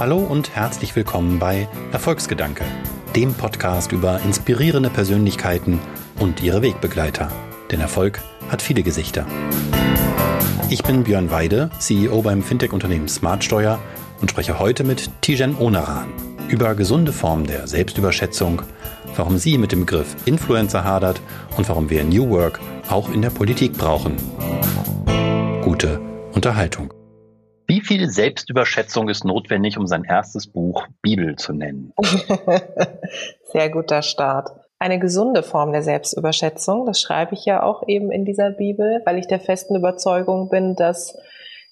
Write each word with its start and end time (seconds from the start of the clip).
Hallo 0.00 0.16
und 0.16 0.56
herzlich 0.56 0.96
willkommen 0.96 1.38
bei 1.38 1.68
Erfolgsgedanke, 1.92 2.64
dem 3.14 3.34
Podcast 3.34 3.92
über 3.92 4.18
inspirierende 4.22 4.88
Persönlichkeiten 4.88 5.78
und 6.18 6.42
ihre 6.42 6.62
Wegbegleiter. 6.62 7.30
Denn 7.70 7.82
Erfolg 7.82 8.22
hat 8.48 8.62
viele 8.62 8.82
Gesichter. 8.82 9.26
Ich 10.70 10.82
bin 10.82 11.04
Björn 11.04 11.30
Weide, 11.30 11.68
CEO 11.78 12.22
beim 12.22 12.42
Fintech-Unternehmen 12.42 13.08
Smartsteuer 13.08 13.78
und 14.22 14.30
spreche 14.30 14.58
heute 14.58 14.84
mit 14.84 15.10
Tijen 15.20 15.54
Onaran 15.58 16.08
über 16.48 16.74
gesunde 16.74 17.12
Formen 17.12 17.46
der 17.46 17.66
Selbstüberschätzung, 17.66 18.62
warum 19.16 19.36
sie 19.36 19.58
mit 19.58 19.70
dem 19.70 19.80
Begriff 19.80 20.16
Influencer 20.24 20.82
hadert 20.82 21.20
und 21.58 21.68
warum 21.68 21.90
wir 21.90 22.04
New 22.04 22.30
Work 22.30 22.58
auch 22.88 23.12
in 23.12 23.20
der 23.20 23.28
Politik 23.28 23.76
brauchen. 23.76 24.16
Gute 25.60 26.00
Unterhaltung. 26.32 26.90
Wie 27.80 27.86
viel 27.86 28.10
Selbstüberschätzung 28.10 29.08
ist 29.08 29.24
notwendig, 29.24 29.78
um 29.78 29.86
sein 29.86 30.04
erstes 30.04 30.46
Buch 30.46 30.86
Bibel 31.00 31.36
zu 31.36 31.54
nennen? 31.54 31.94
Sehr 33.52 33.70
guter 33.70 34.02
Start. 34.02 34.50
Eine 34.78 34.98
gesunde 34.98 35.42
Form 35.42 35.72
der 35.72 35.82
Selbstüberschätzung, 35.82 36.84
das 36.84 37.00
schreibe 37.00 37.32
ich 37.32 37.46
ja 37.46 37.62
auch 37.62 37.88
eben 37.88 38.12
in 38.12 38.26
dieser 38.26 38.50
Bibel, 38.50 39.00
weil 39.06 39.16
ich 39.16 39.28
der 39.28 39.40
festen 39.40 39.76
Überzeugung 39.76 40.50
bin, 40.50 40.76
dass 40.76 41.16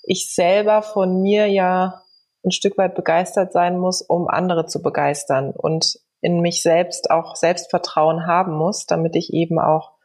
ich 0.02 0.32
selber 0.34 0.80
von 0.80 1.20
mir 1.20 1.46
ja 1.46 2.00
ein 2.42 2.52
Stück 2.52 2.78
weit 2.78 2.94
begeistert 2.94 3.52
sein 3.52 3.76
muss, 3.76 4.00
um 4.00 4.28
andere 4.28 4.64
zu 4.64 4.80
begeistern 4.80 5.50
und 5.54 5.98
in 6.22 6.40
mich 6.40 6.62
selbst 6.62 7.10
auch 7.10 7.36
Selbstvertrauen 7.36 8.26
haben 8.26 8.52
muss, 8.52 8.86
damit 8.86 9.14
ich 9.14 9.34
eben 9.34 9.58
auch 9.58 9.97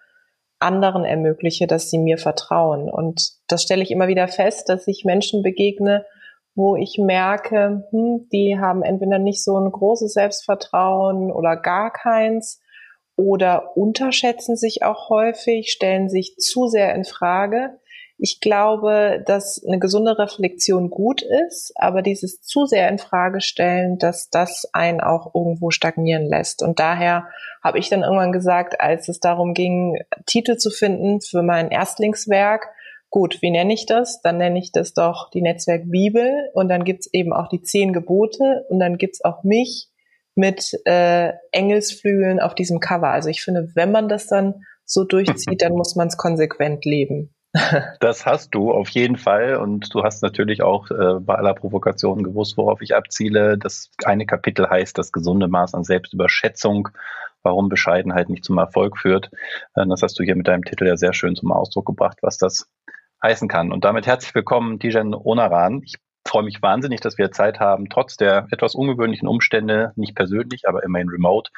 anderen 0.63 1.05
ermögliche, 1.05 1.67
dass 1.67 1.89
sie 1.89 1.97
mir 1.97 2.17
vertrauen. 2.17 2.89
Und 2.89 3.33
das 3.47 3.63
stelle 3.63 3.83
ich 3.83 3.91
immer 3.91 4.07
wieder 4.07 4.27
fest, 4.27 4.69
dass 4.69 4.87
ich 4.87 5.05
Menschen 5.05 5.43
begegne, 5.43 6.05
wo 6.55 6.75
ich 6.75 6.97
merke, 6.97 7.85
hm, 7.91 8.27
die 8.31 8.57
haben 8.59 8.83
entweder 8.83 9.19
nicht 9.19 9.43
so 9.43 9.57
ein 9.57 9.71
großes 9.71 10.13
Selbstvertrauen 10.13 11.31
oder 11.31 11.55
gar 11.57 11.91
keins 11.91 12.61
oder 13.15 13.77
unterschätzen 13.77 14.55
sich 14.55 14.83
auch 14.83 15.09
häufig, 15.09 15.71
stellen 15.71 16.09
sich 16.09 16.35
zu 16.37 16.67
sehr 16.67 16.93
in 16.95 17.05
Frage. 17.05 17.79
Ich 18.25 18.39
glaube, 18.39 19.21
dass 19.25 19.61
eine 19.67 19.79
gesunde 19.79 20.17
Reflexion 20.17 20.89
gut 20.89 21.21
ist, 21.21 21.73
aber 21.75 22.01
dieses 22.01 22.39
zu 22.39 22.65
sehr 22.65 22.87
in 22.87 22.97
Frage 22.97 23.41
stellen, 23.41 23.97
dass 23.97 24.29
das 24.29 24.65
einen 24.71 25.01
auch 25.01 25.35
irgendwo 25.35 25.71
stagnieren 25.71 26.25
lässt. 26.27 26.63
Und 26.63 26.79
daher 26.79 27.27
habe 27.61 27.79
ich 27.79 27.89
dann 27.89 28.03
irgendwann 28.03 28.31
gesagt, 28.31 28.79
als 28.79 29.09
es 29.09 29.19
darum 29.19 29.53
ging, 29.53 29.99
Titel 30.25 30.55
zu 30.55 30.69
finden 30.69 31.19
für 31.19 31.43
mein 31.43 31.69
Erstlingswerk, 31.69 32.69
gut, 33.09 33.41
wie 33.41 33.51
nenne 33.51 33.73
ich 33.73 33.87
das? 33.87 34.21
Dann 34.21 34.37
nenne 34.37 34.57
ich 34.57 34.71
das 34.71 34.93
doch 34.93 35.29
die 35.29 35.41
Netzwerk 35.41 35.91
Bibel 35.91 36.49
und 36.53 36.69
dann 36.69 36.85
gibt's 36.85 37.09
eben 37.11 37.33
auch 37.33 37.49
die 37.49 37.61
zehn 37.61 37.91
Gebote 37.91 38.63
und 38.69 38.79
dann 38.79 38.97
gibt's 38.97 39.21
auch 39.25 39.43
mich 39.43 39.89
mit 40.33 40.71
äh, 40.85 41.33
Engelsflügeln 41.51 42.39
auf 42.39 42.55
diesem 42.55 42.79
Cover. 42.79 43.09
Also 43.09 43.27
ich 43.27 43.43
finde, 43.43 43.67
wenn 43.75 43.91
man 43.91 44.07
das 44.07 44.27
dann 44.27 44.63
so 44.85 45.03
durchzieht, 45.03 45.61
dann 45.61 45.73
muss 45.73 45.97
man 45.97 46.07
es 46.07 46.15
konsequent 46.15 46.85
leben. 46.85 47.32
Das 47.99 48.25
hast 48.25 48.55
du 48.55 48.71
auf 48.71 48.89
jeden 48.89 49.15
Fall 49.15 49.57
und 49.57 49.93
du 49.93 50.03
hast 50.03 50.23
natürlich 50.23 50.63
auch 50.63 50.89
äh, 50.89 51.19
bei 51.19 51.35
aller 51.35 51.53
Provokation 51.53 52.23
gewusst, 52.23 52.57
worauf 52.57 52.81
ich 52.81 52.95
abziele. 52.95 53.59
Das 53.59 53.91
eine 54.03 54.25
Kapitel 54.25 54.67
heißt 54.67 54.97
das 54.97 55.11
gesunde 55.11 55.47
Maß 55.47 55.75
an 55.75 55.83
Selbstüberschätzung, 55.83 56.89
warum 57.43 57.69
Bescheidenheit 57.69 58.29
nicht 58.29 58.43
zum 58.43 58.57
Erfolg 58.57 58.97
führt. 58.97 59.29
Äh, 59.75 59.85
das 59.87 60.01
hast 60.01 60.17
du 60.17 60.23
hier 60.23 60.35
mit 60.35 60.47
deinem 60.47 60.63
Titel 60.63 60.87
ja 60.87 60.97
sehr 60.97 61.13
schön 61.13 61.35
zum 61.35 61.51
Ausdruck 61.51 61.85
gebracht, 61.85 62.17
was 62.23 62.39
das 62.39 62.71
heißen 63.21 63.47
kann. 63.47 63.71
Und 63.71 63.85
damit 63.85 64.07
herzlich 64.07 64.33
willkommen, 64.33 64.79
Tijen 64.79 65.13
Onaran. 65.13 65.83
Ich 65.83 65.97
freue 66.25 66.43
mich 66.43 66.61
wahnsinnig, 66.61 67.01
dass 67.01 67.19
wir 67.19 67.31
Zeit 67.31 67.59
haben, 67.59 67.87
trotz 67.89 68.17
der 68.17 68.47
etwas 68.49 68.73
ungewöhnlichen 68.73 69.27
Umstände, 69.27 69.91
nicht 69.95 70.15
persönlich, 70.15 70.67
aber 70.67 70.83
immerhin 70.83 71.09
remote, 71.09 71.51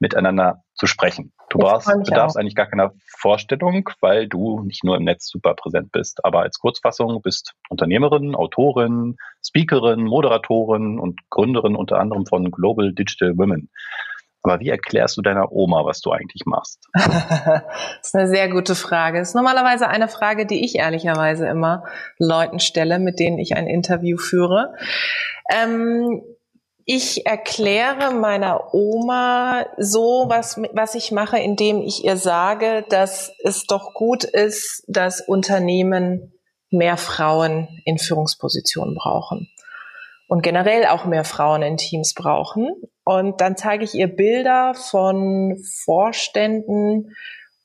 miteinander 0.00 0.62
zu 0.74 0.86
sprechen. 0.86 1.32
Du 1.50 1.58
brauchst, 1.58 1.88
bedarfst 2.04 2.36
eigentlich 2.36 2.54
gar 2.54 2.66
keiner 2.66 2.92
Vorstellung, 3.18 3.88
weil 4.00 4.28
du 4.28 4.62
nicht 4.62 4.84
nur 4.84 4.96
im 4.96 5.04
Netz 5.04 5.28
super 5.28 5.54
präsent 5.54 5.90
bist, 5.92 6.24
aber 6.24 6.40
als 6.40 6.58
Kurzfassung 6.58 7.20
bist 7.22 7.54
Unternehmerin, 7.68 8.34
Autorin, 8.34 9.16
Speakerin, 9.44 10.04
Moderatorin 10.04 10.98
und 10.98 11.20
Gründerin 11.30 11.74
unter 11.74 11.98
anderem 11.98 12.26
von 12.26 12.50
Global 12.50 12.92
Digital 12.92 13.36
Women. 13.38 13.70
Aber 14.42 14.60
wie 14.60 14.68
erklärst 14.68 15.16
du 15.16 15.22
deiner 15.22 15.50
Oma, 15.50 15.84
was 15.84 16.00
du 16.00 16.12
eigentlich 16.12 16.42
machst? 16.46 16.86
das 16.94 17.62
ist 18.02 18.14
eine 18.14 18.28
sehr 18.28 18.48
gute 18.48 18.74
Frage. 18.74 19.18
Das 19.18 19.30
ist 19.30 19.34
normalerweise 19.34 19.88
eine 19.88 20.08
Frage, 20.08 20.46
die 20.46 20.64
ich 20.64 20.76
ehrlicherweise 20.76 21.48
immer 21.48 21.84
Leuten 22.18 22.60
stelle, 22.60 22.98
mit 22.98 23.18
denen 23.18 23.38
ich 23.38 23.56
ein 23.56 23.66
Interview 23.66 24.16
führe. 24.16 24.74
Ähm, 25.50 26.22
ich 26.90 27.26
erkläre 27.26 28.14
meiner 28.14 28.72
Oma 28.72 29.66
so, 29.76 30.24
was, 30.28 30.56
was 30.72 30.94
ich 30.94 31.12
mache, 31.12 31.38
indem 31.38 31.82
ich 31.82 32.02
ihr 32.02 32.16
sage, 32.16 32.82
dass 32.88 33.30
es 33.44 33.66
doch 33.66 33.92
gut 33.92 34.24
ist, 34.24 34.84
dass 34.88 35.20
Unternehmen 35.20 36.32
mehr 36.70 36.96
Frauen 36.96 37.68
in 37.84 37.98
Führungspositionen 37.98 38.94
brauchen 38.94 39.50
und 40.28 40.42
generell 40.42 40.86
auch 40.86 41.04
mehr 41.04 41.24
Frauen 41.24 41.60
in 41.60 41.76
Teams 41.76 42.14
brauchen. 42.14 42.70
Und 43.04 43.42
dann 43.42 43.58
zeige 43.58 43.84
ich 43.84 43.92
ihr 43.92 44.08
Bilder 44.08 44.72
von 44.72 45.62
Vorständen 45.84 47.14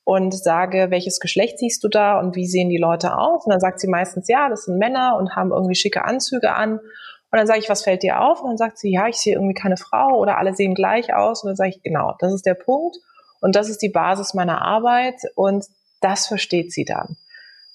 und 0.04 0.34
sage, 0.34 0.88
welches 0.90 1.22
Geschlecht 1.22 1.60
siehst 1.60 1.82
du 1.86 1.88
da 1.88 2.20
und 2.20 2.36
wie 2.36 2.46
sehen 2.46 2.68
die 2.68 2.78
Leute 2.78 3.18
aus? 3.18 3.46
Und 3.46 3.52
dann 3.52 3.62
sagt 3.62 3.80
sie 3.80 3.88
meistens, 3.88 4.28
ja, 4.28 4.50
das 4.50 4.66
sind 4.66 4.80
Männer 4.80 5.16
und 5.18 5.34
haben 5.38 5.52
irgendwie 5.52 5.76
schicke 5.76 6.04
Anzüge 6.04 6.54
an. 6.54 6.82
Und 7.34 7.40
dann 7.40 7.48
sage 7.48 7.58
ich, 7.58 7.68
was 7.68 7.84
fällt 7.84 8.04
dir 8.04 8.22
auf? 8.22 8.44
Und 8.44 8.50
dann 8.50 8.58
sagt 8.58 8.78
sie, 8.78 8.92
ja, 8.92 9.08
ich 9.08 9.16
sehe 9.16 9.34
irgendwie 9.34 9.56
keine 9.56 9.76
Frau 9.76 10.20
oder 10.20 10.38
alle 10.38 10.54
sehen 10.54 10.76
gleich 10.76 11.16
aus. 11.16 11.42
Und 11.42 11.48
dann 11.48 11.56
sage 11.56 11.72
ich, 11.72 11.82
genau, 11.82 12.14
das 12.20 12.32
ist 12.32 12.46
der 12.46 12.54
Punkt. 12.54 12.98
Und 13.42 13.56
das 13.56 13.70
ist 13.70 13.82
die 13.82 13.90
Basis 13.90 14.36
meiner 14.36 14.62
Arbeit. 14.62 15.16
Und 15.34 15.66
das 16.00 16.28
versteht 16.28 16.72
sie 16.72 16.86
dann. 16.86 17.18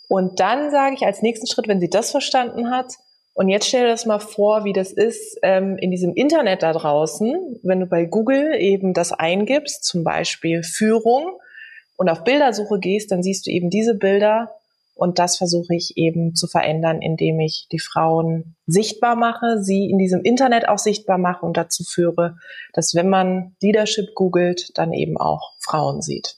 Und 0.06 0.38
dann 0.38 0.70
sage 0.70 0.94
ich 0.94 1.04
als 1.04 1.22
nächsten 1.22 1.48
Schritt, 1.48 1.66
wenn 1.66 1.80
sie 1.80 1.90
das 1.90 2.12
verstanden 2.12 2.70
hat, 2.70 2.94
und 3.34 3.48
jetzt 3.48 3.66
stell 3.66 3.82
dir 3.82 3.88
das 3.88 4.06
mal 4.06 4.20
vor, 4.20 4.62
wie 4.62 4.72
das 4.72 4.92
ist 4.92 5.38
ähm, 5.42 5.76
in 5.76 5.90
diesem 5.90 6.14
Internet 6.14 6.62
da 6.62 6.72
draußen, 6.72 7.58
wenn 7.64 7.80
du 7.80 7.86
bei 7.86 8.04
Google 8.04 8.54
eben 8.60 8.94
das 8.94 9.12
eingibst, 9.12 9.82
zum 9.82 10.04
Beispiel 10.04 10.62
Führung, 10.62 11.40
und 11.96 12.08
auf 12.08 12.22
Bildersuche 12.22 12.78
gehst, 12.78 13.10
dann 13.10 13.24
siehst 13.24 13.46
du 13.46 13.50
eben 13.50 13.70
diese 13.70 13.96
Bilder 13.96 14.57
und 14.98 15.20
das 15.20 15.36
versuche 15.36 15.76
ich 15.76 15.96
eben 15.96 16.34
zu 16.34 16.48
verändern, 16.48 17.00
indem 17.00 17.38
ich 17.38 17.68
die 17.70 17.78
Frauen 17.78 18.56
sichtbar 18.66 19.14
mache, 19.14 19.62
sie 19.62 19.88
in 19.88 19.96
diesem 19.96 20.22
Internet 20.22 20.68
auch 20.68 20.78
sichtbar 20.78 21.18
mache 21.18 21.46
und 21.46 21.56
dazu 21.56 21.84
führe, 21.84 22.36
dass 22.72 22.96
wenn 22.96 23.08
man 23.08 23.54
Leadership 23.62 24.16
googelt, 24.16 24.76
dann 24.76 24.92
eben 24.92 25.16
auch 25.16 25.52
Frauen 25.60 26.02
sieht. 26.02 26.34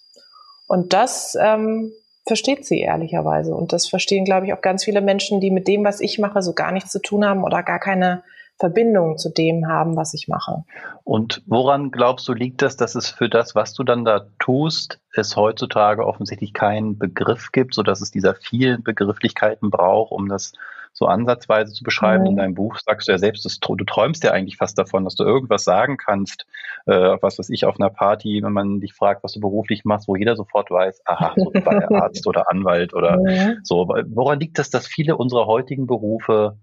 Und 0.66 0.93
das 0.93 1.38
ähm, 1.41 1.91
versteht 2.26 2.66
sie 2.66 2.81
ehrlicherweise. 2.81 3.54
Und 3.54 3.72
das 3.72 3.88
verstehen, 3.88 4.26
glaube 4.26 4.44
ich, 4.44 4.53
auch 4.53 4.60
ganz 4.60 4.84
viele 4.84 5.00
Menschen, 5.00 5.41
die 5.41 5.50
mit 5.50 5.66
dem, 5.66 5.82
was 5.82 6.03
ich 6.03 6.19
mache, 6.19 6.43
so 6.43 6.53
gar 6.53 6.70
nichts 6.70 6.93
zu 6.93 7.00
tun 7.00 7.25
haben 7.25 7.44
oder 7.44 7.62
gar 7.62 7.78
keine 7.78 8.22
Verbindung 8.60 9.16
zu 9.16 9.31
dem 9.31 9.66
haben, 9.66 9.97
was 9.97 10.12
ich 10.12 10.28
mache. 10.28 10.65
Und 11.03 11.43
woran 11.47 11.91
glaubst 11.91 12.28
du, 12.28 12.34
liegt 12.34 12.60
das, 12.60 12.76
dass 12.76 12.94
es 12.94 13.09
für 13.09 13.31
das, 13.31 13.54
was 13.54 13.72
du 13.72 13.84
dann 13.84 14.04
da 14.04 14.26
tust, 14.38 15.00
es 15.15 15.34
heutzutage 15.34 16.06
offensichtlich 16.06 16.53
keinen 16.53 16.99
Begriff 16.99 17.53
gibt, 17.53 17.75
sodass 17.75 18.03
es 18.03 18.10
dieser 18.10 18.34
vielen 18.34 18.82
Begrifflichkeiten 18.82 19.70
braucht, 19.70 20.12
um 20.12 20.28
das 20.28 20.53
so 20.93 21.06
ansatzweise 21.06 21.72
zu 21.72 21.84
beschreiben. 21.84 22.25
Mhm. 22.25 22.31
In 22.31 22.37
deinem 22.37 22.54
Buch 22.54 22.76
sagst 22.84 23.09
du 23.09 23.12
ja 23.12 23.19
selbst, 23.19 23.47
dass, 23.47 23.60
du 23.60 23.84
träumst 23.84 24.25
ja 24.25 24.32
eigentlich 24.32 24.59
fast 24.59 24.76
davon, 24.76 25.04
dass 25.04 25.15
du 25.15 25.25
irgendwas 25.25 25.65
sagen 25.65 25.97
kannst, 25.97 26.44
äh, 26.84 27.16
was 27.20 27.38
weiß 27.38 27.49
ich, 27.49 27.65
auf 27.65 27.81
einer 27.81 27.91
Party, 27.91 28.43
wenn 28.43 28.53
man 28.53 28.81
dich 28.81 28.93
fragt, 28.93 29.25
was 29.25 29.32
du 29.32 29.41
beruflich 29.41 29.84
machst, 29.84 30.06
wo 30.06 30.16
jeder 30.16 30.37
sofort 30.37 30.70
weiß, 30.70 31.00
aha, 31.06 31.32
so 31.37 31.50
bei 31.53 31.88
Arzt 32.03 32.26
oder 32.26 32.50
Anwalt 32.50 32.93
oder 32.93 33.19
mhm. 33.19 33.60
so. 33.62 33.88
Woran 33.88 34.41
liegt 34.41 34.59
das, 34.59 34.69
dass 34.69 34.87
viele 34.87 35.17
unserer 35.17 35.46
heutigen 35.46 35.87
Berufe 35.87 36.58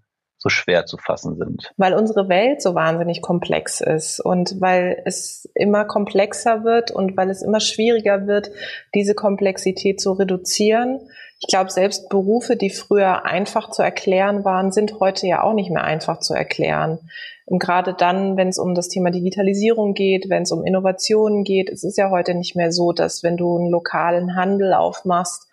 so 0.48 0.50
schwer 0.50 0.86
zu 0.86 0.96
fassen 0.96 1.36
sind? 1.36 1.72
Weil 1.76 1.94
unsere 1.94 2.28
Welt 2.28 2.62
so 2.62 2.74
wahnsinnig 2.74 3.22
komplex 3.22 3.80
ist 3.80 4.20
und 4.20 4.60
weil 4.60 5.02
es 5.04 5.48
immer 5.54 5.84
komplexer 5.84 6.64
wird 6.64 6.90
und 6.90 7.16
weil 7.16 7.30
es 7.30 7.42
immer 7.42 7.60
schwieriger 7.60 8.26
wird, 8.26 8.50
diese 8.94 9.14
Komplexität 9.14 10.00
zu 10.00 10.12
reduzieren. 10.12 11.00
Ich 11.40 11.46
glaube, 11.46 11.70
selbst 11.70 12.08
Berufe, 12.08 12.56
die 12.56 12.70
früher 12.70 13.24
einfach 13.24 13.70
zu 13.70 13.82
erklären 13.82 14.44
waren, 14.44 14.72
sind 14.72 14.98
heute 14.98 15.26
ja 15.26 15.42
auch 15.42 15.54
nicht 15.54 15.70
mehr 15.70 15.84
einfach 15.84 16.18
zu 16.18 16.34
erklären. 16.34 16.98
Und 17.44 17.60
gerade 17.60 17.94
dann, 17.94 18.36
wenn 18.36 18.48
es 18.48 18.58
um 18.58 18.74
das 18.74 18.88
Thema 18.88 19.10
Digitalisierung 19.10 19.94
geht, 19.94 20.28
wenn 20.28 20.42
es 20.42 20.52
um 20.52 20.64
Innovationen 20.64 21.44
geht, 21.44 21.70
es 21.70 21.84
ist 21.84 21.96
ja 21.96 22.10
heute 22.10 22.34
nicht 22.34 22.56
mehr 22.56 22.72
so, 22.72 22.92
dass 22.92 23.22
wenn 23.22 23.36
du 23.36 23.56
einen 23.56 23.70
lokalen 23.70 24.34
Handel 24.34 24.74
aufmachst, 24.74 25.47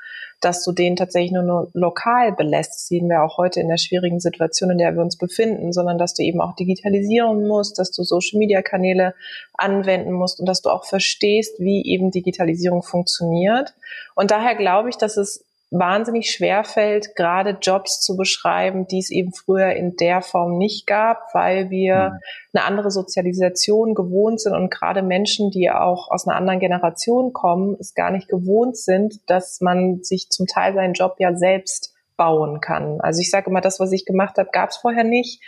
dass 0.46 0.64
du 0.64 0.72
den 0.72 0.96
tatsächlich 0.96 1.32
nur 1.32 1.70
lokal 1.74 2.32
belässt. 2.32 2.72
Das 2.72 2.88
sehen 2.88 3.10
wir 3.10 3.24
auch 3.24 3.38
heute 3.38 3.60
in 3.60 3.68
der 3.68 3.78
schwierigen 3.78 4.20
Situation, 4.20 4.70
in 4.70 4.78
der 4.78 4.94
wir 4.94 5.02
uns 5.02 5.18
befinden, 5.18 5.74
sondern 5.74 5.98
dass 5.98 6.14
du 6.14 6.22
eben 6.22 6.40
auch 6.40 6.56
digitalisieren 6.56 7.48
musst, 7.48 7.80
dass 7.80 7.92
du 7.92 8.04
Social-Media-Kanäle 8.04 9.16
anwenden 9.56 10.12
musst 10.12 10.40
und 10.40 10.46
dass 10.46 10.62
du 10.62 10.70
auch 10.70 10.86
verstehst, 10.86 11.60
wie 11.60 11.84
eben 11.86 12.12
Digitalisierung 12.12 12.84
funktioniert. 12.84 13.74
Und 14.14 14.30
daher 14.30 14.56
glaube 14.56 14.90
ich, 14.90 14.98
dass 14.98 15.18
es 15.18 15.44
wahnsinnig 15.80 16.32
schwer 16.32 16.64
fällt, 16.64 17.16
gerade 17.16 17.58
Jobs 17.62 18.02
zu 18.02 18.16
beschreiben, 18.16 18.88
die 18.88 19.00
es 19.00 19.10
eben 19.10 19.34
früher 19.34 19.72
in 19.72 19.96
der 19.96 20.22
Form 20.22 20.58
nicht 20.58 20.88
gab, 20.88 21.34
weil 21.34 21.70
wir 21.70 22.12
mhm. 22.12 22.20
eine 22.54 22.66
andere 22.66 22.92
Sozialisation 22.92 23.94
gewohnt 23.94 24.42
sind 24.42 24.54
und 24.54 24.72
gerade 24.72 25.02
Menschen, 25.02 25.52
die 25.52 25.70
auch 25.72 26.10
aus 26.10 26.28
einer 26.28 26.38
anderen 26.38 26.60
Generation 26.60 27.34
kommen, 27.34 27.76
es 27.80 27.94
gar 27.94 28.12
nicht 28.12 28.28
gewohnt 28.28 28.78
sind, 28.78 29.20
dass 29.28 29.62
man 29.62 30.04
sich 30.04 30.30
zum 30.30 30.48
Teil 30.48 30.74
seinen 30.74 30.94
Job 30.94 31.16
ja 31.20 31.36
selbst 31.36 31.95
bauen 32.18 32.62
kann. 32.62 33.00
Also 33.02 33.22
ich 33.22 33.30
sage 33.30 33.50
immer, 33.50 33.62
das, 33.62 33.80
was 33.80 33.92
ich 33.92 34.06
gemacht 34.06 34.38
habe, 34.38 34.50
gab 34.52 34.70
es 34.70 34.78
vorher 34.78 35.04
nicht. 35.04 35.42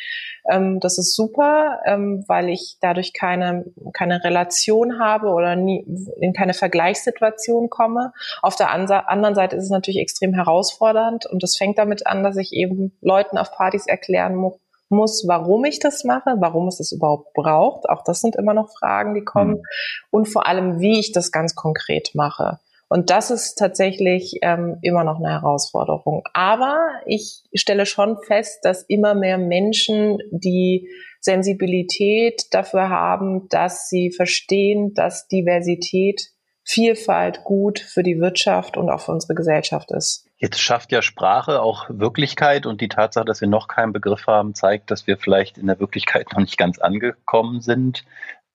Ähm, 0.50 0.80
das 0.80 0.98
ist 0.98 1.16
super, 1.16 1.80
ähm, 1.86 2.24
weil 2.28 2.50
ich 2.50 2.78
dadurch 2.82 3.14
keine, 3.14 3.66
keine 3.94 4.24
Relation 4.24 5.00
habe 5.00 5.30
oder 5.30 5.56
nie 5.56 5.86
in 6.20 6.34
keine 6.34 6.54
Vergleichssituation 6.54 7.70
komme. 7.70 8.14
Auf 8.42 8.56
der 8.56 8.72
anderen 8.72 9.36
Seite 9.36 9.56
ist 9.56 9.66
es 9.66 9.70
natürlich 9.70 10.02
extrem 10.02 10.34
herausfordernd 10.34 11.26
und 11.26 11.44
das 11.44 11.58
fängt 11.58 11.78
damit 11.78 12.08
an, 12.08 12.24
dass 12.24 12.38
ich 12.38 12.54
eben 12.54 12.98
Leuten 13.02 13.38
auf 13.38 13.52
Partys 13.52 13.88
erklären 13.88 14.36
muss, 14.36 14.60
muss, 14.90 15.26
warum 15.28 15.66
ich 15.66 15.80
das 15.80 16.04
mache, 16.04 16.36
warum 16.40 16.68
es 16.68 16.80
es 16.80 16.92
überhaupt 16.92 17.34
braucht. 17.34 17.90
Auch 17.90 18.04
das 18.04 18.22
sind 18.22 18.36
immer 18.36 18.54
noch 18.54 18.70
Fragen, 18.80 19.14
die 19.14 19.24
kommen. 19.24 19.56
Mhm. 19.56 19.64
Und 20.12 20.26
vor 20.30 20.48
allem, 20.48 20.80
wie 20.80 21.00
ich 21.00 21.12
das 21.12 21.32
ganz 21.32 21.56
konkret 21.56 22.12
mache. 22.14 22.60
Und 22.90 23.10
das 23.10 23.32
ist 23.32 23.56
tatsächlich 23.56 24.40
ähm, 24.42 24.78
immer 24.82 25.04
noch 25.04 25.18
eine 25.18 25.30
Herausforderung. 25.30 26.24
Aber 26.34 26.78
ich 27.06 27.44
stelle 27.54 27.86
schon 27.86 28.18
fest, 28.26 28.60
dass 28.64 28.84
immer 28.84 29.14
mehr 29.14 29.38
Menschen 29.38 30.20
die 30.32 30.90
Sensibilität 31.20 32.44
dafür 32.52 32.90
haben, 32.90 33.50
dass 33.50 33.90
sie 33.90 34.12
verstehen, 34.12 34.94
dass 34.94 35.28
Diversität, 35.28 36.30
Vielfalt 36.70 37.46
gut 37.46 37.80
für 37.80 38.04
die 38.04 38.20
Wirtschaft 38.20 38.76
und 38.76 38.90
auch 38.90 39.00
für 39.00 39.14
unsere 39.14 39.36
Gesellschaft 39.36 39.90
ist. 39.92 40.28
Jetzt 40.36 40.60
schafft 40.60 40.92
ja 40.92 41.02
Sprache 41.02 41.62
auch 41.62 41.86
Wirklichkeit 41.90 42.66
und 42.66 42.82
die 42.82 42.90
Tatsache, 42.90 43.24
dass 43.24 43.40
wir 43.40 43.48
noch 43.48 43.70
keinen 43.70 43.94
Begriff 43.94 44.28
haben, 44.28 44.54
zeigt, 44.54 44.92
dass 44.92 45.08
wir 45.08 45.18
vielleicht 45.18 45.58
in 45.58 45.68
der 45.68 45.80
Wirklichkeit 45.80 46.28
noch 46.34 46.40
nicht 46.40 46.58
ganz 46.58 46.78
angekommen 46.78 47.62
sind. 47.62 48.04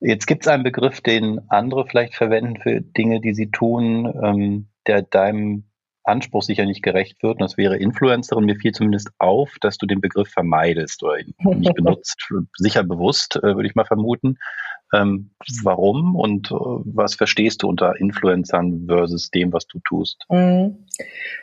Jetzt 0.05 0.27
gibt 0.27 0.45
es 0.45 0.49
einen 0.49 0.65
Begriff, 0.65 1.01
den 1.01 1.41
andere 1.49 1.87
vielleicht 1.87 2.15
verwenden 2.15 2.61
für 2.61 2.81
Dinge, 2.81 3.21
die 3.21 3.35
sie 3.35 3.51
tun, 3.51 4.13
ähm, 4.23 4.69
der 4.87 5.03
deinem 5.03 5.65
Anspruch 6.05 6.43
sicher 6.43 6.65
nicht 6.65 6.83
gerecht 6.83 7.23
wird. 7.23 7.35
Und 7.35 7.43
das 7.43 7.57
wäre 7.57 7.77
Influencerin. 7.77 8.45
Mir 8.45 8.57
fiel 8.57 8.73
zumindest 8.73 9.11
auf, 9.19 9.57
dass 9.61 9.79
du 9.79 9.87
den 9.87 10.01
Begriff 10.01 10.29
vermeidest 10.29 11.03
oder 11.05 11.19
ihn 11.19 11.35
nicht 11.61 11.75
benutzt. 11.77 12.33
Sicher 12.57 12.83
bewusst, 12.83 13.37
äh, 13.37 13.55
würde 13.55 13.67
ich 13.67 13.77
mal 13.77 13.85
vermuten. 13.85 14.39
Ähm, 14.95 15.31
warum 15.63 16.17
und 16.17 16.51
äh, 16.51 16.55
was 16.55 17.15
verstehst 17.15 17.63
du 17.63 17.69
unter 17.69 17.99
Influencern 17.99 18.85
versus 18.87 19.31
dem, 19.31 19.53
was 19.53 19.67
du 19.67 19.79
tust? 19.81 20.25
Mhm. 20.29 20.87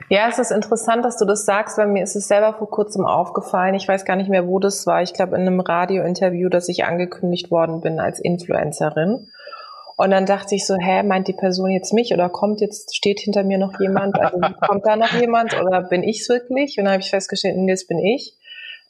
Ja, 0.10 0.28
es 0.30 0.38
ist 0.38 0.51
interessant, 0.51 1.04
dass 1.04 1.18
du 1.18 1.25
das 1.25 1.46
sagst, 1.46 1.78
weil 1.78 1.88
mir 1.88 2.04
ist 2.04 2.16
es 2.16 2.28
selber 2.28 2.54
vor 2.54 2.69
kurzem 2.69 3.06
aufgefallen. 3.06 3.74
Ich 3.74 3.88
weiß 3.88 4.06
gar 4.06 4.16
nicht 4.16 4.30
mehr, 4.30 4.48
wo 4.48 4.60
das 4.60 4.86
war. 4.86 5.01
Ich 5.01 5.13
glaube, 5.13 5.36
in 5.36 5.42
einem 5.42 5.60
Radiointerview, 5.60 6.50
dass 6.50 6.69
ich 6.69 6.86
angekündigt 6.86 7.50
worden 7.50 7.81
bin 7.81 8.00
als 8.00 8.19
Influencerin. 8.19 9.28
Und 9.98 10.12
dann 10.12 10.25
dachte 10.25 10.56
ich 10.56 10.66
so, 10.66 10.78
hä, 10.78 11.04
meint 11.04 11.28
die 11.28 11.34
Person 11.34 11.72
jetzt 11.72 11.92
mich 11.92 12.13
oder 12.13 12.30
kommt 12.30 12.62
jetzt, 12.62 12.96
steht 12.96 13.19
hinter 13.19 13.44
mir 13.44 13.57
noch 13.57 13.80
jemand? 13.81 14.18
Also 14.18 14.40
kommt 14.62 14.86
da 14.86 14.96
noch 14.96 15.12
jemand 15.19 15.60
oder 15.60 15.81
bin 15.81 16.04
ich's 16.04 16.30
wirklich? 16.30 16.78
Und 16.78 16.86
dann 16.86 16.94
habe 16.94 17.01
ich 17.01 17.10
festgestellt, 17.10 17.57
nee, 17.57 17.69
das 17.69 17.86
bin 17.86 18.00
ich. 18.00 18.38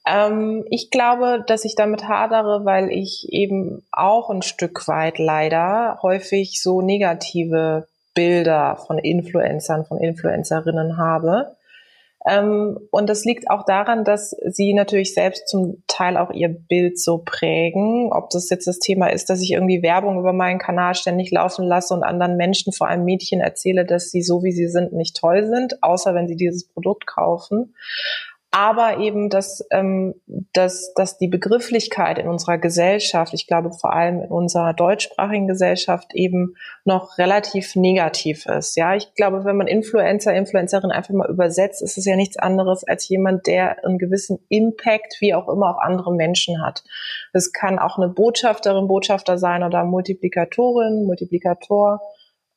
Ähm, 0.10 0.66
ich 0.70 0.90
glaube, 0.90 1.44
dass 1.46 1.66
ich 1.66 1.76
damit 1.76 2.08
hadere, 2.08 2.66
weil 2.66 2.90
ich 2.90 3.28
eben 3.32 3.84
auch 3.92 4.30
ein 4.30 4.42
Stück 4.42 4.88
weit 4.88 5.20
leider 5.20 6.00
häufig 6.02 6.62
so 6.62 6.82
negative 6.82 7.88
Bilder 8.16 8.78
von 8.88 8.98
Influencern, 8.98 9.86
von 9.86 10.00
Influencerinnen 10.00 10.98
habe. 10.98 11.56
Ähm, 12.26 12.80
und 12.90 13.08
das 13.08 13.24
liegt 13.24 13.52
auch 13.52 13.66
daran, 13.66 14.04
dass 14.04 14.32
sie 14.32 14.74
natürlich 14.74 15.14
selbst 15.14 15.48
zum 15.48 15.84
Teil 15.88 16.18
auch 16.18 16.32
ihr 16.32 16.50
Bild 16.50 17.00
so 17.00 17.20
prägen. 17.24 18.12
Ob 18.12 18.32
das 18.32 18.50
jetzt 18.50 18.66
das 18.66 18.80
Thema 18.80 19.08
ist, 19.08 19.30
dass 19.30 19.42
ich 19.42 19.52
irgendwie 19.52 19.84
Werbung 19.84 20.20
über 20.20 20.34
meinen 20.34 20.60
Kanal 20.60 20.96
ständig 20.96 21.30
laufen 21.32 21.66
lasse 21.66 21.94
und 21.94 22.04
anderen 22.04 22.36
Menschen, 22.36 22.74
vor 22.74 22.88
allem 22.88 23.06
Mädchen, 23.06 23.42
erzähle, 23.42 23.86
dass 23.86 24.10
sie 24.10 24.24
so 24.24 24.44
wie 24.44 24.52
sie 24.52 24.68
sind 24.68 24.92
nicht 24.92 25.16
toll 25.16 25.46
sind, 25.46 25.84
außer 25.84 26.16
wenn 26.16 26.28
sie 26.28 26.36
dieses 26.36 26.68
Produkt 26.68 27.06
kaufen 27.06 27.76
aber 28.52 28.98
eben, 28.98 29.30
dass, 29.30 29.64
ähm, 29.70 30.16
dass, 30.54 30.92
dass 30.96 31.20
die 31.20 31.28
Begrifflichkeit 31.28 32.18
in 32.18 32.28
unserer 32.28 32.58
Gesellschaft, 32.58 33.34
ich 33.36 33.46
glaube 33.46 33.72
vor 33.72 33.94
allem 33.94 34.24
in 34.24 34.32
unserer 34.32 34.74
deutschsprachigen 34.74 35.48
Gesellschaft 35.48 36.16
eben 36.16 36.56
noch 36.84 37.20
relativ 37.20 37.76
negativ 37.76 38.48
ist. 38.48 38.76
Ja, 38.76 38.96
ich 38.96 39.14
glaube, 39.14 39.46
wenn 39.46 39.56
man 39.56 39.68
Influencer, 39.68 40.34
Influencerin 40.34 40.92
einfach 40.92 41.14
mal 41.14 41.30
übersetzt, 41.30 41.84
ist 41.84 42.00
es 42.00 42.06
ja 42.06 42.16
nichts 42.16 42.38
anderes 42.38 42.84
als 42.84 43.08
jemand, 43.08 43.46
der 43.46 43.86
einen 43.86 44.00
gewissen 44.00 44.40
Impact, 44.50 45.18
wie 45.20 45.36
auch 45.36 45.48
immer, 45.48 45.70
auf 45.70 45.82
andere 45.82 46.14
Menschen 46.14 46.66
hat. 46.66 46.84
Es 47.34 47.54
kann 47.54 47.78
auch 47.78 47.98
eine 47.98 48.10
Botschafterin, 48.10 48.88
Botschafter 48.88 49.38
sein 49.38 49.64
oder 49.64 49.84
Multiplikatorin, 49.84 51.06
Multiplikator 51.06 52.02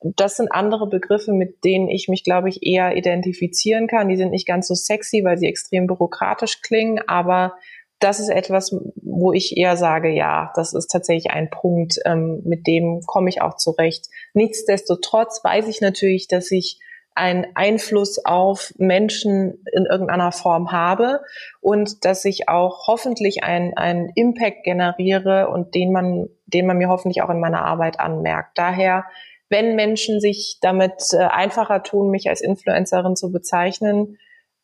das 0.02 0.36
sind 0.36 0.50
andere 0.52 0.88
Begriffe, 0.88 1.32
mit 1.32 1.64
denen 1.64 1.88
ich 1.88 2.08
mich, 2.08 2.24
glaube 2.24 2.48
ich, 2.48 2.62
eher 2.62 2.96
identifizieren 2.96 3.86
kann. 3.86 4.08
Die 4.08 4.16
sind 4.16 4.30
nicht 4.30 4.46
ganz 4.46 4.68
so 4.68 4.74
sexy, 4.74 5.22
weil 5.24 5.38
sie 5.38 5.46
extrem 5.46 5.86
bürokratisch 5.86 6.60
klingen, 6.62 7.00
aber 7.06 7.54
das 8.02 8.18
ist 8.18 8.30
etwas, 8.30 8.74
wo 8.96 9.32
ich 9.32 9.56
eher 9.56 9.76
sage, 9.76 10.08
ja, 10.10 10.52
das 10.56 10.74
ist 10.74 10.88
tatsächlich 10.88 11.30
ein 11.30 11.50
Punkt, 11.50 12.00
ähm, 12.04 12.42
mit 12.44 12.66
dem 12.66 13.00
komme 13.06 13.28
ich 13.28 13.42
auch 13.42 13.56
zurecht. 13.56 14.06
Nichtsdestotrotz 14.34 15.42
weiß 15.44 15.68
ich 15.68 15.80
natürlich, 15.80 16.26
dass 16.26 16.50
ich 16.50 16.80
einen 17.14 17.46
Einfluss 17.54 18.24
auf 18.24 18.72
Menschen 18.78 19.62
in 19.72 19.84
irgendeiner 19.84 20.32
Form 20.32 20.72
habe 20.72 21.20
und 21.60 22.04
dass 22.04 22.24
ich 22.24 22.48
auch 22.48 22.88
hoffentlich 22.88 23.44
einen, 23.44 23.74
einen 23.74 24.10
Impact 24.14 24.64
generiere 24.64 25.48
und 25.48 25.74
den 25.74 25.92
man, 25.92 26.28
den 26.46 26.66
man 26.66 26.78
mir 26.78 26.88
hoffentlich 26.88 27.22
auch 27.22 27.30
in 27.30 27.40
meiner 27.40 27.64
Arbeit 27.64 28.00
anmerkt. 28.00 28.56
Daher 28.56 29.04
wenn 29.52 29.76
Menschen 29.76 30.20
sich 30.20 30.58
damit 30.60 30.94
äh, 31.12 31.18
einfacher 31.18 31.84
tun, 31.84 32.10
mich 32.10 32.28
als 32.28 32.40
Influencerin 32.40 33.14
zu 33.14 33.30
bezeichnen, 33.30 34.18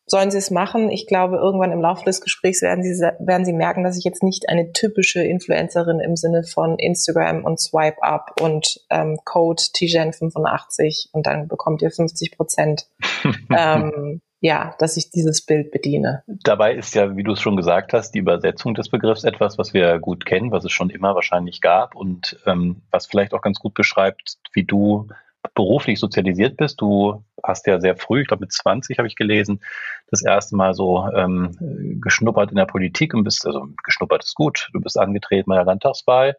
sollen 0.05 0.31
sie 0.31 0.39
es 0.39 0.51
machen. 0.51 0.89
Ich 0.89 1.07
glaube, 1.07 1.37
irgendwann 1.37 1.71
im 1.71 1.81
Laufe 1.81 2.03
des 2.03 2.21
Gesprächs 2.21 2.61
werden 2.61 2.83
sie, 2.83 2.99
werden 3.19 3.45
sie 3.45 3.53
merken, 3.53 3.83
dass 3.83 3.97
ich 3.97 4.03
jetzt 4.03 4.23
nicht 4.23 4.49
eine 4.49 4.73
typische 4.73 5.21
Influencerin 5.23 5.99
im 5.99 6.15
Sinne 6.15 6.43
von 6.43 6.77
Instagram 6.77 7.45
und 7.45 7.59
Swipe 7.59 8.01
Up 8.01 8.41
und 8.41 8.81
ähm, 8.89 9.19
Code 9.23 9.61
TGen85 9.61 11.09
und 11.11 11.27
dann 11.27 11.47
bekommt 11.47 11.81
ihr 11.81 11.91
50 11.91 12.35
Prozent 12.35 12.87
ähm, 13.55 14.21
ja, 14.41 14.73
dass 14.79 14.97
ich 14.97 15.09
dieses 15.11 15.45
Bild 15.45 15.71
bediene. 15.71 16.23
Dabei 16.27 16.73
ist 16.73 16.95
ja, 16.95 17.15
wie 17.17 17.23
du 17.23 17.33
es 17.33 17.41
schon 17.41 17.57
gesagt 17.57 17.93
hast, 17.93 18.11
die 18.11 18.19
Übersetzung 18.19 18.73
des 18.73 18.89
Begriffs 18.89 19.23
etwas, 19.23 19.57
was 19.57 19.73
wir 19.73 19.99
gut 19.99 20.25
kennen, 20.25 20.51
was 20.51 20.63
es 20.63 20.71
schon 20.71 20.89
immer 20.89 21.13
wahrscheinlich 21.15 21.61
gab 21.61 21.95
und 21.95 22.39
ähm, 22.45 22.81
was 22.91 23.07
vielleicht 23.07 23.33
auch 23.33 23.41
ganz 23.41 23.59
gut 23.59 23.73
beschreibt, 23.73 24.37
wie 24.53 24.63
du 24.63 25.07
beruflich 25.55 25.99
sozialisiert 25.99 26.57
bist. 26.57 26.79
Du 26.79 27.23
hast 27.43 27.67
ja 27.67 27.79
sehr 27.79 27.95
früh, 27.95 28.21
ich 28.21 28.27
glaube 28.27 28.41
mit 28.41 28.51
20 28.51 28.97
habe 28.97 29.07
ich 29.07 29.15
gelesen, 29.15 29.61
das 30.09 30.23
erste 30.23 30.55
Mal 30.55 30.73
so 30.73 31.07
ähm, 31.13 31.97
geschnuppert 32.01 32.51
in 32.51 32.57
der 32.57 32.65
Politik 32.65 33.13
und 33.13 33.23
bist, 33.23 33.45
also 33.45 33.67
geschnuppert 33.83 34.23
ist 34.23 34.35
gut, 34.35 34.69
du 34.73 34.81
bist 34.81 34.97
angetreten 34.97 35.49
bei 35.49 35.55
der 35.55 35.65
Landtagswahl. 35.65 36.35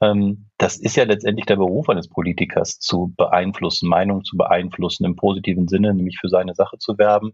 Ähm, 0.00 0.46
das 0.58 0.76
ist 0.76 0.96
ja 0.96 1.04
letztendlich 1.04 1.46
der 1.46 1.56
Beruf 1.56 1.88
eines 1.88 2.08
Politikers, 2.08 2.78
zu 2.78 3.12
beeinflussen, 3.16 3.88
Meinungen 3.88 4.24
zu 4.24 4.36
beeinflussen, 4.36 5.04
im 5.04 5.16
positiven 5.16 5.68
Sinne, 5.68 5.94
nämlich 5.94 6.18
für 6.20 6.28
seine 6.28 6.54
Sache 6.54 6.78
zu 6.78 6.98
werben. 6.98 7.32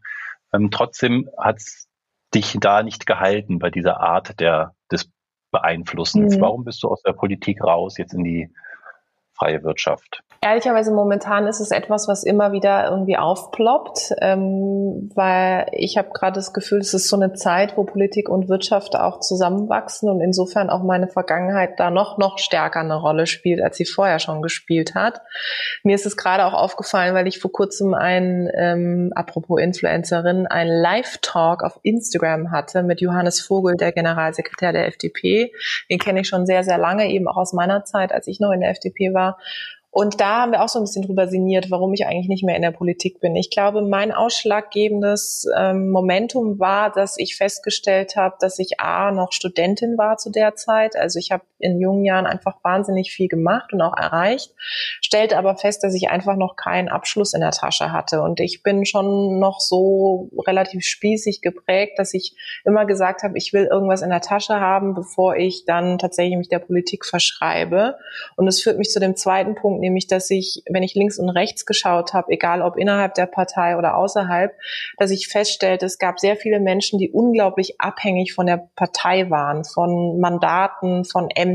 Ähm, 0.53 0.71
trotzdem 0.71 1.29
hat 1.39 1.59
es 1.59 1.89
dich 2.35 2.57
da 2.61 2.83
nicht 2.83 3.07
gehalten 3.07 3.59
bei 3.59 3.71
dieser 3.71 4.01
Art 4.01 4.41
der, 4.41 4.75
des 4.91 5.11
Beeinflussens. 5.51 6.37
Mhm. 6.37 6.41
Warum 6.41 6.65
bist 6.65 6.83
du 6.83 6.89
aus 6.89 7.03
der 7.03 7.13
Politik 7.13 7.63
raus, 7.63 7.99
jetzt 7.99 8.15
in 8.15 8.25
die 8.25 8.51
freie 9.37 9.63
Wirtschaft? 9.63 10.23
Ehrlicherweise 10.45 10.93
momentan 10.93 11.47
ist 11.47 11.61
es 11.61 11.71
etwas, 11.71 12.07
was 12.07 12.23
immer 12.23 12.53
wieder 12.53 12.85
irgendwie 12.91 13.17
aufploppt, 13.17 14.13
ähm, 14.21 15.11
weil 15.15 15.69
ich 15.73 15.97
habe 15.97 16.11
gerade 16.13 16.35
das 16.35 16.53
Gefühl, 16.53 16.81
es 16.81 16.93
ist 16.93 17.09
so 17.09 17.17
eine 17.17 17.33
Zeit, 17.33 17.79
wo 17.79 17.85
Politik 17.85 18.29
und 18.29 18.51
Wirtschaft 18.51 18.95
auch 18.95 19.21
zusammenwachsen 19.21 20.11
und 20.11 20.21
insofern 20.21 20.69
auch 20.69 20.83
meine 20.83 21.09
Vergangenheit 21.09 21.81
da 21.81 21.91
noch 21.91 22.19
noch 22.19 22.39
stärker 22.39 22.81
eine 22.81 22.97
Rolle 22.97 23.27
spielt, 23.27 23.63
als 23.63 23.79
sie 23.79 23.87
vorher 23.87 24.19
schon 24.19 24.43
gespielt 24.43 24.95
hat. 24.95 25.23
Mir 25.83 25.95
ist 25.95 26.05
es 26.05 26.15
gerade 26.15 26.45
auch 26.45 26.53
aufgefallen, 26.53 27.15
weil 27.15 27.27
ich 27.27 27.39
vor 27.39 27.51
kurzem 27.51 27.95
ein, 27.95 28.51
ähm, 28.55 29.13
apropos 29.15 29.59
Influencerin, 29.59 30.47
ein 30.47 30.69
Live-Talk 30.69 31.63
auf 31.63 31.81
Instagram 31.83 32.51
hatte 32.51 32.83
mit 32.83 33.01
Johannes 33.01 33.41
Vogel, 33.41 33.77
der 33.77 33.93
Generalsekretär 33.93 34.73
der 34.73 34.89
FDP. 34.89 35.53
Den 35.91 35.99
kenne 35.99 36.21
ich 36.21 36.29
schon 36.29 36.45
sehr, 36.45 36.65
sehr 36.65 36.77
lange, 36.77 37.09
eben 37.09 37.29
auch 37.29 37.39
aus 37.39 37.55
meiner 37.55 37.87
Zeit, 37.87 38.13
als 38.13 38.27
ich 38.27 38.41
noch 38.41 38.53
in 38.53 38.61
der 38.61 38.69
FDP 38.69 39.15
war. 39.15 39.24
Und 39.95 40.21
da 40.21 40.41
haben 40.41 40.51
wir 40.51 40.61
auch 40.61 40.69
so 40.69 40.81
ein 40.81 40.83
bisschen 40.83 41.07
drüber 41.07 41.29
sinniert, 41.29 41.71
warum 41.71 41.95
ich 41.95 42.05
eigentlich 42.05 42.27
nicht 42.27 42.43
mehr 42.43 42.57
in 42.57 42.63
der 42.63 42.73
Politik 42.73 43.21
bin. 43.21 43.37
Ich 43.37 43.49
glaube, 43.49 43.81
mein 43.81 44.11
ausschlaggebendes 44.11 45.47
ähm, 45.57 45.91
Momentum 45.91 46.59
war, 46.59 46.91
dass 46.91 47.17
ich 47.17 47.37
festgestellt 47.37 48.17
habe, 48.17 48.35
dass 48.41 48.59
ich 48.59 48.81
A 48.81 49.13
noch 49.13 49.31
Studentin 49.31 49.97
war 49.97 50.17
zu 50.17 50.31
der 50.31 50.57
Zeit. 50.57 50.97
Also 50.97 51.21
ich 51.21 51.31
habe 51.31 51.45
in 51.65 51.81
jungen 51.81 52.05
Jahren 52.05 52.27
einfach 52.27 52.57
wahnsinnig 52.63 53.13
viel 53.13 53.29
gemacht 53.29 53.73
und 53.73 53.81
auch 53.81 53.97
erreicht, 53.97 54.53
stellte 55.01 55.39
aber 55.39 55.57
fest, 55.57 55.83
dass 55.83 55.95
ich 55.95 56.11
einfach 56.11 56.37
noch 56.37 56.57
keinen 56.57 56.89
Abschluss 56.89 57.35
in 57.35 57.41
der 57.41 57.51
Tasche 57.51 57.91
hatte. 57.91 58.21
Und 58.21 58.41
ich 58.41 58.63
bin 58.63 58.85
schon 58.85 59.39
noch 59.39 59.61
so 59.61 60.29
relativ 60.47 60.85
spießig 60.85 61.41
geprägt, 61.41 61.99
dass 61.99 62.15
ich 62.15 62.37
immer 62.65 62.85
gesagt 62.85 63.23
habe, 63.23 63.39
ich 63.39 63.53
will 63.53 63.65
irgendwas 63.71 64.03
in 64.03 64.11
der 64.11 64.21
Tasche 64.21 64.61
haben, 64.61 64.95
bevor 64.95 65.37
ich 65.37 65.65
dann 65.65 65.99
tatsächlich 65.99 66.37
mich 66.37 66.49
der 66.49 66.59
Politik 66.59 67.07
verschreibe. 67.07 67.97
Und 68.37 68.47
es 68.47 68.63
führt 68.63 68.79
mich 68.79 68.91
zu 68.91 69.01
dem 69.01 69.17
zweiten 69.17 69.55
Punkt, 69.55 69.81
nämlich, 69.81 70.07
dass 70.07 70.31
ich, 70.31 70.63
wenn 70.71 70.83
ich 70.83 70.95
links 70.95 71.19
und 71.19 71.31
rechts 71.31 71.65
geschaut 71.65 72.13
habe, 72.13 72.33
egal 72.33 72.63
ob 72.63 72.77
innerhalb 72.77 73.15
der 73.15 73.27
Partei 73.27 73.77
oder 73.79 73.97
außerhalb, 73.97 74.53
dass 74.99 75.11
ich 75.11 75.29
feststellte, 75.29 75.87
es 75.87 75.99
gab 75.99 76.21
sehr 76.21 76.37
viele 76.37 76.61
Menschen, 76.61 76.99
die 76.99 77.11
unglaublich 77.11 77.81
abhängig 77.81 78.35
von 78.35 78.47
der 78.47 78.69
Partei 78.77 79.31
waren, 79.31 79.65
von 79.65 80.21
Mandaten, 80.21 81.05
von 81.05 81.31
Ämtern. 81.31 81.54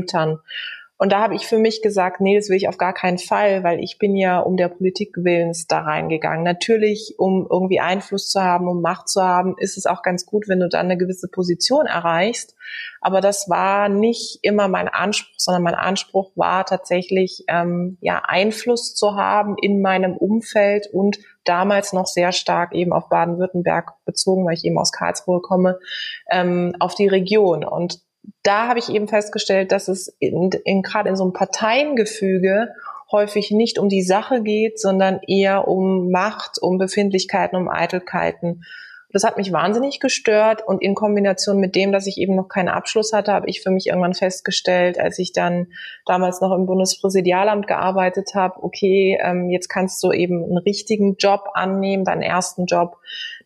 Und 1.02 1.12
da 1.12 1.22
habe 1.22 1.34
ich 1.34 1.46
für 1.46 1.56
mich 1.56 1.80
gesagt, 1.80 2.20
nee, 2.20 2.36
das 2.36 2.50
will 2.50 2.58
ich 2.58 2.68
auf 2.68 2.76
gar 2.76 2.92
keinen 2.92 3.16
Fall, 3.16 3.64
weil 3.64 3.82
ich 3.82 3.96
bin 3.98 4.16
ja 4.16 4.38
um 4.38 4.58
der 4.58 4.68
Politik 4.68 5.14
willens 5.16 5.66
da 5.66 5.80
reingegangen. 5.80 6.44
Natürlich, 6.44 7.14
um 7.16 7.46
irgendwie 7.50 7.80
Einfluss 7.80 8.28
zu 8.28 8.42
haben, 8.42 8.68
um 8.68 8.82
Macht 8.82 9.08
zu 9.08 9.22
haben, 9.22 9.54
ist 9.56 9.78
es 9.78 9.86
auch 9.86 10.02
ganz 10.02 10.26
gut, 10.26 10.46
wenn 10.46 10.60
du 10.60 10.68
dann 10.68 10.84
eine 10.84 10.98
gewisse 10.98 11.28
Position 11.28 11.86
erreichst. 11.86 12.54
Aber 13.00 13.22
das 13.22 13.48
war 13.48 13.88
nicht 13.88 14.40
immer 14.42 14.68
mein 14.68 14.88
Anspruch, 14.88 15.32
sondern 15.38 15.62
mein 15.62 15.74
Anspruch 15.74 16.32
war 16.34 16.66
tatsächlich, 16.66 17.44
ähm, 17.48 17.96
ja, 18.02 18.20
Einfluss 18.26 18.94
zu 18.94 19.14
haben 19.14 19.56
in 19.56 19.80
meinem 19.80 20.18
Umfeld 20.18 20.86
und 20.92 21.18
damals 21.44 21.94
noch 21.94 22.08
sehr 22.08 22.32
stark 22.32 22.74
eben 22.74 22.92
auf 22.92 23.08
Baden-Württemberg 23.08 23.94
bezogen, 24.04 24.44
weil 24.44 24.52
ich 24.52 24.66
eben 24.66 24.76
aus 24.76 24.92
Karlsruhe 24.92 25.40
komme, 25.40 25.78
ähm, 26.30 26.76
auf 26.78 26.94
die 26.94 27.08
Region. 27.08 27.64
Und 27.64 28.02
da 28.42 28.68
habe 28.68 28.78
ich 28.78 28.88
eben 28.88 29.08
festgestellt, 29.08 29.72
dass 29.72 29.88
es 29.88 30.08
in, 30.18 30.50
in, 30.64 30.82
gerade 30.82 31.08
in 31.08 31.16
so 31.16 31.24
einem 31.24 31.32
Parteiengefüge 31.32 32.68
häufig 33.12 33.50
nicht 33.50 33.78
um 33.78 33.88
die 33.88 34.02
Sache 34.02 34.42
geht, 34.42 34.78
sondern 34.80 35.20
eher 35.26 35.68
um 35.68 36.10
Macht, 36.10 36.58
um 36.60 36.78
Befindlichkeiten, 36.78 37.56
um 37.56 37.68
Eitelkeiten. 37.68 38.62
Das 39.12 39.24
hat 39.24 39.36
mich 39.36 39.52
wahnsinnig 39.52 39.98
gestört 39.98 40.62
und 40.64 40.80
in 40.82 40.94
Kombination 40.94 41.58
mit 41.58 41.74
dem, 41.74 41.90
dass 41.90 42.06
ich 42.06 42.18
eben 42.18 42.36
noch 42.36 42.48
keinen 42.48 42.68
Abschluss 42.68 43.12
hatte, 43.12 43.32
habe 43.32 43.48
ich 43.48 43.60
für 43.60 43.70
mich 43.70 43.88
irgendwann 43.88 44.14
festgestellt, 44.14 45.00
als 45.00 45.18
ich 45.18 45.32
dann 45.32 45.66
damals 46.06 46.40
noch 46.40 46.54
im 46.54 46.66
Bundespräsidialamt 46.66 47.66
gearbeitet 47.66 48.30
habe, 48.34 48.62
okay, 48.62 49.18
ähm, 49.20 49.50
jetzt 49.50 49.68
kannst 49.68 50.00
du 50.04 50.12
eben 50.12 50.44
einen 50.44 50.58
richtigen 50.58 51.16
Job 51.16 51.48
annehmen, 51.54 52.04
deinen 52.04 52.22
ersten 52.22 52.66
Job, 52.66 52.98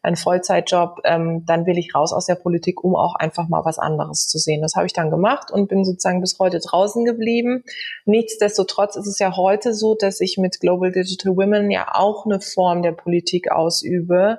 einen 0.04 0.16
Vollzeitjob, 0.16 1.00
ähm, 1.04 1.44
dann 1.46 1.66
will 1.66 1.78
ich 1.78 1.94
raus 1.94 2.12
aus 2.12 2.26
der 2.26 2.34
Politik, 2.34 2.84
um 2.84 2.94
auch 2.94 3.14
einfach 3.14 3.48
mal 3.48 3.64
was 3.64 3.78
anderes 3.78 4.26
zu 4.26 4.38
sehen. 4.38 4.62
Das 4.62 4.74
habe 4.74 4.86
ich 4.86 4.92
dann 4.92 5.10
gemacht 5.10 5.50
und 5.50 5.68
bin 5.68 5.84
sozusagen 5.84 6.20
bis 6.20 6.38
heute 6.38 6.60
draußen 6.60 7.04
geblieben. 7.04 7.64
Nichtsdestotrotz 8.04 8.96
ist 8.96 9.06
es 9.06 9.18
ja 9.18 9.36
heute 9.36 9.72
so, 9.72 9.94
dass 9.94 10.20
ich 10.20 10.36
mit 10.36 10.60
Global 10.60 10.92
Digital 10.92 11.36
Women 11.36 11.70
ja 11.70 11.88
auch 11.92 12.26
eine 12.26 12.40
Form 12.40 12.82
der 12.82 12.92
Politik 12.92 13.50
ausübe, 13.50 14.38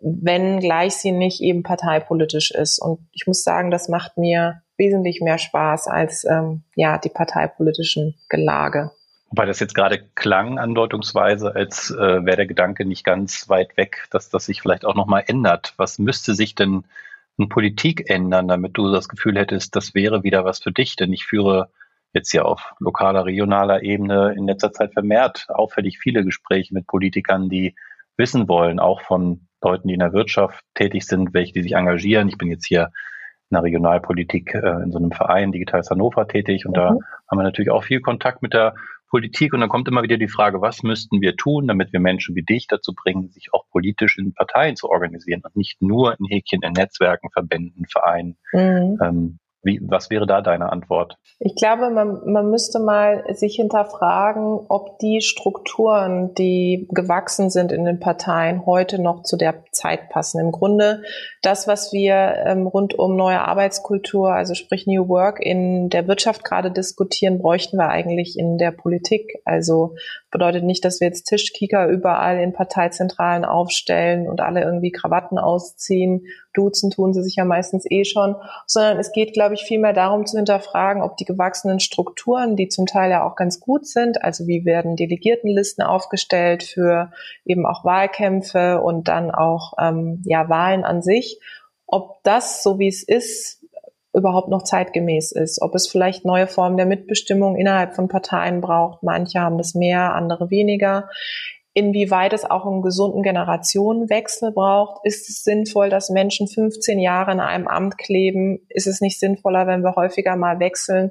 wenn 0.00 0.60
gleich 0.60 0.94
sie 0.94 1.12
nicht 1.12 1.40
eben 1.40 1.62
parteipolitisch 1.62 2.50
ist. 2.50 2.80
Und 2.80 2.98
ich 3.12 3.26
muss 3.26 3.44
sagen, 3.44 3.70
das 3.70 3.88
macht 3.88 4.18
mir 4.18 4.62
wesentlich 4.76 5.20
mehr 5.20 5.38
Spaß 5.38 5.86
als 5.86 6.24
ähm, 6.24 6.64
ja 6.74 6.98
die 6.98 7.08
parteipolitischen 7.08 8.16
Gelage. 8.28 8.90
Wobei 9.34 9.46
das 9.46 9.58
jetzt 9.58 9.74
gerade 9.74 9.98
klang 10.14 10.60
andeutungsweise, 10.60 11.56
als 11.56 11.90
äh, 11.90 12.24
wäre 12.24 12.36
der 12.36 12.46
Gedanke 12.46 12.84
nicht 12.84 13.02
ganz 13.02 13.48
weit 13.48 13.76
weg, 13.76 14.06
dass 14.10 14.30
das 14.30 14.46
sich 14.46 14.62
vielleicht 14.62 14.84
auch 14.84 14.94
nochmal 14.94 15.24
ändert. 15.26 15.74
Was 15.76 15.98
müsste 15.98 16.36
sich 16.36 16.54
denn 16.54 16.84
in 17.36 17.48
Politik 17.48 18.08
ändern, 18.08 18.46
damit 18.46 18.78
du 18.78 18.92
das 18.92 19.08
Gefühl 19.08 19.36
hättest, 19.36 19.74
das 19.74 19.92
wäre 19.92 20.22
wieder 20.22 20.44
was 20.44 20.60
für 20.60 20.70
dich? 20.70 20.94
Denn 20.94 21.12
ich 21.12 21.24
führe 21.24 21.68
jetzt 22.12 22.32
ja 22.32 22.42
auf 22.42 22.74
lokaler, 22.78 23.24
regionaler 23.24 23.82
Ebene 23.82 24.34
in 24.38 24.46
letzter 24.46 24.72
Zeit 24.72 24.92
vermehrt 24.92 25.46
auffällig 25.48 25.98
viele 25.98 26.24
Gespräche 26.24 26.72
mit 26.72 26.86
Politikern, 26.86 27.48
die 27.48 27.74
wissen 28.16 28.46
wollen, 28.46 28.78
auch 28.78 29.00
von 29.00 29.48
Leuten, 29.60 29.88
die 29.88 29.94
in 29.94 30.00
der 30.00 30.12
Wirtschaft 30.12 30.64
tätig 30.74 31.08
sind, 31.08 31.34
welche, 31.34 31.54
die 31.54 31.62
sich 31.62 31.72
engagieren. 31.72 32.28
Ich 32.28 32.38
bin 32.38 32.52
jetzt 32.52 32.66
hier 32.66 32.92
in 33.50 33.56
der 33.56 33.64
Regionalpolitik 33.64 34.54
äh, 34.54 34.82
in 34.84 34.92
so 34.92 34.98
einem 34.98 35.10
Verein 35.10 35.50
Digitales 35.50 35.90
Hannover 35.90 36.28
tätig 36.28 36.66
und 36.66 36.76
mhm. 36.76 36.76
da 36.76 36.88
haben 37.28 37.38
wir 37.38 37.42
natürlich 37.42 37.72
auch 37.72 37.82
viel 37.82 38.00
Kontakt 38.00 38.40
mit 38.40 38.54
der 38.54 38.76
Politik 39.14 39.54
und 39.54 39.60
dann 39.60 39.68
kommt 39.68 39.86
immer 39.86 40.02
wieder 40.02 40.16
die 40.16 40.26
Frage, 40.26 40.60
was 40.60 40.82
müssten 40.82 41.20
wir 41.20 41.36
tun, 41.36 41.68
damit 41.68 41.92
wir 41.92 42.00
Menschen 42.00 42.34
wie 42.34 42.42
dich 42.42 42.66
dazu 42.66 42.92
bringen, 42.92 43.30
sich 43.30 43.54
auch 43.54 43.62
politisch 43.70 44.18
in 44.18 44.34
Parteien 44.34 44.74
zu 44.74 44.88
organisieren 44.88 45.40
und 45.44 45.54
nicht 45.54 45.80
nur 45.80 46.18
in 46.18 46.26
Häkchen, 46.26 46.62
in 46.62 46.72
Netzwerken, 46.72 47.30
Verbänden, 47.30 47.86
Vereinen. 47.86 48.36
Mhm. 48.52 48.98
Ähm, 49.00 49.38
wie, 49.64 49.80
was 49.82 50.10
wäre 50.10 50.26
da 50.26 50.40
deine 50.40 50.70
Antwort? 50.70 51.18
Ich 51.38 51.56
glaube, 51.56 51.90
man, 51.90 52.20
man 52.30 52.50
müsste 52.50 52.78
mal 52.78 53.24
sich 53.34 53.56
hinterfragen, 53.56 54.60
ob 54.68 54.98
die 54.98 55.20
Strukturen, 55.20 56.34
die 56.34 56.86
gewachsen 56.90 57.50
sind 57.50 57.72
in 57.72 57.84
den 57.84 57.98
Parteien, 57.98 58.66
heute 58.66 59.00
noch 59.00 59.22
zu 59.22 59.36
der 59.36 59.64
Zeit 59.72 60.10
passen. 60.10 60.40
Im 60.40 60.52
Grunde 60.52 61.02
das, 61.42 61.66
was 61.66 61.92
wir 61.92 62.14
ähm, 62.46 62.66
rund 62.66 62.94
um 62.94 63.16
neue 63.16 63.40
Arbeitskultur, 63.40 64.32
also 64.32 64.54
sprich 64.54 64.86
New 64.86 65.08
Work 65.08 65.40
in 65.40 65.88
der 65.88 66.06
Wirtschaft 66.06 66.44
gerade 66.44 66.70
diskutieren, 66.70 67.38
bräuchten 67.38 67.76
wir 67.76 67.88
eigentlich 67.88 68.38
in 68.38 68.58
der 68.58 68.70
Politik. 68.70 69.40
Also 69.44 69.96
bedeutet 70.34 70.64
nicht, 70.64 70.84
dass 70.84 71.00
wir 71.00 71.06
jetzt 71.06 71.28
Tischkicker 71.28 71.86
überall 71.86 72.40
in 72.40 72.52
Parteizentralen 72.52 73.44
aufstellen 73.44 74.28
und 74.28 74.40
alle 74.40 74.62
irgendwie 74.62 74.90
Krawatten 74.90 75.38
ausziehen. 75.38 76.26
Duzen 76.52 76.90
tun 76.90 77.14
sie 77.14 77.22
sich 77.22 77.36
ja 77.36 77.44
meistens 77.44 77.86
eh 77.88 78.04
schon, 78.04 78.34
sondern 78.66 78.98
es 78.98 79.12
geht, 79.12 79.32
glaube 79.32 79.54
ich, 79.54 79.62
vielmehr 79.62 79.92
darum 79.92 80.26
zu 80.26 80.36
hinterfragen, 80.36 81.02
ob 81.02 81.16
die 81.16 81.24
gewachsenen 81.24 81.78
Strukturen, 81.78 82.56
die 82.56 82.66
zum 82.66 82.86
Teil 82.86 83.12
ja 83.12 83.24
auch 83.24 83.36
ganz 83.36 83.60
gut 83.60 83.86
sind, 83.86 84.24
also 84.24 84.48
wie 84.48 84.64
werden 84.64 84.96
Delegiertenlisten 84.96 85.84
aufgestellt 85.84 86.64
für 86.64 87.12
eben 87.44 87.64
auch 87.64 87.84
Wahlkämpfe 87.84 88.82
und 88.82 89.06
dann 89.06 89.30
auch 89.30 89.74
ähm, 89.78 90.20
ja 90.24 90.48
Wahlen 90.48 90.82
an 90.82 91.00
sich, 91.00 91.38
ob 91.86 92.24
das, 92.24 92.64
so 92.64 92.80
wie 92.80 92.88
es 92.88 93.04
ist, 93.04 93.63
überhaupt 94.14 94.48
noch 94.48 94.62
zeitgemäß 94.62 95.32
ist, 95.32 95.60
ob 95.60 95.74
es 95.74 95.88
vielleicht 95.88 96.24
neue 96.24 96.46
Formen 96.46 96.76
der 96.76 96.86
Mitbestimmung 96.86 97.56
innerhalb 97.56 97.94
von 97.94 98.08
Parteien 98.08 98.60
braucht. 98.60 99.02
Manche 99.02 99.40
haben 99.40 99.58
das 99.58 99.74
mehr, 99.74 100.14
andere 100.14 100.50
weniger. 100.50 101.08
Inwieweit 101.72 102.32
es 102.32 102.48
auch 102.48 102.66
einen 102.66 102.82
gesunden 102.82 103.24
Generationenwechsel 103.24 104.52
braucht. 104.52 105.04
Ist 105.04 105.28
es 105.28 105.42
sinnvoll, 105.42 105.90
dass 105.90 106.10
Menschen 106.10 106.46
15 106.46 107.00
Jahre 107.00 107.32
in 107.32 107.40
einem 107.40 107.66
Amt 107.66 107.98
kleben? 107.98 108.60
Ist 108.68 108.86
es 108.86 109.00
nicht 109.00 109.18
sinnvoller, 109.18 109.66
wenn 109.66 109.82
wir 109.82 109.96
häufiger 109.96 110.36
mal 110.36 110.60
wechseln? 110.60 111.10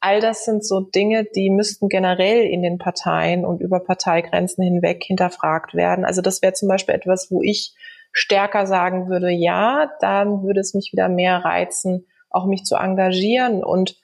All 0.00 0.20
das 0.20 0.44
sind 0.44 0.66
so 0.66 0.80
Dinge, 0.80 1.24
die 1.24 1.48
müssten 1.48 1.88
generell 1.88 2.42
in 2.42 2.60
den 2.60 2.76
Parteien 2.76 3.46
und 3.46 3.62
über 3.62 3.80
Parteigrenzen 3.80 4.62
hinweg 4.62 5.02
hinterfragt 5.04 5.74
werden. 5.74 6.04
Also 6.04 6.20
das 6.20 6.42
wäre 6.42 6.52
zum 6.52 6.68
Beispiel 6.68 6.94
etwas, 6.94 7.30
wo 7.30 7.40
ich 7.40 7.74
stärker 8.12 8.66
sagen 8.66 9.08
würde, 9.08 9.30
ja, 9.30 9.90
dann 10.00 10.42
würde 10.42 10.60
es 10.60 10.74
mich 10.74 10.90
wieder 10.92 11.08
mehr 11.08 11.38
reizen, 11.38 12.04
auch 12.32 12.46
mich 12.46 12.64
zu 12.64 12.76
engagieren 12.76 13.62
und 13.62 13.96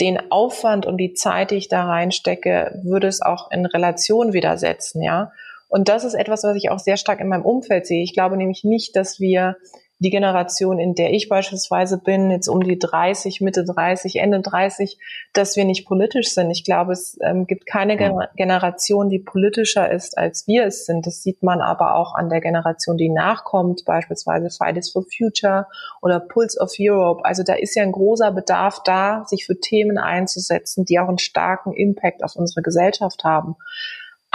den 0.00 0.30
Aufwand 0.30 0.86
und 0.86 0.98
die 0.98 1.14
Zeit, 1.14 1.50
die 1.50 1.56
ich 1.56 1.68
da 1.68 1.84
reinstecke, 1.84 2.80
würde 2.82 3.06
es 3.06 3.22
auch 3.22 3.50
in 3.50 3.66
Relation 3.66 4.32
wieder 4.32 4.58
setzen, 4.58 5.02
ja. 5.02 5.32
Und 5.68 5.88
das 5.88 6.04
ist 6.04 6.14
etwas, 6.14 6.44
was 6.44 6.56
ich 6.56 6.70
auch 6.70 6.78
sehr 6.78 6.98
stark 6.98 7.20
in 7.20 7.28
meinem 7.28 7.46
Umfeld 7.46 7.86
sehe. 7.86 8.02
Ich 8.02 8.12
glaube 8.12 8.36
nämlich 8.36 8.62
nicht, 8.62 8.94
dass 8.94 9.20
wir 9.20 9.56
die 10.02 10.10
Generation, 10.10 10.78
in 10.78 10.94
der 10.94 11.12
ich 11.12 11.28
beispielsweise 11.28 11.96
bin, 11.96 12.30
jetzt 12.30 12.48
um 12.48 12.62
die 12.62 12.78
30, 12.78 13.40
Mitte 13.40 13.64
30, 13.64 14.16
Ende 14.16 14.40
30, 14.40 14.98
dass 15.32 15.56
wir 15.56 15.64
nicht 15.64 15.86
politisch 15.86 16.34
sind. 16.34 16.50
Ich 16.50 16.64
glaube, 16.64 16.92
es 16.92 17.18
ähm, 17.22 17.46
gibt 17.46 17.66
keine 17.66 17.96
Gen 17.96 18.20
Generation, 18.36 19.08
die 19.08 19.20
politischer 19.20 19.90
ist, 19.90 20.18
als 20.18 20.46
wir 20.46 20.66
es 20.66 20.86
sind. 20.86 21.06
Das 21.06 21.22
sieht 21.22 21.42
man 21.42 21.60
aber 21.60 21.94
auch 21.94 22.14
an 22.14 22.28
der 22.28 22.40
Generation, 22.40 22.96
die 22.96 23.08
nachkommt, 23.08 23.84
beispielsweise 23.84 24.50
Fridays 24.50 24.90
for 24.90 25.04
Future 25.04 25.66
oder 26.00 26.20
Pulse 26.20 26.58
of 26.60 26.72
Europe. 26.78 27.24
Also 27.24 27.42
da 27.42 27.54
ist 27.54 27.76
ja 27.76 27.82
ein 27.82 27.92
großer 27.92 28.32
Bedarf 28.32 28.82
da, 28.84 29.24
sich 29.26 29.46
für 29.46 29.58
Themen 29.58 29.98
einzusetzen, 29.98 30.84
die 30.84 30.98
auch 30.98 31.08
einen 31.08 31.18
starken 31.18 31.72
Impact 31.72 32.24
auf 32.24 32.36
unsere 32.36 32.62
Gesellschaft 32.62 33.24
haben. 33.24 33.56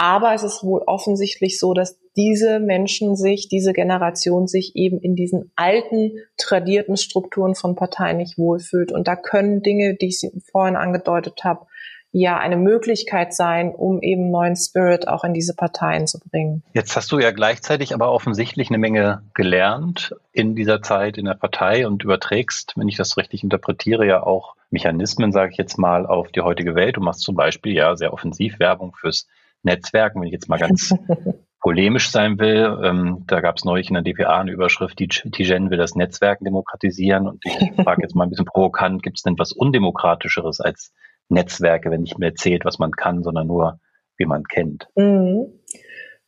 Aber 0.00 0.32
es 0.32 0.44
ist 0.44 0.62
wohl 0.62 0.82
offensichtlich 0.86 1.58
so, 1.58 1.74
dass 1.74 1.98
diese 2.18 2.58
Menschen 2.58 3.14
sich, 3.14 3.48
diese 3.48 3.72
Generation 3.72 4.48
sich 4.48 4.74
eben 4.74 4.98
in 5.00 5.14
diesen 5.14 5.52
alten, 5.54 6.18
tradierten 6.36 6.96
Strukturen 6.96 7.54
von 7.54 7.76
Parteien 7.76 8.16
nicht 8.16 8.36
wohlfühlt. 8.36 8.90
Und 8.90 9.06
da 9.06 9.14
können 9.14 9.62
Dinge, 9.62 9.94
die 9.94 10.08
ich 10.08 10.28
vorhin 10.50 10.74
angedeutet 10.74 11.44
habe, 11.44 11.66
ja 12.10 12.38
eine 12.38 12.56
Möglichkeit 12.56 13.34
sein, 13.34 13.72
um 13.72 14.02
eben 14.02 14.30
neuen 14.30 14.56
Spirit 14.56 15.06
auch 15.06 15.22
in 15.22 15.32
diese 15.32 15.54
Parteien 15.54 16.08
zu 16.08 16.18
bringen. 16.18 16.64
Jetzt 16.72 16.96
hast 16.96 17.12
du 17.12 17.20
ja 17.20 17.30
gleichzeitig 17.30 17.94
aber 17.94 18.10
offensichtlich 18.10 18.68
eine 18.68 18.78
Menge 18.78 19.22
gelernt 19.34 20.16
in 20.32 20.56
dieser 20.56 20.82
Zeit 20.82 21.18
in 21.18 21.26
der 21.26 21.34
Partei 21.34 21.86
und 21.86 22.02
überträgst, 22.02 22.72
wenn 22.76 22.88
ich 22.88 22.96
das 22.96 23.16
richtig 23.16 23.44
interpretiere, 23.44 24.06
ja 24.06 24.22
auch 24.22 24.56
Mechanismen, 24.70 25.30
sage 25.30 25.52
ich 25.52 25.58
jetzt 25.58 25.78
mal, 25.78 26.04
auf 26.06 26.32
die 26.32 26.40
heutige 26.40 26.74
Welt. 26.74 26.96
Du 26.96 27.00
machst 27.00 27.20
zum 27.20 27.36
Beispiel 27.36 27.74
ja 27.74 27.94
sehr 27.94 28.12
offensiv 28.12 28.58
Werbung 28.58 28.94
fürs 28.98 29.28
Netzwerken, 29.62 30.20
wenn 30.20 30.28
ich 30.28 30.32
jetzt 30.32 30.48
mal 30.48 30.58
ganz 30.58 30.94
polemisch 31.60 32.10
sein 32.10 32.38
will. 32.38 32.78
Ähm, 32.84 33.24
da 33.26 33.40
gab 33.40 33.56
es 33.56 33.64
neulich 33.64 33.88
in 33.88 33.94
der 33.94 34.02
DPA 34.02 34.40
eine 34.40 34.52
Überschrift, 34.52 34.98
die 34.98 35.08
Tijen 35.08 35.70
will 35.70 35.78
das 35.78 35.94
Netzwerken 35.94 36.44
demokratisieren. 36.44 37.28
Und 37.28 37.44
ich 37.44 37.72
frage 37.82 38.02
jetzt 38.02 38.14
mal 38.14 38.24
ein 38.24 38.30
bisschen 38.30 38.46
provokant, 38.46 39.02
gibt 39.02 39.18
es 39.18 39.22
denn 39.22 39.38
was 39.38 39.52
Undemokratischeres 39.52 40.60
als 40.60 40.92
Netzwerke, 41.28 41.90
wenn 41.90 42.02
nicht 42.02 42.18
mehr 42.18 42.34
zählt, 42.34 42.64
was 42.64 42.78
man 42.78 42.92
kann, 42.92 43.22
sondern 43.22 43.46
nur, 43.46 43.80
wie 44.16 44.26
man 44.26 44.44
kennt. 44.44 44.88
Mhm. 44.94 45.52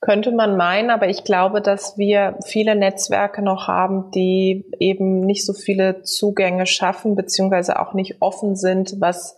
Könnte 0.00 0.32
man 0.32 0.56
meinen, 0.56 0.88
aber 0.88 1.08
ich 1.08 1.24
glaube, 1.24 1.60
dass 1.60 1.98
wir 1.98 2.38
viele 2.46 2.74
Netzwerke 2.74 3.42
noch 3.42 3.68
haben, 3.68 4.10
die 4.12 4.64
eben 4.78 5.20
nicht 5.20 5.44
so 5.44 5.52
viele 5.52 6.02
Zugänge 6.02 6.64
schaffen, 6.64 7.16
beziehungsweise 7.16 7.78
auch 7.78 7.92
nicht 7.92 8.16
offen 8.20 8.56
sind, 8.56 8.94
was 8.98 9.36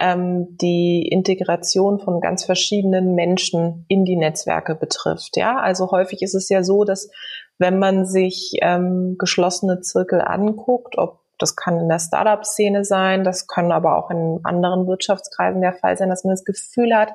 ähm, 0.00 0.56
die 0.56 1.06
Integration 1.08 1.98
von 1.98 2.20
ganz 2.20 2.44
verschiedenen 2.44 3.14
Menschen 3.14 3.84
in 3.88 4.04
die 4.04 4.16
Netzwerke 4.16 4.74
betrifft. 4.74 5.36
Ja, 5.36 5.58
also 5.58 5.90
häufig 5.90 6.22
ist 6.22 6.34
es 6.34 6.48
ja 6.48 6.62
so, 6.62 6.84
dass 6.84 7.10
wenn 7.58 7.78
man 7.78 8.06
sich 8.06 8.52
ähm, 8.62 9.16
geschlossene 9.18 9.80
Zirkel 9.80 10.20
anguckt, 10.20 10.96
ob 10.96 11.20
das 11.38 11.54
kann 11.54 11.78
in 11.78 11.88
der 11.88 12.00
Startup-Szene 12.00 12.84
sein, 12.84 13.22
das 13.22 13.46
kann 13.46 13.70
aber 13.70 13.96
auch 13.96 14.10
in 14.10 14.40
anderen 14.42 14.86
Wirtschaftskreisen 14.86 15.60
der 15.60 15.72
Fall 15.72 15.96
sein, 15.96 16.08
dass 16.08 16.24
man 16.24 16.32
das 16.32 16.44
Gefühl 16.44 16.94
hat, 16.94 17.12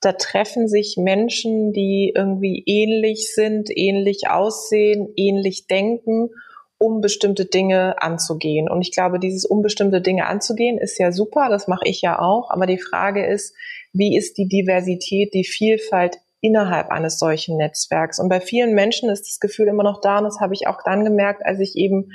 da 0.00 0.12
treffen 0.12 0.66
sich 0.66 0.96
Menschen, 0.96 1.72
die 1.72 2.12
irgendwie 2.14 2.62
ähnlich 2.66 3.34
sind, 3.34 3.68
ähnlich 3.70 4.30
aussehen, 4.30 5.12
ähnlich 5.16 5.66
denken, 5.66 6.30
um 6.78 7.00
bestimmte 7.00 7.46
Dinge 7.46 8.00
anzugehen. 8.02 8.68
Und 8.68 8.82
ich 8.82 8.92
glaube, 8.92 9.18
dieses 9.18 9.44
um 9.44 9.62
bestimmte 9.62 10.00
Dinge 10.00 10.26
anzugehen 10.26 10.78
ist 10.78 10.98
ja 10.98 11.12
super, 11.12 11.48
das 11.48 11.68
mache 11.68 11.86
ich 11.86 12.02
ja 12.02 12.18
auch, 12.18 12.50
aber 12.50 12.66
die 12.66 12.78
Frage 12.78 13.26
ist, 13.26 13.54
wie 13.92 14.16
ist 14.16 14.36
die 14.36 14.48
Diversität, 14.48 15.32
die 15.32 15.44
Vielfalt 15.44 16.18
innerhalb 16.40 16.90
eines 16.90 17.18
solchen 17.18 17.56
Netzwerks. 17.56 18.18
Und 18.18 18.28
bei 18.28 18.40
vielen 18.40 18.74
Menschen 18.74 19.08
ist 19.08 19.26
das 19.26 19.40
Gefühl 19.40 19.68
immer 19.68 19.82
noch 19.82 20.00
da, 20.00 20.18
und 20.18 20.24
das 20.24 20.38
habe 20.40 20.54
ich 20.54 20.68
auch 20.68 20.82
dann 20.84 21.04
gemerkt, 21.04 21.44
als 21.44 21.60
ich 21.60 21.76
eben 21.76 22.12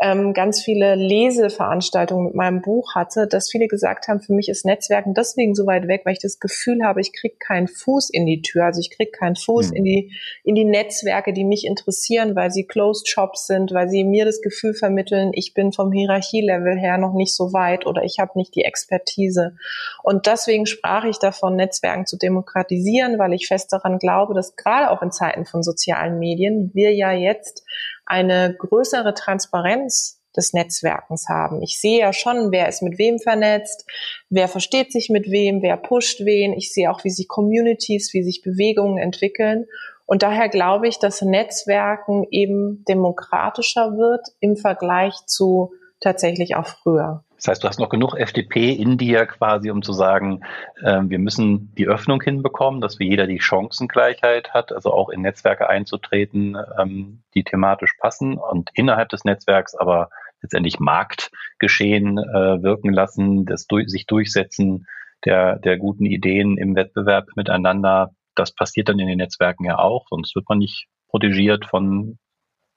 ähm, 0.00 0.32
ganz 0.32 0.62
viele 0.62 0.94
Leseveranstaltungen 0.94 2.26
mit 2.26 2.34
meinem 2.34 2.62
Buch 2.62 2.94
hatte, 2.94 3.26
dass 3.26 3.50
viele 3.50 3.68
gesagt 3.68 4.08
haben, 4.08 4.20
für 4.20 4.32
mich 4.32 4.48
ist 4.48 4.64
Netzwerken 4.64 5.12
deswegen 5.12 5.54
so 5.54 5.66
weit 5.66 5.88
weg, 5.88 6.02
weil 6.04 6.14
ich 6.14 6.20
das 6.20 6.40
Gefühl 6.40 6.82
habe, 6.82 7.02
ich 7.02 7.12
kriege 7.12 7.36
keinen 7.38 7.68
Fuß 7.68 8.08
in 8.08 8.24
die 8.24 8.40
Tür. 8.40 8.64
Also 8.64 8.80
ich 8.80 8.90
kriege 8.90 9.10
keinen 9.10 9.36
Fuß 9.36 9.70
mhm. 9.70 9.76
in 9.76 9.84
die 9.84 10.12
in 10.42 10.54
die 10.54 10.64
Netzwerke, 10.64 11.34
die 11.34 11.44
mich 11.44 11.66
interessieren, 11.66 12.34
weil 12.34 12.50
sie 12.50 12.64
Closed 12.64 13.08
Shops 13.08 13.46
sind, 13.46 13.72
weil 13.72 13.90
sie 13.90 14.04
mir 14.04 14.24
das 14.24 14.40
Gefühl 14.40 14.72
vermitteln, 14.72 15.32
ich 15.34 15.52
bin 15.52 15.72
vom 15.72 15.92
Hierarchielevel 15.92 16.78
her 16.78 16.96
noch 16.96 17.12
nicht 17.12 17.34
so 17.34 17.52
weit 17.52 17.86
oder 17.86 18.02
ich 18.02 18.18
habe 18.18 18.32
nicht 18.36 18.54
die 18.54 18.64
Expertise. 18.64 19.56
Und 20.02 20.26
deswegen 20.26 20.64
sprach 20.64 21.04
ich 21.04 21.18
davon, 21.18 21.56
Netzwerken 21.56 22.06
zu 22.06 22.16
demokratisieren, 22.16 23.18
weil 23.18 23.34
ich 23.34 23.48
fest 23.48 23.72
daran 23.72 23.98
glaube, 23.98 24.32
dass 24.32 24.56
gerade 24.56 24.90
auch 24.90 25.02
in 25.02 25.12
Zeiten 25.12 25.44
von 25.44 25.62
sozialen 25.62 26.18
Medien 26.18 26.70
wir 26.72 26.94
ja 26.94 27.12
jetzt 27.12 27.64
eine 28.10 28.54
größere 28.58 29.14
Transparenz 29.14 30.20
des 30.36 30.52
Netzwerkens 30.52 31.28
haben. 31.28 31.62
Ich 31.62 31.80
sehe 31.80 32.00
ja 32.00 32.12
schon, 32.12 32.52
wer 32.52 32.68
ist 32.68 32.82
mit 32.82 32.98
wem 32.98 33.18
vernetzt, 33.18 33.84
wer 34.28 34.48
versteht 34.48 34.92
sich 34.92 35.10
mit 35.10 35.30
wem, 35.30 35.62
wer 35.62 35.76
pusht 35.76 36.24
wen. 36.24 36.52
Ich 36.52 36.72
sehe 36.72 36.90
auch, 36.90 37.04
wie 37.04 37.10
sich 37.10 37.28
Communities, 37.28 38.12
wie 38.12 38.22
sich 38.22 38.42
Bewegungen 38.42 38.98
entwickeln. 38.98 39.66
Und 40.06 40.22
daher 40.22 40.48
glaube 40.48 40.88
ich, 40.88 40.98
dass 40.98 41.22
Netzwerken 41.22 42.26
eben 42.30 42.84
demokratischer 42.88 43.96
wird 43.96 44.26
im 44.40 44.56
Vergleich 44.56 45.14
zu 45.26 45.72
tatsächlich 46.00 46.56
auch 46.56 46.66
früher. 46.66 47.24
Das 47.40 47.48
heißt, 47.48 47.64
du 47.64 47.68
hast 47.68 47.80
noch 47.80 47.88
genug 47.88 48.14
FDP 48.18 48.70
in 48.70 48.98
dir 48.98 49.24
quasi, 49.24 49.70
um 49.70 49.80
zu 49.80 49.94
sagen, 49.94 50.42
äh, 50.82 51.00
wir 51.04 51.18
müssen 51.18 51.74
die 51.74 51.88
Öffnung 51.88 52.20
hinbekommen, 52.20 52.82
dass 52.82 52.98
wir 52.98 53.06
jeder 53.06 53.26
die 53.26 53.40
Chancengleichheit 53.40 54.52
hat, 54.52 54.72
also 54.72 54.92
auch 54.92 55.08
in 55.08 55.22
Netzwerke 55.22 55.66
einzutreten, 55.66 56.58
ähm, 56.78 57.22
die 57.34 57.42
thematisch 57.42 57.94
passen 57.98 58.36
und 58.36 58.68
innerhalb 58.74 59.08
des 59.08 59.24
Netzwerks 59.24 59.74
aber 59.74 60.10
letztendlich 60.42 60.80
Marktgeschehen 60.80 62.18
äh, 62.18 62.62
wirken 62.62 62.92
lassen, 62.92 63.46
das 63.46 63.66
durch, 63.66 63.88
sich 63.88 64.04
durchsetzen 64.04 64.86
der, 65.24 65.58
der 65.58 65.78
guten 65.78 66.04
Ideen 66.04 66.58
im 66.58 66.76
Wettbewerb 66.76 67.28
miteinander. 67.36 68.10
Das 68.34 68.54
passiert 68.54 68.90
dann 68.90 68.98
in 68.98 69.08
den 69.08 69.18
Netzwerken 69.18 69.64
ja 69.64 69.78
auch, 69.78 70.06
sonst 70.10 70.34
wird 70.36 70.46
man 70.46 70.58
nicht 70.58 70.88
protegiert 71.08 71.64
von 71.64 72.18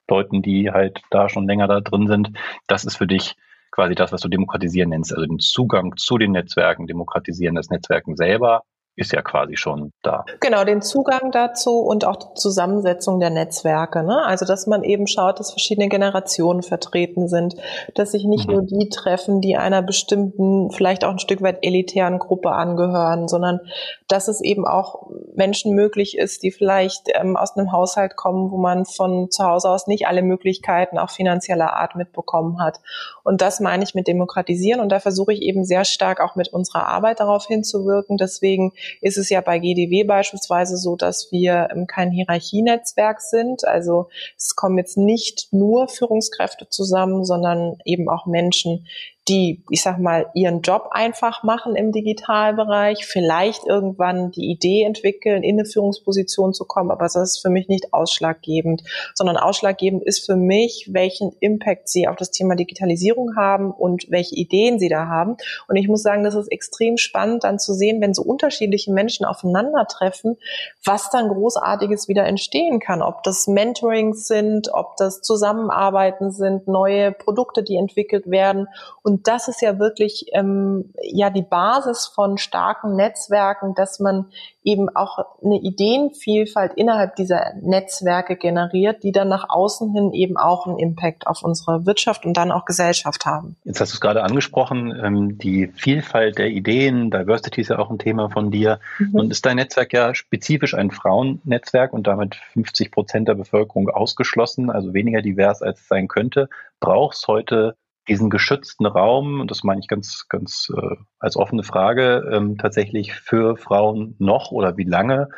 Leuten, 0.09 0.41
die 0.41 0.71
halt 0.71 1.01
da 1.09 1.27
schon 1.27 1.47
länger 1.47 1.67
da 1.67 1.81
drin 1.81 2.07
sind. 2.07 2.31
Das 2.67 2.85
ist 2.85 2.95
für 2.95 3.07
dich 3.07 3.35
quasi 3.73 3.95
das, 3.95 4.11
was 4.11 4.21
du 4.21 4.29
demokratisieren 4.29 4.89
nennst, 4.89 5.13
also 5.13 5.25
den 5.25 5.39
Zugang 5.39 5.97
zu 5.97 6.17
den 6.17 6.31
Netzwerken, 6.31 6.87
demokratisieren 6.87 7.55
das 7.55 7.69
Netzwerken 7.69 8.15
selber 8.15 8.63
ist 8.95 9.11
ja 9.11 9.21
quasi 9.23 9.57
schon 9.57 9.91
da. 10.03 10.23
Genau, 10.39 10.63
den 10.63 10.81
Zugang 10.81 11.31
dazu 11.31 11.79
und 11.79 12.05
auch 12.05 12.15
die 12.15 12.33
Zusammensetzung 12.35 13.19
der 13.19 13.31
Netzwerke. 13.31 14.03
Ne? 14.03 14.23
Also, 14.23 14.45
dass 14.45 14.67
man 14.67 14.83
eben 14.83 15.07
schaut, 15.07 15.39
dass 15.39 15.51
verschiedene 15.51 15.89
Generationen 15.89 16.61
vertreten 16.61 17.27
sind, 17.27 17.55
dass 17.95 18.11
sich 18.11 18.25
nicht 18.25 18.47
mhm. 18.47 18.53
nur 18.53 18.61
die 18.63 18.89
treffen, 18.89 19.41
die 19.41 19.57
einer 19.57 19.81
bestimmten, 19.81 20.69
vielleicht 20.69 21.05
auch 21.05 21.09
ein 21.11 21.19
Stück 21.19 21.41
weit 21.41 21.59
elitären 21.63 22.19
Gruppe 22.19 22.51
angehören, 22.51 23.27
sondern 23.27 23.61
dass 24.07 24.27
es 24.27 24.41
eben 24.41 24.67
auch 24.67 25.09
Menschen 25.35 25.73
möglich 25.73 26.15
ist, 26.15 26.43
die 26.43 26.51
vielleicht 26.51 27.07
ähm, 27.15 27.35
aus 27.35 27.57
einem 27.57 27.71
Haushalt 27.71 28.15
kommen, 28.15 28.51
wo 28.51 28.57
man 28.57 28.85
von 28.85 29.31
zu 29.31 29.43
Hause 29.43 29.69
aus 29.69 29.87
nicht 29.87 30.05
alle 30.05 30.21
Möglichkeiten 30.21 30.99
auch 30.99 31.09
finanzieller 31.09 31.73
Art 31.73 31.95
mitbekommen 31.95 32.61
hat. 32.61 32.79
Und 33.23 33.41
das 33.41 33.59
meine 33.59 33.83
ich 33.83 33.95
mit 33.95 34.07
Demokratisieren. 34.07 34.81
Und 34.81 34.89
da 34.89 34.99
versuche 34.99 35.33
ich 35.33 35.41
eben 35.41 35.65
sehr 35.65 35.85
stark 35.85 36.19
auch 36.19 36.35
mit 36.35 36.49
unserer 36.49 36.87
Arbeit 36.87 37.19
darauf 37.19 37.47
hinzuwirken. 37.47 38.17
Deswegen 38.17 38.73
ist 39.01 39.17
es 39.17 39.29
ja 39.29 39.41
bei 39.41 39.59
GDW 39.59 40.03
beispielsweise 40.03 40.77
so, 40.77 40.95
dass 40.95 41.31
wir 41.31 41.69
ähm, 41.71 41.87
kein 41.87 42.11
Hierarchienetzwerk 42.11 43.21
sind. 43.21 43.65
Also 43.65 44.09
es 44.37 44.55
kommen 44.55 44.77
jetzt 44.77 44.97
nicht 44.97 45.47
nur 45.51 45.87
Führungskräfte 45.87 46.67
zusammen, 46.69 47.23
sondern 47.25 47.77
eben 47.85 48.09
auch 48.09 48.25
Menschen, 48.25 48.85
die, 49.29 49.63
ich 49.69 49.81
sag 49.81 49.99
mal, 49.99 50.25
ihren 50.33 50.61
Job 50.61 50.89
einfach 50.91 51.43
machen 51.43 51.75
im 51.75 51.93
Digitalbereich, 51.93 53.05
vielleicht 53.05 53.65
irgendwann 53.65 54.31
die 54.31 54.51
Idee 54.51 54.83
entwickeln, 54.83 55.43
in 55.43 55.57
eine 55.57 55.65
Führungsposition 55.65 56.53
zu 56.53 56.65
kommen, 56.65 56.91
aber 56.91 57.03
das 57.03 57.15
ist 57.15 57.39
für 57.41 57.49
mich 57.49 57.69
nicht 57.69 57.93
ausschlaggebend, 57.93 58.83
sondern 59.13 59.37
ausschlaggebend 59.37 60.03
ist 60.03 60.25
für 60.25 60.35
mich, 60.35 60.89
welchen 60.91 61.31
Impact 61.39 61.87
sie 61.87 62.07
auf 62.07 62.17
das 62.17 62.31
Thema 62.31 62.55
Digitalisierung 62.55 63.37
haben 63.37 63.71
und 63.71 64.07
welche 64.09 64.35
Ideen 64.35 64.77
sie 64.77 64.89
da 64.89 65.07
haben. 65.07 65.37
Und 65.69 65.77
ich 65.77 65.87
muss 65.87 66.03
sagen, 66.03 66.25
das 66.25 66.35
ist 66.35 66.51
extrem 66.51 66.97
spannend 66.97 67.45
dann 67.45 67.59
zu 67.59 67.73
sehen, 67.73 68.01
wenn 68.01 68.13
so 68.13 68.23
unterschiedliche 68.23 68.91
Menschen 68.91 69.25
aufeinandertreffen, 69.25 70.37
was 70.83 71.09
dann 71.09 71.29
Großartiges 71.29 72.09
wieder 72.09 72.25
entstehen 72.25 72.79
kann, 72.81 73.01
ob 73.01 73.23
das 73.23 73.47
Mentorings 73.47 74.27
sind, 74.27 74.73
ob 74.73 74.97
das 74.97 75.21
Zusammenarbeiten 75.21 76.31
sind, 76.31 76.67
neue 76.67 77.13
Produkte, 77.13 77.63
die 77.63 77.77
entwickelt 77.77 78.29
werden 78.29 78.67
und 79.01 79.12
und 79.13 79.27
das 79.27 79.47
ist 79.47 79.61
ja 79.61 79.77
wirklich 79.77 80.25
ähm, 80.33 80.91
ja 81.03 81.29
die 81.29 81.43
Basis 81.43 82.07
von 82.07 82.39
starken 82.39 82.95
Netzwerken, 82.95 83.75
dass 83.75 83.99
man 83.99 84.25
eben 84.63 84.89
auch 84.95 85.19
eine 85.43 85.59
Ideenvielfalt 85.59 86.73
innerhalb 86.77 87.15
dieser 87.15 87.53
Netzwerke 87.61 88.37
generiert, 88.37 89.03
die 89.03 89.11
dann 89.11 89.29
nach 89.29 89.49
außen 89.49 89.93
hin 89.93 90.13
eben 90.13 90.35
auch 90.35 90.65
einen 90.65 90.79
Impact 90.79 91.27
auf 91.27 91.43
unsere 91.43 91.85
Wirtschaft 91.85 92.25
und 92.25 92.35
dann 92.35 92.51
auch 92.51 92.65
Gesellschaft 92.65 93.27
haben. 93.27 93.55
Jetzt 93.65 93.81
hast 93.81 93.91
du 93.91 93.97
es 93.97 94.01
gerade 94.01 94.23
angesprochen, 94.23 94.99
ähm, 94.99 95.37
die 95.37 95.67
Vielfalt 95.67 96.39
der 96.39 96.49
Ideen, 96.49 97.11
Diversity 97.11 97.61
ist 97.61 97.67
ja 97.67 97.77
auch 97.77 97.91
ein 97.91 97.99
Thema 97.99 98.31
von 98.31 98.49
dir. 98.49 98.79
Mhm. 98.97 99.13
Und 99.13 99.31
ist 99.31 99.45
dein 99.45 99.57
Netzwerk 99.57 99.93
ja 99.93 100.15
spezifisch 100.15 100.73
ein 100.73 100.89
Frauennetzwerk 100.89 101.93
und 101.93 102.07
damit 102.07 102.33
50 102.53 102.89
Prozent 102.89 103.27
der 103.27 103.35
Bevölkerung 103.35 103.89
ausgeschlossen, 103.89 104.71
also 104.71 104.95
weniger 104.95 105.21
divers 105.21 105.61
als 105.61 105.81
es 105.81 105.87
sein 105.87 106.07
könnte, 106.07 106.49
brauchst 106.79 107.27
heute 107.27 107.75
diesen 108.07 108.29
geschützten 108.29 108.85
Raum, 108.85 109.41
und 109.41 109.51
das 109.51 109.63
meine 109.63 109.79
ich 109.79 109.87
ganz, 109.87 110.25
ganz 110.29 110.67
äh, 110.75 110.95
als 111.19 111.37
offene 111.37 111.63
Frage, 111.63 112.29
ähm, 112.31 112.57
tatsächlich 112.57 113.13
für 113.13 113.57
Frauen 113.57 114.15
noch 114.19 114.51
oder 114.51 114.77
wie 114.77 114.83
lange 114.83 115.29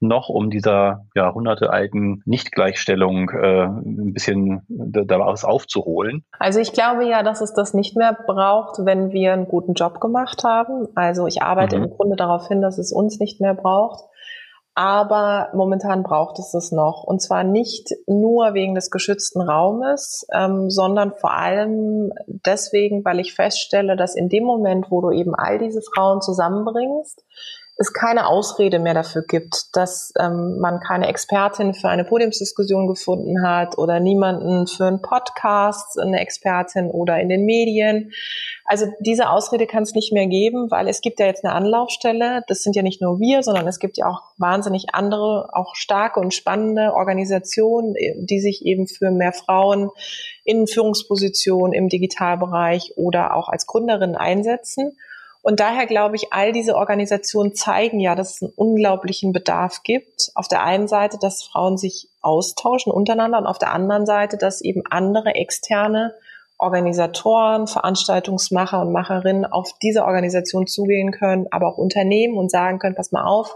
noch, 0.00 0.28
um 0.28 0.50
dieser 0.50 1.06
jahrhundertealten 1.14 2.22
Nichtgleichstellung 2.26 3.30
äh, 3.30 3.64
ein 3.64 4.12
bisschen 4.12 4.62
daraus 4.68 5.44
aufzuholen? 5.44 6.24
Also 6.38 6.60
ich 6.60 6.72
glaube 6.72 7.06
ja, 7.06 7.22
dass 7.22 7.40
es 7.40 7.54
das 7.54 7.74
nicht 7.74 7.96
mehr 7.96 8.16
braucht, 8.26 8.84
wenn 8.84 9.12
wir 9.12 9.32
einen 9.32 9.48
guten 9.48 9.74
Job 9.74 10.00
gemacht 10.00 10.44
haben. 10.44 10.88
Also 10.94 11.26
ich 11.26 11.42
arbeite 11.42 11.78
mhm. 11.78 11.84
im 11.84 11.90
Grunde 11.90 12.16
darauf 12.16 12.48
hin, 12.48 12.60
dass 12.60 12.78
es 12.78 12.92
uns 12.92 13.18
nicht 13.18 13.40
mehr 13.40 13.54
braucht. 13.54 14.04
Aber 14.76 15.50
momentan 15.54 16.02
braucht 16.02 16.38
es 16.40 16.50
das 16.50 16.72
noch. 16.72 17.04
Und 17.04 17.22
zwar 17.22 17.44
nicht 17.44 17.94
nur 18.08 18.54
wegen 18.54 18.74
des 18.74 18.90
geschützten 18.90 19.40
Raumes, 19.40 20.26
ähm, 20.32 20.68
sondern 20.68 21.12
vor 21.12 21.32
allem 21.32 22.12
deswegen, 22.26 23.04
weil 23.04 23.20
ich 23.20 23.34
feststelle, 23.34 23.96
dass 23.96 24.16
in 24.16 24.28
dem 24.28 24.44
Moment, 24.44 24.90
wo 24.90 25.00
du 25.00 25.12
eben 25.12 25.34
all 25.34 25.58
diese 25.58 25.80
Frauen 25.80 26.20
zusammenbringst, 26.20 27.22
es 27.76 27.92
keine 27.92 28.28
Ausrede 28.28 28.78
mehr 28.78 28.94
dafür 28.94 29.22
gibt, 29.22 29.76
dass 29.76 30.12
ähm, 30.18 30.58
man 30.58 30.78
keine 30.78 31.08
Expertin 31.08 31.74
für 31.74 31.88
eine 31.88 32.04
Podiumsdiskussion 32.04 32.86
gefunden 32.86 33.44
hat 33.44 33.78
oder 33.78 33.98
niemanden 33.98 34.68
für 34.68 34.86
einen 34.86 35.02
Podcast, 35.02 35.98
eine 35.98 36.20
Expertin 36.20 36.88
oder 36.90 37.18
in 37.18 37.28
den 37.28 37.44
Medien. 37.44 38.12
Also 38.64 38.86
diese 39.00 39.28
Ausrede 39.28 39.66
kann 39.66 39.82
es 39.82 39.92
nicht 39.92 40.12
mehr 40.12 40.28
geben, 40.28 40.70
weil 40.70 40.86
es 40.86 41.00
gibt 41.00 41.18
ja 41.18 41.26
jetzt 41.26 41.44
eine 41.44 41.52
Anlaufstelle. 41.52 42.44
Das 42.46 42.62
sind 42.62 42.76
ja 42.76 42.82
nicht 42.82 43.02
nur 43.02 43.18
wir, 43.18 43.42
sondern 43.42 43.66
es 43.66 43.80
gibt 43.80 43.96
ja 43.96 44.06
auch 44.08 44.22
wahnsinnig 44.38 44.94
andere, 44.94 45.48
auch 45.52 45.74
starke 45.74 46.20
und 46.20 46.32
spannende 46.32 46.94
Organisationen, 46.94 47.94
die 48.18 48.40
sich 48.40 48.64
eben 48.64 48.86
für 48.86 49.10
mehr 49.10 49.32
Frauen 49.32 49.90
in 50.44 50.68
Führungspositionen 50.68 51.72
im 51.72 51.88
Digitalbereich 51.88 52.92
oder 52.96 53.34
auch 53.34 53.48
als 53.48 53.66
Gründerin 53.66 54.14
einsetzen. 54.14 54.96
Und 55.44 55.60
daher 55.60 55.84
glaube 55.84 56.16
ich, 56.16 56.32
all 56.32 56.52
diese 56.52 56.74
Organisationen 56.74 57.54
zeigen 57.54 58.00
ja, 58.00 58.14
dass 58.14 58.36
es 58.36 58.42
einen 58.42 58.52
unglaublichen 58.56 59.34
Bedarf 59.34 59.82
gibt. 59.82 60.30
Auf 60.34 60.48
der 60.48 60.62
einen 60.62 60.88
Seite, 60.88 61.18
dass 61.20 61.42
Frauen 61.42 61.76
sich 61.76 62.08
austauschen 62.22 62.90
untereinander 62.90 63.36
und 63.36 63.46
auf 63.46 63.58
der 63.58 63.70
anderen 63.70 64.06
Seite, 64.06 64.38
dass 64.38 64.62
eben 64.62 64.84
andere 64.88 65.34
externe 65.34 66.14
Organisatoren, 66.56 67.66
Veranstaltungsmacher 67.66 68.80
und 68.80 68.92
Macherinnen 68.92 69.44
auf 69.44 69.74
diese 69.82 70.06
Organisation 70.06 70.66
zugehen 70.66 71.12
können, 71.12 71.46
aber 71.50 71.68
auch 71.68 71.76
Unternehmen 71.76 72.38
und 72.38 72.50
sagen 72.50 72.78
können, 72.78 72.94
pass 72.94 73.12
mal 73.12 73.24
auf, 73.24 73.54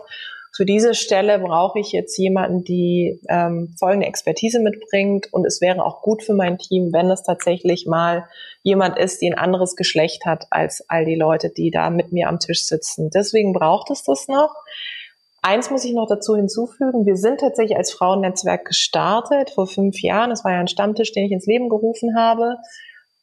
für 0.58 0.64
diese 0.64 0.94
Stelle 0.94 1.38
brauche 1.38 1.78
ich 1.78 1.92
jetzt 1.92 2.16
jemanden, 2.16 2.64
die 2.64 3.20
ähm, 3.28 3.76
folgende 3.78 4.08
Expertise 4.08 4.58
mitbringt 4.58 5.32
und 5.32 5.46
es 5.46 5.60
wäre 5.60 5.84
auch 5.84 6.02
gut 6.02 6.24
für 6.24 6.34
mein 6.34 6.58
Team, 6.58 6.92
wenn 6.92 7.08
es 7.12 7.22
tatsächlich 7.22 7.86
mal 7.86 8.24
jemand 8.64 8.98
ist, 8.98 9.22
die 9.22 9.30
ein 9.30 9.38
anderes 9.38 9.76
Geschlecht 9.76 10.26
hat 10.26 10.48
als 10.50 10.84
all 10.88 11.04
die 11.04 11.14
Leute, 11.14 11.50
die 11.50 11.70
da 11.70 11.90
mit 11.90 12.10
mir 12.10 12.28
am 12.28 12.40
Tisch 12.40 12.64
sitzen. 12.64 13.08
Deswegen 13.14 13.52
braucht 13.52 13.92
es 13.92 14.02
das 14.02 14.26
noch. 14.26 14.52
Eins 15.42 15.70
muss 15.70 15.84
ich 15.84 15.92
noch 15.92 16.08
dazu 16.08 16.34
hinzufügen. 16.34 17.06
Wir 17.06 17.16
sind 17.16 17.38
tatsächlich 17.38 17.78
als 17.78 17.92
Frauennetzwerk 17.92 18.64
gestartet 18.64 19.50
vor 19.50 19.68
fünf 19.68 20.02
Jahren. 20.02 20.32
Es 20.32 20.42
war 20.42 20.54
ja 20.54 20.58
ein 20.58 20.66
Stammtisch, 20.66 21.12
den 21.12 21.26
ich 21.26 21.30
ins 21.30 21.46
Leben 21.46 21.68
gerufen 21.68 22.16
habe. 22.18 22.56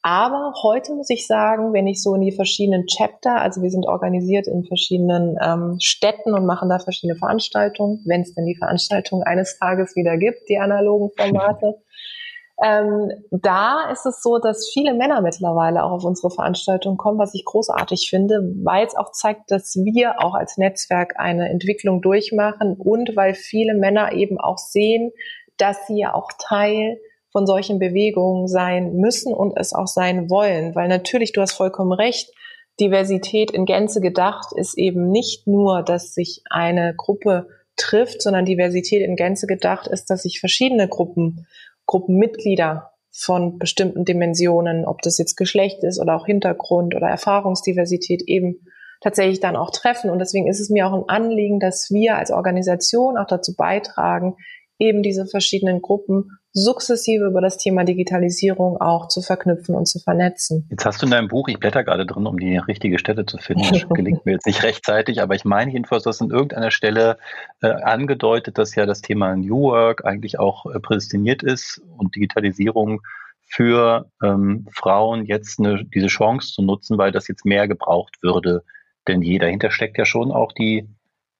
Aber 0.06 0.52
heute 0.62 0.94
muss 0.94 1.10
ich 1.10 1.26
sagen, 1.26 1.72
wenn 1.72 1.88
ich 1.88 2.00
so 2.00 2.14
in 2.14 2.20
die 2.20 2.30
verschiedenen 2.30 2.86
Chapter, 2.86 3.40
also 3.40 3.60
wir 3.60 3.72
sind 3.72 3.88
organisiert 3.88 4.46
in 4.46 4.62
verschiedenen 4.62 5.36
ähm, 5.42 5.78
Städten 5.80 6.32
und 6.32 6.46
machen 6.46 6.68
da 6.68 6.78
verschiedene 6.78 7.18
Veranstaltungen, 7.18 8.04
wenn 8.06 8.20
es 8.20 8.32
denn 8.32 8.46
die 8.46 8.54
Veranstaltung 8.54 9.24
eines 9.24 9.58
Tages 9.58 9.96
wieder 9.96 10.16
gibt, 10.16 10.48
die 10.48 10.58
analogen 10.58 11.10
Formate. 11.16 11.82
ähm, 12.62 13.10
da 13.32 13.90
ist 13.90 14.06
es 14.06 14.22
so, 14.22 14.38
dass 14.38 14.70
viele 14.72 14.94
Männer 14.94 15.22
mittlerweile 15.22 15.82
auch 15.82 15.90
auf 15.90 16.04
unsere 16.04 16.30
Veranstaltung 16.30 16.96
kommen, 16.96 17.18
was 17.18 17.34
ich 17.34 17.44
großartig 17.44 18.08
finde, 18.08 18.54
weil 18.62 18.86
es 18.86 18.96
auch 18.96 19.10
zeigt, 19.10 19.50
dass 19.50 19.74
wir 19.74 20.22
auch 20.22 20.34
als 20.34 20.56
Netzwerk 20.56 21.18
eine 21.18 21.48
Entwicklung 21.48 22.00
durchmachen 22.00 22.76
und 22.78 23.16
weil 23.16 23.34
viele 23.34 23.74
Männer 23.74 24.12
eben 24.12 24.38
auch 24.38 24.58
sehen, 24.58 25.10
dass 25.56 25.88
sie 25.88 25.98
ja 25.98 26.14
auch 26.14 26.30
Teil 26.38 26.96
von 27.36 27.46
solchen 27.46 27.78
Bewegungen 27.78 28.48
sein 28.48 28.94
müssen 28.94 29.34
und 29.34 29.58
es 29.58 29.74
auch 29.74 29.88
sein 29.88 30.30
wollen. 30.30 30.74
Weil 30.74 30.88
natürlich, 30.88 31.32
du 31.32 31.42
hast 31.42 31.52
vollkommen 31.52 31.92
recht, 31.92 32.32
Diversität 32.80 33.50
in 33.50 33.66
Gänze 33.66 34.00
gedacht 34.00 34.54
ist 34.56 34.78
eben 34.78 35.10
nicht 35.10 35.46
nur, 35.46 35.82
dass 35.82 36.14
sich 36.14 36.40
eine 36.48 36.94
Gruppe 36.96 37.48
trifft, 37.76 38.22
sondern 38.22 38.46
Diversität 38.46 39.02
in 39.02 39.16
Gänze 39.16 39.46
gedacht 39.46 39.86
ist, 39.86 40.08
dass 40.08 40.22
sich 40.22 40.40
verschiedene 40.40 40.88
Gruppen, 40.88 41.46
Gruppenmitglieder 41.84 42.92
von 43.12 43.58
bestimmten 43.58 44.06
Dimensionen, 44.06 44.86
ob 44.86 45.02
das 45.02 45.18
jetzt 45.18 45.36
Geschlecht 45.36 45.84
ist 45.84 46.00
oder 46.00 46.16
auch 46.16 46.24
Hintergrund 46.24 46.94
oder 46.94 47.08
Erfahrungsdiversität 47.08 48.22
eben 48.22 48.66
tatsächlich 49.02 49.40
dann 49.40 49.56
auch 49.56 49.72
treffen. 49.72 50.08
Und 50.08 50.20
deswegen 50.20 50.48
ist 50.48 50.60
es 50.60 50.70
mir 50.70 50.86
auch 50.86 50.94
ein 50.94 51.08
Anliegen, 51.10 51.60
dass 51.60 51.90
wir 51.90 52.16
als 52.16 52.30
Organisation 52.30 53.18
auch 53.18 53.26
dazu 53.26 53.54
beitragen, 53.54 54.36
eben 54.78 55.02
diese 55.02 55.26
verschiedenen 55.26 55.82
Gruppen 55.82 56.30
sukzessive 56.56 57.26
über 57.26 57.40
das 57.40 57.58
Thema 57.58 57.84
Digitalisierung 57.84 58.80
auch 58.80 59.08
zu 59.08 59.20
verknüpfen 59.20 59.74
und 59.74 59.86
zu 59.86 59.98
vernetzen. 59.98 60.66
Jetzt 60.70 60.86
hast 60.86 61.02
du 61.02 61.06
in 61.06 61.12
deinem 61.12 61.28
Buch, 61.28 61.48
ich 61.48 61.58
blätter 61.58 61.84
gerade 61.84 62.06
drin, 62.06 62.26
um 62.26 62.38
die 62.38 62.56
richtige 62.56 62.98
Stelle 62.98 63.26
zu 63.26 63.36
finden, 63.36 63.64
das 63.72 63.88
gelingt 63.90 64.24
mir 64.24 64.32
jetzt 64.32 64.46
nicht 64.46 64.62
rechtzeitig, 64.62 65.20
aber 65.20 65.34
ich 65.34 65.44
meine 65.44 65.70
jedenfalls, 65.70 66.04
du 66.04 66.08
hast 66.08 66.22
an 66.22 66.30
irgendeiner 66.30 66.70
Stelle 66.70 67.18
äh, 67.60 67.68
angedeutet, 67.68 68.56
dass 68.56 68.74
ja 68.74 68.86
das 68.86 69.02
Thema 69.02 69.36
New 69.36 69.64
Work 69.64 70.04
eigentlich 70.06 70.38
auch 70.38 70.66
äh, 70.66 70.80
prädestiniert 70.80 71.42
ist 71.42 71.82
und 71.98 72.16
Digitalisierung 72.16 73.02
für 73.48 74.10
ähm, 74.24 74.66
Frauen 74.72 75.26
jetzt 75.26 75.60
eine, 75.60 75.84
diese 75.84 76.08
Chance 76.08 76.52
zu 76.52 76.62
nutzen, 76.62 76.98
weil 76.98 77.12
das 77.12 77.28
jetzt 77.28 77.44
mehr 77.44 77.68
gebraucht 77.68 78.16
würde 78.22 78.64
denn 79.06 79.22
je. 79.22 79.38
Dahinter 79.38 79.70
steckt 79.70 79.98
ja 79.98 80.04
schon 80.04 80.32
auch 80.32 80.52
die 80.52 80.88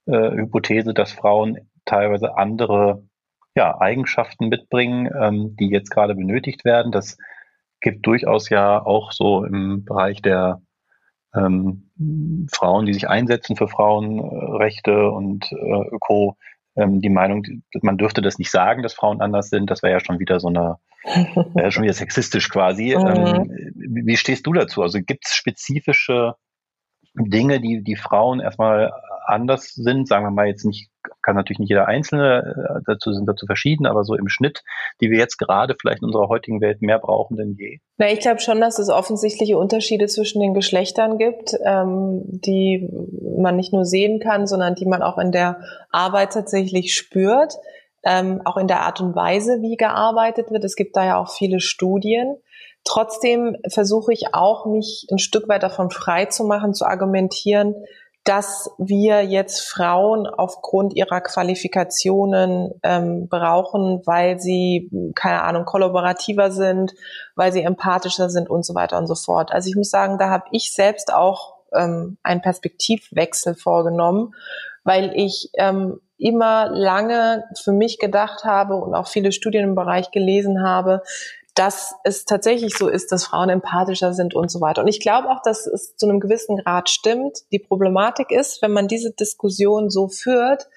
äh, 0.07 0.31
Hypothese, 0.31 0.95
dass 0.95 1.13
Frauen 1.13 1.59
teilweise 1.85 2.37
andere 2.37 3.03
ja, 3.57 3.81
Eigenschaften 3.81 4.49
mitbringen, 4.49 5.11
ähm, 5.19 5.57
die 5.57 5.69
jetzt 5.69 5.91
gerade 5.91 6.15
benötigt 6.15 6.65
werden. 6.65 6.93
Das 6.93 7.17
gibt 7.81 8.07
durchaus 8.07 8.51
ja 8.51 8.85
auch 8.85 9.13
so 9.13 9.45
im 9.45 9.85
Bereich 9.85 10.23
der 10.23 10.61
ähm, 11.35 11.91
Frauen, 12.53 12.87
die 12.87 12.95
sich 12.95 13.09
einsetzen 13.09 13.57
für 13.57 13.69
Frauenrechte 13.69 15.11
und 15.11 15.51
äh, 15.53 15.89
Öko, 15.91 16.37
ähm, 16.77 17.01
die 17.01 17.09
Meinung, 17.09 17.45
man 17.81 17.99
dürfte 17.99 18.23
das 18.23 18.39
nicht 18.39 18.51
sagen, 18.51 18.83
dass 18.83 18.95
Frauen 18.95 19.21
anders 19.21 19.49
sind. 19.49 19.71
Das 19.71 19.83
wäre 19.83 19.95
ja 19.95 20.01
schon 20.01 20.19
wieder 20.19 20.39
so 20.39 20.49
eine, 20.49 20.77
wäre 21.55 21.73
schon 21.73 21.85
wieder 21.85 21.95
sexistisch 21.95 22.49
quasi. 22.51 22.95
Mhm. 22.97 23.07
Ähm, 23.07 24.05
wie 24.05 24.17
stehst 24.17 24.47
du 24.47 24.53
dazu? 24.53 24.83
Also 24.83 24.99
gibt 25.01 25.27
es 25.27 25.35
spezifische 25.35 26.35
Dinge, 27.15 27.61
die 27.61 27.83
die 27.83 27.97
Frauen 27.97 28.41
erstmal 28.41 28.93
anders 29.29 29.75
sind, 29.75 30.09
sagen 30.09 30.25
wir 30.25 30.31
mal 30.31 30.47
jetzt 30.47 30.65
nicht, 30.65 30.91
kann 31.23 31.37
natürlich 31.37 31.59
nicht 31.59 31.69
jeder 31.69 31.87
Einzelne, 31.87 32.79
äh, 32.79 32.83
dazu 32.87 33.13
sind 33.13 33.27
dazu 33.27 33.47
verschieden, 33.47 33.87
aber 33.87 34.05
so 34.05 34.15
im 34.15 34.29
Schnitt, 34.29 34.63
die 35.01 35.11
wir 35.11 35.19
jetzt 35.19 35.39
gerade 35.39 35.77
vielleicht 35.81 36.03
in 36.03 36.07
unserer 36.07 36.29
heutigen 36.29 36.61
Welt 36.61 36.83
mehr 36.83 36.99
brauchen 36.99 37.37
denn 37.37 37.57
je? 37.59 37.79
Na, 37.99 38.11
ich 38.11 38.21
glaube 38.21 38.41
schon, 38.41 38.61
dass 38.61 38.79
es 38.79 38.89
offensichtliche 38.89 39.59
Unterschiede 39.59 40.07
zwischen 40.07 40.41
den 40.41 40.55
Geschlechtern 40.55 41.19
gibt, 41.19 41.57
ähm, 41.65 42.23
die 42.27 42.89
man 43.39 43.57
nicht 43.57 43.73
nur 43.73 43.85
sehen 43.85 44.21
kann, 44.21 44.47
sondern 44.47 44.75
die 44.75 44.87
man 44.87 45.03
auch 45.03 45.19
in 45.19 45.33
der 45.33 45.61
Arbeit 45.91 46.33
tatsächlich 46.33 46.95
spürt, 46.95 47.55
ähm, 48.05 48.43
auch 48.45 48.57
in 48.57 48.69
der 48.69 48.83
Art 48.83 49.01
und 49.01 49.15
Weise, 49.17 49.61
wie 49.63 49.77
gearbeitet 49.77 50.51
wird. 50.51 50.65
Es 50.65 50.77
gibt 50.77 50.97
da 50.97 51.05
ja 51.05 51.21
auch 51.21 51.31
viele 51.31 51.61
Studien. 51.61 52.37
Trotzdem 52.85 53.57
versuche 53.69 54.13
ich 54.13 54.33
auch, 54.33 54.65
mich 54.65 55.09
ein 55.11 55.19
Stück 55.19 55.49
weit 55.49 55.65
davon 55.65 55.91
frei 55.91 56.27
zu 56.27 56.45
machen, 56.45 56.73
zu 56.73 56.87
argumentieren, 56.87 57.75
dass 58.27 58.69
wir 58.77 59.23
jetzt 59.23 59.61
Frauen 59.61 60.27
aufgrund 60.27 60.95
ihrer 60.95 61.21
Qualifikationen 61.21 62.73
ähm, 62.83 63.29
brauchen, 63.29 64.03
weil 64.05 64.41
sie, 64.41 64.91
keine 65.15 65.43
Ahnung, 65.43 65.65
kollaborativer 65.65 66.51
sind, 66.51 66.93
weil 67.37 67.53
sie 67.53 67.63
empathischer 67.63 68.29
sind 68.29 68.51
und 68.51 68.67
so 68.67 68.75
weiter 68.75 68.99
und 68.99 69.07
so 69.07 69.15
fort. 69.15 69.53
Also 69.53 69.69
ich 69.69 69.77
muss 69.77 69.91
sagen, 69.91 70.19
da 70.19 70.29
habe 70.29 70.47
ich 70.51 70.73
selbst 70.73 71.15
auch 71.15 71.55
ähm, 71.73 72.19
einen 72.25 72.43
Perspektivwechsel 72.43 73.55
vorgenommen, 73.55 74.35
weil 74.83 75.13
ich 75.15 75.51
ähm, 75.55 76.01
immer 76.19 76.69
lange 76.71 77.45
für 77.63 77.73
mich 77.73 78.01
gedacht 78.01 78.43
habe 78.43 78.75
und 78.75 78.95
auch 78.97 79.07
viele 79.07 79.31
Studien 79.31 79.63
im 79.63 79.75
Bereich 79.77 80.11
gelesen 80.11 80.65
habe, 80.65 81.03
dass 81.57 81.95
es 82.05 82.27
tatsächlich 82.27 82.77
so 82.77 82.87
ist, 82.87 83.11
dass 83.11 83.25
Frauen 83.25 83.49
empathischer 83.49 84.13
sind 84.13 84.35
und 84.35 84.51
so 84.51 84.61
weiter. 84.61 84.83
Und 84.83 84.89
ich 84.89 85.01
glaube 85.01 85.31
auch, 85.31 85.41
dass 85.43 85.67
es 85.67 85.97
zu 85.97 86.07
einem 86.07 86.21
gewissen 86.21 86.59
Grad 86.59 86.91
stimmt. 86.91 87.39
Die 87.51 87.59
Problematik 87.59 88.31
ist, 88.31 88.61
wenn 88.61 88.73
man 88.73 88.89
diese 88.89 89.13
Diskussion 89.13 89.89
so 89.89 90.07
führt, 90.07 90.69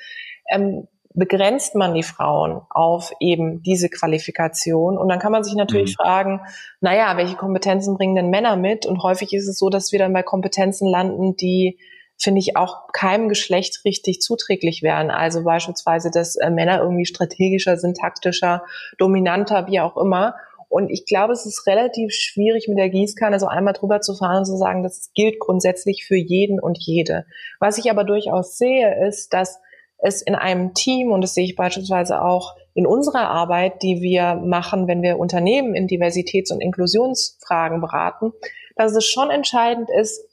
ähm, 0.50 0.88
begrenzt 1.14 1.76
man 1.76 1.94
die 1.94 2.04
Frauen 2.04 2.62
auf 2.70 3.12
eben 3.20 3.62
diese 3.62 3.90
Qualifikation. 3.90 4.98
Und 4.98 5.10
dann 5.10 5.20
kann 5.20 5.34
man 5.34 5.44
sich 5.44 5.56
natürlich 5.56 5.98
mhm. 6.00 6.04
fragen, 6.04 6.42
naja, 6.80 7.18
welche 7.18 7.36
Kompetenzen 7.36 7.98
bringen 7.98 8.16
denn 8.16 8.30
Männer 8.30 8.56
mit? 8.56 8.86
Und 8.86 9.04
häufig 9.04 9.34
ist 9.34 9.50
es 9.50 9.60
so, 9.60 9.70
dass 9.70 9.92
wir 9.92 10.00
dann 10.00 10.14
bei 10.14 10.24
Kompetenzen 10.24 10.88
landen, 10.88 11.36
die 11.36 11.78
finde 12.18 12.40
ich 12.40 12.58
auch 12.58 12.88
keinem 12.92 13.30
Geschlecht 13.30 13.84
richtig 13.86 14.22
zuträglich 14.22 14.82
wären. 14.82 15.10
Also 15.10 15.44
beispielsweise, 15.44 16.10
dass 16.12 16.36
äh, 16.36 16.50
Männer 16.50 16.82
irgendwie 16.82 17.06
strategischer 17.06 17.78
sind, 17.78 17.98
taktischer, 17.98 18.64
dominanter, 18.98 19.68
wie 19.68 19.80
auch 19.80 19.98
immer. 19.98 20.36
Und 20.70 20.92
ich 20.92 21.06
glaube, 21.06 21.34
es 21.34 21.46
ist 21.46 21.66
relativ 21.66 22.14
schwierig, 22.14 22.68
mit 22.68 22.78
der 22.78 22.90
Gießkanne 22.90 23.40
so 23.40 23.48
einmal 23.48 23.74
drüber 23.74 24.02
zu 24.02 24.16
fahren 24.16 24.40
und 24.40 24.46
zu 24.46 24.56
sagen, 24.56 24.84
das 24.84 25.12
gilt 25.14 25.40
grundsätzlich 25.40 26.06
für 26.06 26.16
jeden 26.16 26.60
und 26.60 26.78
jede. 26.80 27.26
Was 27.60 27.80
ich 27.80 27.90
aber 27.90 28.04
durchaus 28.04 28.58
sehe, 28.58 29.08
ist, 29.08 29.34
dass 29.34 29.60
es 29.98 30.22
in 30.22 30.36
einem 30.36 30.74
Team, 30.74 31.12
und 31.12 31.22
das 31.22 31.34
sehe 31.34 31.44
ich 31.44 31.56
beispielsweise 31.56 32.22
auch 32.22 32.56
in 32.74 32.86
unserer 32.86 33.30
Arbeit, 33.30 33.82
die 33.82 34.00
wir 34.00 34.36
machen, 34.36 34.88
wenn 34.88 35.02
wir 35.02 35.20
Unternehmen 35.20 35.76
in 35.76 35.88
Diversitäts- 35.88 36.54
und 36.54 36.62
Inklusionsfragen 36.62 37.82
beraten, 37.82 38.32
dass 38.76 38.96
es 38.96 39.06
schon 39.06 39.32
entscheidend 39.32 39.90
ist, 39.90 40.24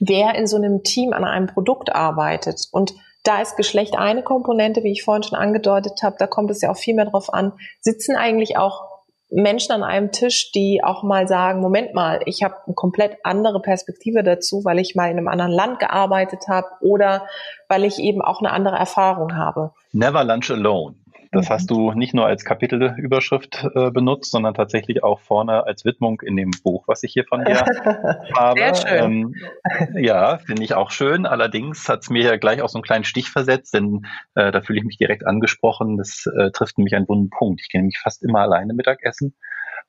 wer 0.00 0.34
in 0.34 0.46
so 0.46 0.56
einem 0.56 0.82
Team 0.82 1.12
an 1.12 1.24
einem 1.24 1.46
Produkt 1.46 1.94
arbeitet. 1.94 2.66
Und 2.72 2.94
da 3.22 3.42
ist 3.42 3.56
Geschlecht 3.56 3.96
eine 3.96 4.22
Komponente, 4.22 4.82
wie 4.82 4.92
ich 4.92 5.04
vorhin 5.04 5.22
schon 5.22 5.38
angedeutet 5.38 6.02
habe. 6.02 6.16
Da 6.18 6.26
kommt 6.26 6.50
es 6.50 6.62
ja 6.62 6.70
auch 6.70 6.76
viel 6.76 6.94
mehr 6.94 7.04
drauf 7.04 7.32
an. 7.32 7.52
Sitzen 7.80 8.16
eigentlich 8.16 8.56
auch 8.56 8.87
Menschen 9.30 9.72
an 9.72 9.82
einem 9.82 10.10
Tisch, 10.10 10.52
die 10.52 10.82
auch 10.82 11.02
mal 11.02 11.28
sagen, 11.28 11.60
Moment 11.60 11.94
mal, 11.94 12.20
ich 12.24 12.42
habe 12.42 12.54
eine 12.66 12.74
komplett 12.74 13.18
andere 13.24 13.60
Perspektive 13.60 14.22
dazu, 14.22 14.64
weil 14.64 14.78
ich 14.78 14.94
mal 14.94 15.10
in 15.10 15.18
einem 15.18 15.28
anderen 15.28 15.52
Land 15.52 15.78
gearbeitet 15.80 16.48
habe 16.48 16.66
oder 16.80 17.26
weil 17.68 17.84
ich 17.84 17.98
eben 17.98 18.22
auch 18.22 18.40
eine 18.40 18.52
andere 18.52 18.76
Erfahrung 18.76 19.36
habe. 19.36 19.72
Never 19.92 20.24
lunch 20.24 20.50
alone. 20.50 20.94
Das 21.30 21.50
hast 21.50 21.70
du 21.70 21.92
nicht 21.92 22.14
nur 22.14 22.26
als 22.26 22.44
Kapitelüberschrift 22.44 23.66
äh, 23.74 23.90
benutzt, 23.90 24.30
sondern 24.30 24.54
tatsächlich 24.54 25.02
auch 25.02 25.20
vorne 25.20 25.64
als 25.64 25.84
Widmung 25.84 26.20
in 26.22 26.36
dem 26.36 26.50
Buch, 26.62 26.84
was 26.86 27.02
ich 27.02 27.12
hier 27.12 27.24
von 27.24 27.44
dir 27.44 27.60
habe. 28.34 28.58
Sehr 28.58 28.74
schön. 28.74 29.34
Ähm, 29.78 30.02
ja, 30.02 30.38
finde 30.38 30.62
ich 30.62 30.74
auch 30.74 30.90
schön. 30.90 31.26
Allerdings 31.26 31.88
hat 31.88 32.00
es 32.00 32.10
mir 32.10 32.22
ja 32.22 32.36
gleich 32.36 32.62
auch 32.62 32.68
so 32.68 32.78
einen 32.78 32.84
kleinen 32.84 33.04
Stich 33.04 33.30
versetzt, 33.30 33.74
denn 33.74 34.06
äh, 34.34 34.50
da 34.50 34.60
fühle 34.60 34.78
ich 34.78 34.84
mich 34.84 34.96
direkt 34.96 35.26
angesprochen. 35.26 35.98
Das 35.98 36.24
äh, 36.38 36.50
trifft 36.50 36.78
nämlich 36.78 36.94
einen 36.94 37.08
wunden 37.08 37.30
Punkt. 37.30 37.60
Ich 37.60 37.68
gehe 37.68 37.80
nämlich 37.80 37.98
fast 37.98 38.22
immer 38.22 38.40
alleine 38.40 38.74
Mittagessen. 38.74 39.36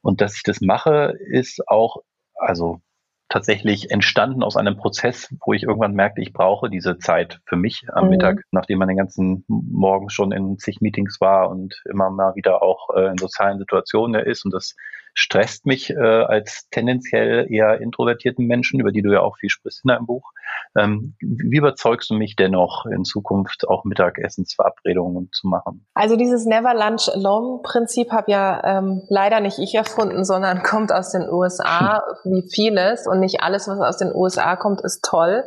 Und 0.01 0.21
dass 0.21 0.35
ich 0.35 0.43
das 0.43 0.61
mache, 0.61 1.13
ist 1.31 1.67
auch, 1.67 1.97
also 2.35 2.81
tatsächlich 3.29 3.91
entstanden 3.91 4.43
aus 4.43 4.57
einem 4.57 4.75
Prozess, 4.75 5.33
wo 5.45 5.53
ich 5.53 5.63
irgendwann 5.63 5.93
merkte, 5.93 6.21
ich 6.21 6.33
brauche 6.33 6.69
diese 6.69 6.97
Zeit 6.97 7.39
für 7.45 7.55
mich 7.55 7.85
am 7.93 8.05
mhm. 8.05 8.09
Mittag, 8.11 8.43
nachdem 8.51 8.79
man 8.79 8.87
den 8.87 8.97
ganzen 8.97 9.45
Morgen 9.47 10.09
schon 10.09 10.31
in 10.31 10.57
zig 10.57 10.81
Meetings 10.81 11.21
war 11.21 11.49
und 11.49 11.81
immer 11.89 12.09
mal 12.09 12.35
wieder 12.35 12.61
auch 12.63 12.89
äh, 12.95 13.07
in 13.07 13.17
sozialen 13.17 13.59
Situationen 13.59 14.21
ist. 14.25 14.45
Und 14.45 14.53
das 14.53 14.75
stresst 15.19 15.65
mich 15.65 15.89
äh, 15.89 15.99
als 15.99 16.69
tendenziell 16.71 17.45
eher 17.51 17.81
introvertierten 17.81 18.45
Menschen, 18.45 18.79
über 18.79 18.91
die 18.91 19.01
du 19.01 19.11
ja 19.11 19.19
auch 19.19 19.37
viel 19.37 19.49
sprichst 19.49 19.83
in 19.83 19.89
deinem 19.89 20.05
Buch. 20.05 20.31
Ähm, 20.77 21.15
wie 21.19 21.57
überzeugst 21.57 22.09
du 22.09 22.15
mich 22.15 22.37
dennoch 22.37 22.85
in 22.85 23.03
Zukunft 23.03 23.67
auch 23.67 23.83
Mittagessensverabredungen 23.83 25.29
zu 25.33 25.47
machen? 25.47 25.85
Also 25.93 26.15
dieses 26.15 26.45
Never 26.45 26.73
Lunch 26.73 27.09
Alone 27.09 27.59
Prinzip 27.63 28.11
habe 28.11 28.31
ja 28.31 28.61
ähm, 28.63 29.01
leider 29.09 29.41
nicht 29.41 29.59
ich 29.59 29.75
erfunden, 29.75 30.23
sondern 30.23 30.63
kommt 30.63 30.93
aus 30.93 31.11
den 31.11 31.29
USA, 31.29 32.01
wie 32.23 32.47
vieles. 32.49 33.05
Und 33.05 33.19
nicht 33.19 33.41
alles, 33.41 33.67
was 33.67 33.81
aus 33.81 33.97
den 33.97 34.15
USA 34.15 34.55
kommt, 34.55 34.81
ist 34.81 35.03
toll. 35.03 35.43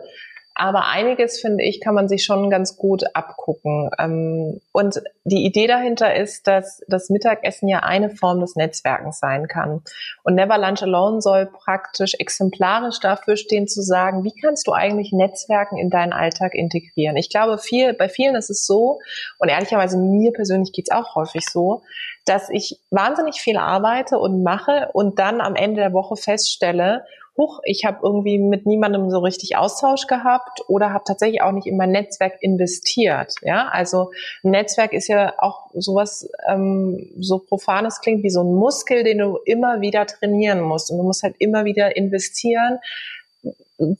Aber 0.54 0.86
einiges, 0.86 1.40
finde 1.40 1.64
ich, 1.64 1.80
kann 1.80 1.94
man 1.94 2.08
sich 2.08 2.24
schon 2.24 2.50
ganz 2.50 2.76
gut 2.76 3.04
abgucken. 3.14 3.90
Ähm, 3.98 4.60
und 4.72 5.02
die 5.24 5.44
Idee 5.44 5.66
dahinter 5.66 6.14
ist, 6.14 6.46
dass 6.46 6.82
das 6.88 7.08
Mittagessen 7.08 7.68
ja 7.68 7.80
eine 7.80 8.10
Form 8.10 8.40
des 8.40 8.54
Netzwerkens 8.54 9.18
sein 9.18 9.48
kann. 9.48 9.82
Und 10.24 10.34
Never 10.34 10.58
Lunch 10.58 10.82
Alone 10.82 11.22
soll 11.22 11.46
praktisch 11.46 12.14
exemplarisch 12.18 13.00
dafür 13.00 13.36
stehen, 13.36 13.66
zu 13.66 13.82
sagen, 13.82 14.24
wie 14.24 14.34
kannst 14.34 14.66
du 14.66 14.72
eigentlich 14.72 15.12
Netzwerken 15.12 15.78
in 15.78 15.88
deinen 15.88 16.12
Alltag 16.12 16.54
integrieren? 16.54 17.16
Ich 17.16 17.30
glaube, 17.30 17.58
viel, 17.58 17.94
bei 17.94 18.08
vielen 18.08 18.34
ist 18.34 18.50
es 18.50 18.66
so, 18.66 19.00
und 19.38 19.48
ehrlicherweise 19.48 19.96
mir 19.96 20.32
persönlich 20.32 20.72
geht's 20.72 20.90
auch 20.90 21.14
häufig 21.14 21.46
so, 21.48 21.82
dass 22.24 22.50
ich 22.50 22.78
wahnsinnig 22.90 23.40
viel 23.40 23.56
arbeite 23.56 24.18
und 24.18 24.42
mache 24.42 24.90
und 24.92 25.18
dann 25.18 25.40
am 25.40 25.56
Ende 25.56 25.80
der 25.80 25.92
Woche 25.92 26.16
feststelle, 26.16 27.04
huch, 27.36 27.60
ich 27.64 27.84
habe 27.84 28.00
irgendwie 28.02 28.38
mit 28.38 28.66
niemandem 28.66 29.10
so 29.10 29.20
richtig 29.20 29.56
Austausch 29.56 30.06
gehabt 30.06 30.62
oder 30.68 30.92
habe 30.92 31.04
tatsächlich 31.06 31.42
auch 31.42 31.52
nicht 31.52 31.66
in 31.66 31.76
mein 31.76 31.90
Netzwerk 31.90 32.34
investiert. 32.40 33.34
Ja, 33.42 33.68
also 33.68 34.10
ein 34.44 34.50
Netzwerk 34.50 34.92
ist 34.92 35.08
ja 35.08 35.34
auch 35.38 35.70
sowas 35.72 36.28
ähm, 36.48 37.10
so 37.18 37.38
profanes 37.38 38.00
klingt 38.00 38.22
wie 38.22 38.30
so 38.30 38.42
ein 38.42 38.54
Muskel, 38.54 39.02
den 39.04 39.18
du 39.18 39.38
immer 39.44 39.80
wieder 39.80 40.06
trainieren 40.06 40.60
musst 40.60 40.90
und 40.90 40.98
du 40.98 41.04
musst 41.04 41.22
halt 41.22 41.36
immer 41.38 41.64
wieder 41.64 41.96
investieren 41.96 42.78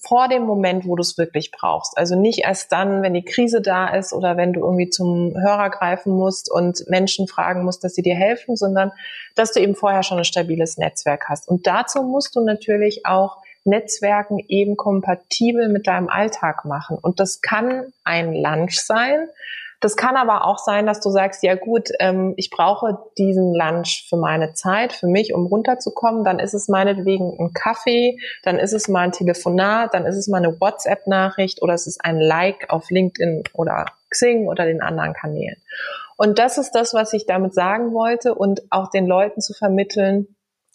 vor 0.00 0.28
dem 0.28 0.42
Moment, 0.44 0.87
wo 0.87 0.94
du 0.96 1.00
es 1.00 1.18
wirklich 1.18 1.50
brauchst. 1.50 1.96
Also 1.98 2.14
nicht 2.14 2.40
erst 2.40 2.70
dann, 2.72 3.02
wenn 3.02 3.14
die 3.14 3.24
Krise 3.24 3.61
da 3.61 3.88
ist 3.88 4.12
oder 4.12 4.37
wenn 4.37 4.52
du 4.52 4.61
irgendwie 4.61 4.90
zum 4.90 5.35
Hörer 5.35 5.70
greifen 5.70 6.12
musst 6.12 6.50
und 6.50 6.85
Menschen 6.88 7.26
fragen 7.26 7.64
musst, 7.64 7.83
dass 7.83 7.94
sie 7.94 8.02
dir 8.02 8.14
helfen, 8.14 8.57
sondern 8.57 8.92
dass 9.35 9.52
du 9.52 9.61
eben 9.61 9.74
vorher 9.74 10.02
schon 10.02 10.18
ein 10.18 10.24
stabiles 10.24 10.78
Netzwerk 10.78 11.28
hast. 11.28 11.48
Und 11.48 11.66
dazu 11.66 12.02
musst 12.02 12.37
du 12.37 12.44
natürlich 12.44 13.07
auch 13.07 13.38
Netzwerken 13.64 14.38
eben 14.48 14.76
kompatibel 14.76 15.68
mit 15.68 15.87
deinem 15.87 16.09
Alltag 16.09 16.64
machen. 16.64 16.98
Und 17.00 17.20
das 17.20 17.40
kann 17.40 17.92
ein 18.05 18.35
Lunch 18.35 18.78
sein, 18.78 19.28
das 19.83 19.97
kann 19.97 20.16
aber 20.16 20.47
auch 20.47 20.59
sein, 20.59 20.87
dass 20.87 21.01
du 21.01 21.11
sagst, 21.11 21.42
ja 21.42 21.57
gut, 21.57 21.90
ähm, 21.99 22.35
ich 22.37 22.51
brauche 22.51 22.99
diesen 23.18 23.53
Lunch 23.53 24.07
für 24.09 24.16
meine 24.16 24.55
Zeit, 24.55 24.92
für 24.92 25.09
mich, 25.09 25.35
um 25.35 25.47
runterzukommen. 25.47 26.23
Dann 26.23 26.38
ist 26.38 26.55
es 26.55 26.68
meinetwegen 26.68 27.37
ein 27.38 27.53
Kaffee, 27.53 28.16
dann 28.45 28.61
ist 28.61 28.73
es 28.73 28.87
mal 28.87 29.01
ein 29.01 29.12
Telefonat, 29.12 29.92
dann 29.92 30.07
ist 30.07 30.16
es 30.16 30.29
mal 30.29 30.38
eine 30.38 30.61
WhatsApp-Nachricht 30.61 31.62
oder 31.62 31.75
es 31.75 31.88
ist 31.88 32.05
ein 32.05 32.21
Like 32.21 32.71
auf 32.71 32.90
LinkedIn 32.90 33.42
oder 33.55 33.87
Xing 34.09 34.47
oder 34.47 34.66
den 34.66 34.83
anderen 34.83 35.14
Kanälen. 35.14 35.57
Und 36.16 36.38
das 36.38 36.59
ist 36.59 36.71
das, 36.73 36.95
was 36.95 37.12
ich 37.12 37.27
damit 37.27 37.53
sagen 37.53 37.92
wollte 37.92 38.37
und 38.37 38.62
auch 38.71 38.88
den 38.88 39.09
Leuten 39.09 39.40
zu 39.40 39.53
vermitteln, 39.53 40.29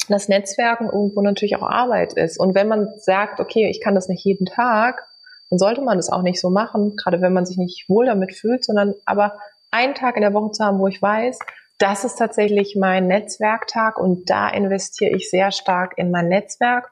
dass 0.10 0.28
Netzwerken 0.28 0.88
irgendwo 0.88 1.22
natürlich 1.22 1.56
auch 1.56 1.70
Arbeit 1.70 2.12
ist. 2.13 2.38
Und 2.38 2.56
wenn 2.56 2.67
man 2.67 2.89
sagt, 2.98 3.39
okay, 3.39 3.70
ich 3.70 3.80
kann 3.80 3.96
das 3.96 4.10
nicht 4.10 4.26
jeden 4.26 4.46
Tag, 4.46 5.08
dann 5.50 5.60
sollte 5.60 5.82
man 5.82 5.98
das 5.98 6.10
auch 6.10 6.22
nicht 6.22 6.40
so 6.40 6.50
machen, 6.50 6.96
gerade 6.96 7.22
wenn 7.22 7.34
man 7.34 7.46
sich 7.46 7.58
nicht 7.58 7.88
wohl 7.90 8.06
damit 8.06 8.36
fühlt, 8.36 8.66
sondern 8.66 8.96
aber 9.06 9.40
einen 9.72 9.96
Tag 9.96 10.16
in 10.16 10.22
der 10.22 10.34
Woche 10.34 10.52
zu 10.52 10.64
haben, 10.64 10.80
wo 10.80 10.88
ich 10.88 11.02
weiß, 11.02 11.40
das 11.78 12.04
ist 12.04 12.18
tatsächlich 12.18 12.76
mein 12.76 13.08
Netzwerktag 13.08 14.00
und 14.00 14.30
da 14.30 14.50
investiere 14.50 15.16
ich 15.16 15.30
sehr 15.30 15.52
stark 15.52 15.94
in 15.98 16.10
mein 16.12 16.28
Netzwerk 16.28 16.92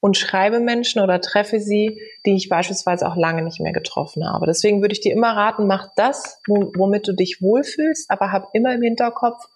und 0.00 0.18
schreibe 0.18 0.60
Menschen 0.60 1.00
oder 1.00 1.20
treffe 1.20 1.60
sie, 1.60 1.98
die 2.26 2.34
ich 2.34 2.48
beispielsweise 2.48 3.08
auch 3.08 3.16
lange 3.16 3.42
nicht 3.42 3.60
mehr 3.60 3.72
getroffen 3.72 4.28
habe. 4.28 4.44
Deswegen 4.46 4.82
würde 4.82 4.92
ich 4.92 5.00
dir 5.00 5.12
immer 5.12 5.34
raten, 5.34 5.66
mach 5.66 5.88
das, 5.96 6.42
womit 6.46 7.08
du 7.08 7.14
dich 7.14 7.40
wohlfühlst, 7.40 8.10
aber 8.10 8.32
hab 8.32 8.50
immer 8.52 8.74
im 8.74 8.82
Hinterkopf, 8.82 9.46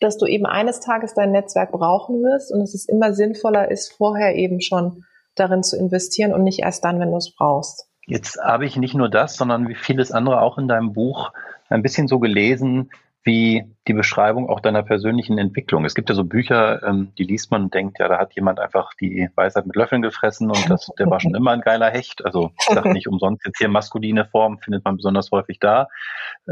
dass 0.00 0.18
du 0.18 0.26
eben 0.26 0.44
eines 0.44 0.80
Tages 0.80 1.14
dein 1.14 1.30
Netzwerk 1.30 1.72
brauchen 1.72 2.22
wirst 2.22 2.52
und 2.52 2.60
dass 2.60 2.74
es 2.74 2.86
immer 2.86 3.14
sinnvoller 3.14 3.70
ist, 3.70 3.94
vorher 3.94 4.34
eben 4.34 4.60
schon 4.60 5.04
darin 5.36 5.62
zu 5.62 5.78
investieren 5.78 6.34
und 6.34 6.42
nicht 6.42 6.60
erst 6.60 6.84
dann, 6.84 7.00
wenn 7.00 7.10
du 7.10 7.16
es 7.16 7.34
brauchst. 7.34 7.86
Jetzt 8.06 8.38
habe 8.42 8.66
ich 8.66 8.76
nicht 8.76 8.94
nur 8.94 9.08
das, 9.08 9.36
sondern 9.36 9.68
wie 9.68 9.74
vieles 9.74 10.12
andere 10.12 10.40
auch 10.40 10.58
in 10.58 10.68
deinem 10.68 10.92
Buch 10.92 11.32
ein 11.68 11.82
bisschen 11.82 12.08
so 12.08 12.18
gelesen, 12.18 12.90
wie 13.24 13.64
die 13.88 13.94
Beschreibung 13.94 14.50
auch 14.50 14.60
deiner 14.60 14.82
persönlichen 14.82 15.38
Entwicklung. 15.38 15.86
Es 15.86 15.94
gibt 15.94 16.10
ja 16.10 16.14
so 16.14 16.24
Bücher, 16.24 16.82
ähm, 16.82 17.12
die 17.16 17.24
liest 17.24 17.50
man 17.50 17.64
und 17.64 17.74
denkt, 17.74 17.98
ja, 17.98 18.06
da 18.06 18.18
hat 18.18 18.34
jemand 18.34 18.60
einfach 18.60 18.92
die 19.00 19.30
Weisheit 19.34 19.66
mit 19.66 19.76
Löffeln 19.76 20.02
gefressen 20.02 20.50
und 20.50 20.68
das, 20.68 20.90
der 20.98 21.08
war 21.08 21.20
schon 21.20 21.34
immer 21.34 21.52
ein 21.52 21.62
geiler 21.62 21.90
Hecht. 21.90 22.22
Also 22.24 22.50
ich 22.58 22.74
sage 22.74 22.92
nicht 22.92 23.08
umsonst 23.08 23.44
jetzt 23.46 23.56
hier 23.58 23.68
maskuline 23.68 24.26
Form 24.26 24.58
findet 24.58 24.84
man 24.84 24.96
besonders 24.96 25.30
häufig 25.30 25.58
da. 25.58 25.88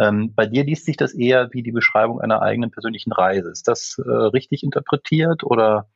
Ähm, 0.00 0.32
bei 0.34 0.46
dir 0.46 0.64
liest 0.64 0.86
sich 0.86 0.96
das 0.96 1.12
eher 1.12 1.52
wie 1.52 1.62
die 1.62 1.72
Beschreibung 1.72 2.22
einer 2.22 2.40
eigenen 2.40 2.70
persönlichen 2.70 3.12
Reise. 3.12 3.50
Ist 3.50 3.68
das 3.68 4.00
äh, 4.02 4.10
richtig 4.10 4.62
interpretiert 4.62 5.44
oder 5.44 5.88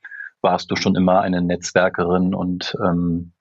warst 0.42 0.70
du 0.70 0.76
schon 0.76 0.94
immer 0.94 1.22
eine 1.22 1.40
Netzwerkerin 1.40 2.34
und 2.34 2.76
ähm, 2.84 3.32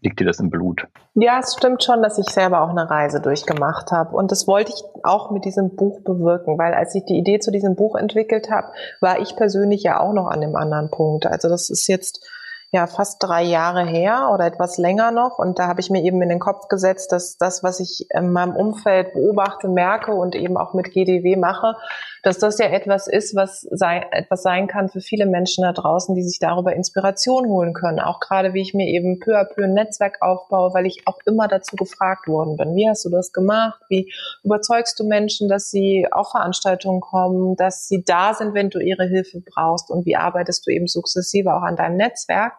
liegt 0.00 0.20
dir 0.20 0.24
das 0.24 0.40
im 0.40 0.50
Blut? 0.50 0.86
Ja, 1.14 1.38
es 1.40 1.54
stimmt 1.56 1.82
schon, 1.82 2.02
dass 2.02 2.18
ich 2.18 2.26
selber 2.26 2.62
auch 2.62 2.70
eine 2.70 2.88
Reise 2.88 3.20
durchgemacht 3.20 3.90
habe. 3.92 4.16
Und 4.16 4.30
das 4.30 4.46
wollte 4.46 4.72
ich 4.72 4.82
auch 5.02 5.30
mit 5.30 5.44
diesem 5.44 5.76
Buch 5.76 6.02
bewirken, 6.02 6.58
weil 6.58 6.74
als 6.74 6.94
ich 6.94 7.04
die 7.04 7.18
Idee 7.18 7.38
zu 7.38 7.50
diesem 7.50 7.76
Buch 7.76 7.96
entwickelt 7.96 8.50
habe, 8.50 8.68
war 9.00 9.20
ich 9.20 9.36
persönlich 9.36 9.82
ja 9.82 10.00
auch 10.00 10.12
noch 10.12 10.28
an 10.28 10.40
dem 10.40 10.56
anderen 10.56 10.90
Punkt. 10.90 11.26
Also 11.26 11.48
das 11.48 11.70
ist 11.70 11.86
jetzt 11.86 12.26
ja 12.72 12.86
fast 12.86 13.20
drei 13.20 13.42
Jahre 13.42 13.84
her 13.84 14.30
oder 14.32 14.46
etwas 14.46 14.78
länger 14.78 15.10
noch. 15.10 15.38
Und 15.38 15.58
da 15.58 15.66
habe 15.66 15.80
ich 15.80 15.90
mir 15.90 16.02
eben 16.02 16.22
in 16.22 16.28
den 16.28 16.38
Kopf 16.38 16.68
gesetzt, 16.68 17.10
dass 17.10 17.36
das, 17.36 17.64
was 17.64 17.80
ich 17.80 18.06
in 18.10 18.32
meinem 18.32 18.54
Umfeld 18.54 19.12
beobachte, 19.12 19.68
merke 19.68 20.12
und 20.12 20.36
eben 20.36 20.56
auch 20.56 20.72
mit 20.72 20.92
GDW 20.92 21.34
mache, 21.34 21.74
dass 22.22 22.38
das 22.38 22.58
ja 22.58 22.66
etwas 22.66 23.08
ist, 23.08 23.34
was 23.34 23.62
sei, 23.70 24.06
etwas 24.12 24.42
sein 24.42 24.68
kann 24.68 24.88
für 24.88 25.00
viele 25.00 25.26
Menschen 25.26 25.62
da 25.62 25.72
draußen, 25.72 26.14
die 26.14 26.22
sich 26.22 26.38
darüber 26.38 26.74
Inspiration 26.74 27.48
holen 27.48 27.72
können. 27.72 27.98
Auch 27.98 28.20
gerade 28.20 28.54
wie 28.54 28.60
ich 28.60 28.74
mir 28.74 28.86
eben 28.86 29.18
peu 29.18 29.36
à 29.36 29.44
peu 29.44 29.64
ein 29.64 29.74
Netzwerk 29.74 30.18
aufbaue, 30.20 30.72
weil 30.72 30.86
ich 30.86 31.02
auch 31.06 31.18
immer 31.26 31.48
dazu 31.48 31.74
gefragt 31.74 32.28
worden 32.28 32.56
bin. 32.56 32.76
Wie 32.76 32.88
hast 32.88 33.04
du 33.04 33.10
das 33.10 33.32
gemacht? 33.32 33.80
Wie 33.88 34.12
überzeugst 34.44 35.00
du 35.00 35.04
Menschen, 35.04 35.48
dass 35.48 35.70
sie 35.70 36.06
auf 36.10 36.30
Veranstaltungen 36.30 37.00
kommen, 37.00 37.56
dass 37.56 37.88
sie 37.88 38.04
da 38.04 38.34
sind, 38.34 38.54
wenn 38.54 38.70
du 38.70 38.78
ihre 38.78 39.06
Hilfe 39.06 39.40
brauchst? 39.40 39.90
Und 39.90 40.06
wie 40.06 40.16
arbeitest 40.16 40.66
du 40.66 40.70
eben 40.70 40.86
sukzessive 40.86 41.52
auch 41.54 41.62
an 41.62 41.76
deinem 41.76 41.96
Netzwerk? 41.96 42.52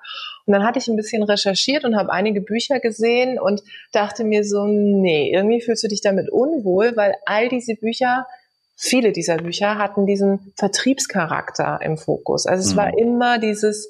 Und 0.46 0.54
dann 0.54 0.64
hatte 0.64 0.80
ich 0.80 0.88
ein 0.88 0.96
bisschen 0.96 1.24
recherchiert 1.24 1.86
und 1.86 1.96
habe 1.96 2.12
einige 2.12 2.42
Bücher 2.42 2.80
gesehen 2.80 3.40
und 3.40 3.62
dachte 3.92 4.24
mir 4.24 4.44
so, 4.44 4.66
nee, 4.66 5.32
irgendwie 5.34 5.62
fühlst 5.62 5.84
du 5.84 5.88
dich 5.88 6.02
damit 6.02 6.32
unwohl, 6.32 6.96
weil 6.96 7.16
all 7.26 7.48
diese 7.50 7.76
Bücher 7.76 8.26
viele 8.82 9.12
dieser 9.12 9.38
Bücher 9.38 9.78
hatten 9.78 10.08
diesen 10.08 10.54
Vertriebscharakter 10.58 11.80
im 11.84 11.98
Fokus. 11.98 12.48
Also 12.48 12.68
es 12.68 12.74
mhm. 12.74 12.78
war 12.78 12.98
immer 12.98 13.38
dieses 13.38 13.90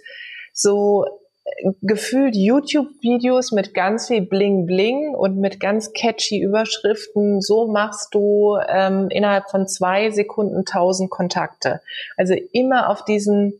so 0.53 1.05
äh, 1.45 1.71
gefühlt 1.81 2.35
YouTube-Videos 2.35 3.53
mit 3.53 3.73
ganz 3.73 4.07
viel 4.07 4.21
Bling 4.21 4.65
Bling 4.65 5.15
und 5.15 5.37
mit 5.37 5.61
ganz 5.61 5.93
catchy 5.93 6.41
Überschriften. 6.41 7.41
So 7.41 7.67
machst 7.67 8.13
du 8.13 8.57
ähm, 8.67 9.07
innerhalb 9.09 9.49
von 9.49 9.65
zwei 9.65 10.11
Sekunden 10.11 10.65
tausend 10.65 11.09
Kontakte. 11.09 11.79
Also 12.17 12.35
immer 12.51 12.89
auf 12.89 13.05
diesen 13.05 13.53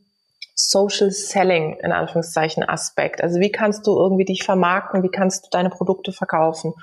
Social 0.54 1.12
Selling 1.12 1.78
in 1.82 1.92
Anführungszeichen 1.92 2.68
Aspekt. 2.68 3.24
Also 3.24 3.40
wie 3.40 3.52
kannst 3.52 3.88
du 3.88 3.98
irgendwie 3.98 4.26
dich 4.26 4.44
vermarkten? 4.44 5.04
Wie 5.04 5.10
kannst 5.10 5.46
du 5.46 5.50
deine 5.52 5.70
Produkte 5.70 6.12
verkaufen? 6.12 6.74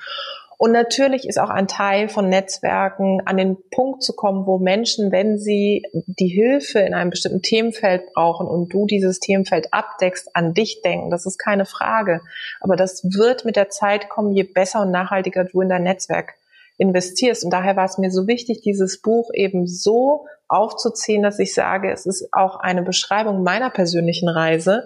Und 0.61 0.73
natürlich 0.73 1.29
ist 1.29 1.39
auch 1.39 1.51
ein 1.51 1.69
Teil 1.69 2.09
von 2.09 2.29
Netzwerken 2.29 3.23
an 3.25 3.37
den 3.37 3.57
Punkt 3.71 4.03
zu 4.03 4.13
kommen, 4.13 4.45
wo 4.45 4.59
Menschen, 4.59 5.13
wenn 5.13 5.39
sie 5.39 5.85
die 5.93 6.27
Hilfe 6.27 6.81
in 6.81 6.95
einem 6.95 7.11
bestimmten 7.11 7.43
Themenfeld 7.43 8.13
brauchen 8.13 8.49
und 8.49 8.73
du 8.73 8.85
dieses 8.85 9.21
Themenfeld 9.21 9.73
abdeckst, 9.73 10.35
an 10.35 10.55
dich 10.55 10.83
denken. 10.83 11.11
Das 11.11 11.27
ist 11.27 11.39
keine 11.39 11.65
Frage. 11.65 12.23
Aber 12.61 12.75
das 12.75 13.05
wird 13.05 13.45
mit 13.45 13.55
der 13.55 13.69
Zeit 13.69 14.09
kommen, 14.09 14.33
je 14.33 14.43
besser 14.43 14.83
und 14.83 14.91
nachhaltiger 14.91 15.45
du 15.45 15.61
in 15.61 15.69
dein 15.69 15.85
Netzwerk 15.85 16.35
investierst. 16.79 17.45
Und 17.45 17.51
daher 17.51 17.77
war 17.77 17.85
es 17.85 17.99
mir 17.99 18.11
so 18.11 18.27
wichtig, 18.27 18.63
dieses 18.63 19.03
Buch 19.03 19.31
eben 19.35 19.67
so 19.67 20.25
aufzuziehen, 20.47 21.23
dass 21.23 21.39
ich 21.39 21.53
sage, 21.53 21.93
es 21.93 22.07
ist 22.07 22.29
auch 22.33 22.57
eine 22.57 22.83
Beschreibung 22.83 23.43
meiner 23.43 23.71
persönlichen 23.71 24.29
Reise 24.29 24.85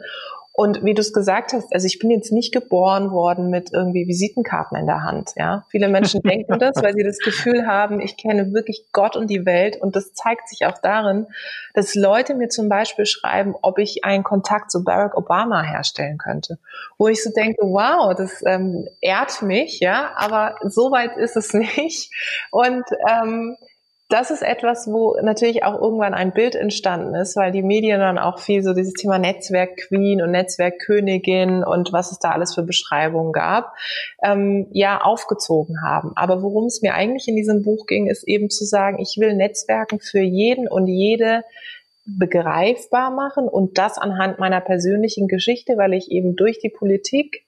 Und 0.54 0.84
wie 0.84 0.92
du 0.92 1.00
es 1.00 1.14
gesagt 1.14 1.54
hast, 1.54 1.72
also 1.72 1.86
ich 1.86 1.98
bin 1.98 2.10
jetzt 2.10 2.30
nicht 2.30 2.52
geboren 2.52 3.10
worden 3.10 3.48
mit 3.48 3.72
irgendwie 3.72 4.06
Visitenkarten 4.06 4.76
in 4.76 4.86
der 4.86 5.02
Hand. 5.02 5.32
Ja, 5.34 5.64
viele 5.70 5.88
Menschen 5.88 6.20
denken 6.24 6.58
das, 6.58 6.82
weil 6.82 6.92
sie 6.92 7.02
das 7.02 7.18
Gefühl 7.18 7.66
haben, 7.66 8.00
ich 8.00 8.18
kenne 8.18 8.52
wirklich 8.52 8.84
Gott 8.92 9.16
und 9.16 9.30
die 9.30 9.46
Welt. 9.46 9.80
Und 9.80 9.96
das 9.96 10.12
zeigt 10.12 10.50
sich 10.50 10.66
auch 10.66 10.76
darin, 10.76 11.26
dass 11.72 11.94
Leute 11.94 12.34
mir 12.34 12.50
zum 12.50 12.68
Beispiel 12.68 13.06
schreiben, 13.06 13.54
ob 13.62 13.78
ich 13.78 14.04
einen 14.04 14.24
Kontakt 14.24 14.70
zu 14.70 14.84
Barack 14.84 15.16
Obama 15.16 15.62
herstellen 15.62 16.18
könnte, 16.18 16.58
wo 16.98 17.08
ich 17.08 17.22
so 17.22 17.30
denke, 17.30 17.62
wow, 17.62 18.14
das 18.14 18.42
ähm, 18.44 18.86
ehrt 19.00 19.40
mich, 19.40 19.80
ja, 19.80 20.12
aber 20.16 20.56
so 20.64 20.90
weit 20.90 21.16
ist 21.16 21.36
es 21.36 21.54
nicht. 21.54 22.12
Und 22.50 22.84
ähm, 23.08 23.56
das 24.12 24.30
ist 24.30 24.42
etwas, 24.42 24.86
wo 24.88 25.16
natürlich 25.22 25.64
auch 25.64 25.80
irgendwann 25.80 26.12
ein 26.12 26.32
Bild 26.32 26.54
entstanden 26.54 27.14
ist, 27.14 27.34
weil 27.34 27.50
die 27.50 27.62
Medien 27.62 27.98
dann 27.98 28.18
auch 28.18 28.40
viel 28.40 28.62
so 28.62 28.74
dieses 28.74 28.92
Thema 28.92 29.18
Netzwerk 29.18 29.78
Queen 29.88 30.20
und 30.20 30.32
Netzwerk 30.32 30.80
Königin 30.80 31.64
und 31.64 31.94
was 31.94 32.12
es 32.12 32.18
da 32.18 32.30
alles 32.32 32.54
für 32.54 32.62
Beschreibungen 32.62 33.32
gab, 33.32 33.74
ähm, 34.22 34.66
ja 34.70 35.00
aufgezogen 35.00 35.82
haben. 35.82 36.12
Aber 36.14 36.42
worum 36.42 36.66
es 36.66 36.82
mir 36.82 36.92
eigentlich 36.92 37.26
in 37.26 37.36
diesem 37.36 37.62
Buch 37.62 37.86
ging, 37.86 38.06
ist 38.06 38.28
eben 38.28 38.50
zu 38.50 38.66
sagen, 38.66 38.98
ich 39.00 39.16
will 39.18 39.34
Netzwerken 39.34 39.98
für 39.98 40.20
jeden 40.20 40.68
und 40.68 40.88
jede 40.88 41.42
begreifbar 42.04 43.10
machen 43.10 43.48
und 43.48 43.78
das 43.78 43.96
anhand 43.96 44.38
meiner 44.38 44.60
persönlichen 44.60 45.26
Geschichte, 45.26 45.78
weil 45.78 45.94
ich 45.94 46.10
eben 46.10 46.36
durch 46.36 46.58
die 46.58 46.68
Politik 46.68 47.44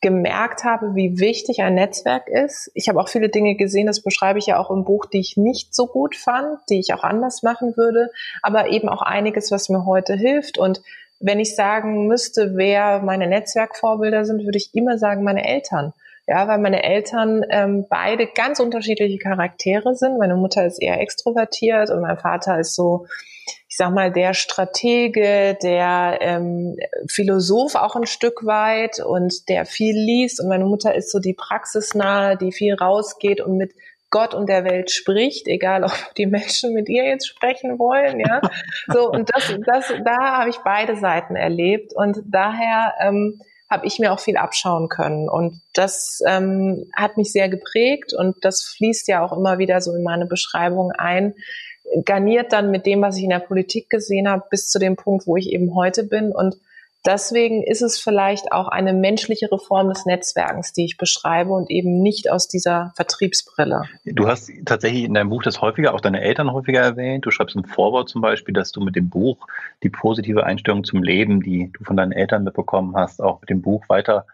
gemerkt 0.00 0.64
habe, 0.64 0.94
wie 0.94 1.18
wichtig 1.18 1.62
ein 1.62 1.74
Netzwerk 1.74 2.28
ist. 2.28 2.70
Ich 2.74 2.88
habe 2.88 3.00
auch 3.00 3.08
viele 3.08 3.28
Dinge 3.28 3.56
gesehen, 3.56 3.86
das 3.86 4.02
beschreibe 4.02 4.38
ich 4.38 4.46
ja 4.46 4.58
auch 4.58 4.70
im 4.70 4.84
Buch, 4.84 5.06
die 5.06 5.20
ich 5.20 5.36
nicht 5.36 5.74
so 5.74 5.86
gut 5.86 6.16
fand, 6.16 6.58
die 6.68 6.80
ich 6.80 6.92
auch 6.92 7.02
anders 7.02 7.42
machen 7.42 7.76
würde, 7.76 8.10
aber 8.42 8.68
eben 8.68 8.88
auch 8.88 9.02
einiges, 9.02 9.50
was 9.50 9.68
mir 9.68 9.86
heute 9.86 10.14
hilft. 10.14 10.58
Und 10.58 10.82
wenn 11.18 11.40
ich 11.40 11.56
sagen 11.56 12.06
müsste, 12.06 12.52
wer 12.56 13.00
meine 13.00 13.26
Netzwerkvorbilder 13.26 14.24
sind, 14.24 14.44
würde 14.44 14.58
ich 14.58 14.74
immer 14.74 14.98
sagen, 14.98 15.24
meine 15.24 15.46
Eltern. 15.46 15.92
Ja, 16.28 16.48
weil 16.48 16.58
meine 16.58 16.82
Eltern 16.82 17.44
ähm, 17.50 17.86
beide 17.88 18.26
ganz 18.26 18.58
unterschiedliche 18.58 19.18
Charaktere 19.18 19.94
sind. 19.94 20.18
Meine 20.18 20.34
Mutter 20.34 20.66
ist 20.66 20.82
eher 20.82 21.00
extrovertiert 21.00 21.88
und 21.90 22.00
mein 22.00 22.18
Vater 22.18 22.58
ist 22.58 22.74
so 22.74 23.06
ich 23.76 23.78
sag 23.78 23.92
mal, 23.92 24.10
der 24.10 24.32
Stratege, 24.32 25.58
der 25.62 26.16
ähm, 26.22 26.78
Philosoph 27.08 27.74
auch 27.74 27.94
ein 27.94 28.06
Stück 28.06 28.46
weit 28.46 29.00
und 29.04 29.50
der 29.50 29.66
viel 29.66 29.94
liest. 29.94 30.40
Und 30.40 30.48
meine 30.48 30.64
Mutter 30.64 30.94
ist 30.94 31.10
so 31.10 31.18
die 31.18 31.34
praxisnahe, 31.34 32.38
die 32.38 32.52
viel 32.52 32.72
rausgeht 32.72 33.42
und 33.42 33.58
mit 33.58 33.74
Gott 34.08 34.32
und 34.32 34.48
der 34.48 34.64
Welt 34.64 34.90
spricht, 34.90 35.46
egal 35.46 35.84
ob 35.84 35.92
die 36.16 36.24
Menschen 36.24 36.72
mit 36.72 36.88
ihr 36.88 37.04
jetzt 37.04 37.28
sprechen 37.28 37.78
wollen, 37.78 38.18
ja. 38.18 38.40
So, 38.90 39.10
und 39.10 39.28
das, 39.34 39.54
das, 39.66 39.92
da 40.06 40.38
habe 40.38 40.48
ich 40.48 40.56
beide 40.64 40.96
Seiten 40.96 41.36
erlebt 41.36 41.92
und 41.94 42.16
daher 42.24 42.94
ähm, 42.98 43.42
habe 43.68 43.86
ich 43.86 43.98
mir 43.98 44.10
auch 44.10 44.20
viel 44.20 44.38
abschauen 44.38 44.88
können. 44.88 45.28
Und 45.28 45.60
das 45.74 46.22
ähm, 46.26 46.90
hat 46.96 47.18
mich 47.18 47.30
sehr 47.30 47.50
geprägt 47.50 48.14
und 48.14 48.36
das 48.40 48.62
fließt 48.62 49.06
ja 49.08 49.22
auch 49.22 49.36
immer 49.36 49.58
wieder 49.58 49.82
so 49.82 49.94
in 49.94 50.02
meine 50.02 50.24
Beschreibung 50.24 50.92
ein, 50.92 51.34
garniert 52.04 52.52
dann 52.52 52.70
mit 52.70 52.86
dem, 52.86 53.02
was 53.02 53.16
ich 53.16 53.24
in 53.24 53.30
der 53.30 53.38
Politik 53.38 53.90
gesehen 53.90 54.28
habe, 54.28 54.44
bis 54.50 54.68
zu 54.68 54.78
dem 54.78 54.96
Punkt, 54.96 55.26
wo 55.26 55.36
ich 55.36 55.50
eben 55.50 55.74
heute 55.74 56.04
bin. 56.04 56.32
Und 56.32 56.56
deswegen 57.04 57.62
ist 57.62 57.82
es 57.82 57.98
vielleicht 57.98 58.52
auch 58.52 58.68
eine 58.68 58.92
menschliche 58.92 59.50
Reform 59.50 59.88
des 59.88 60.06
Netzwerkens, 60.06 60.72
die 60.72 60.84
ich 60.84 60.96
beschreibe 60.96 61.52
und 61.52 61.70
eben 61.70 62.02
nicht 62.02 62.30
aus 62.30 62.48
dieser 62.48 62.92
Vertriebsbrille. 62.96 63.84
Du 64.04 64.26
hast 64.26 64.50
tatsächlich 64.64 65.04
in 65.04 65.14
deinem 65.14 65.30
Buch 65.30 65.42
das 65.42 65.60
häufiger, 65.60 65.94
auch 65.94 66.00
deine 66.00 66.20
Eltern 66.20 66.52
häufiger 66.52 66.80
erwähnt. 66.80 67.24
Du 67.24 67.30
schreibst 67.30 67.56
im 67.56 67.64
Vorwort 67.64 68.08
zum 68.08 68.20
Beispiel, 68.20 68.54
dass 68.54 68.72
du 68.72 68.80
mit 68.80 68.96
dem 68.96 69.08
Buch 69.08 69.46
die 69.82 69.90
positive 69.90 70.44
Einstellung 70.44 70.84
zum 70.84 71.02
Leben, 71.02 71.40
die 71.40 71.70
du 71.76 71.84
von 71.84 71.96
deinen 71.96 72.12
Eltern 72.12 72.44
mitbekommen 72.44 72.96
hast, 72.96 73.20
auch 73.20 73.40
mit 73.40 73.50
dem 73.50 73.62
Buch 73.62 73.88
weiter 73.88 74.26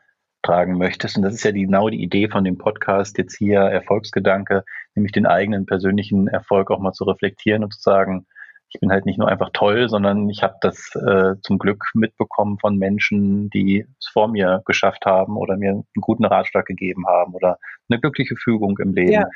tragen 0.43 0.79
möchtest. 0.79 1.17
Und 1.17 1.23
das 1.23 1.35
ist 1.35 1.45
ja 1.45 1.53
genau 1.53 1.89
die 1.89 2.03
Idee 2.03 2.29
von 2.29 2.45
dem 2.45 2.59
Podcast 2.59 3.19
jetzt 3.19 3.37
hier, 3.37 3.61
Erfolgsgedanke, 3.61 4.65
nämlich 4.95 5.13
den 5.13 5.27
eigenen 5.27 5.67
persönlichen 5.67 6.29
Erfolg 6.29 6.71
auch 6.71 6.81
mal 6.81 6.93
zu 6.93 7.05
reflektieren 7.05 7.65
und 7.65 7.73
zu 7.75 7.81
sagen, 7.81 8.27
ich 8.75 8.81
bin 8.81 8.91
halt 8.91 9.05
nicht 9.05 9.19
nur 9.19 9.29
einfach 9.29 9.51
toll, 9.53 9.89
sondern 9.89 10.31
ich 10.31 10.43
habe 10.43 10.55
das 10.63 10.95
äh, 10.95 11.35
zum 11.43 11.59
Glück 11.59 11.85
mitbekommen 11.95 12.59
von 12.59 12.79
Menschen, 12.79 13.51
die 13.51 13.87
es 14.01 14.09
vor 14.09 14.29
mir 14.29 14.63
geschafft 14.65 15.05
haben 15.05 15.37
oder 15.37 15.57
mir 15.57 15.71
einen 15.73 15.85
guten 16.01 16.25
Ratschlag 16.25 16.65
gegeben 16.65 17.07
haben 17.07 17.35
oder 17.35 17.59
eine 17.91 18.01
glückliche 18.01 18.35
Fügung 18.37 18.79
im 18.79 18.95
Leben. 18.95 19.13
Ja. 19.13 19.29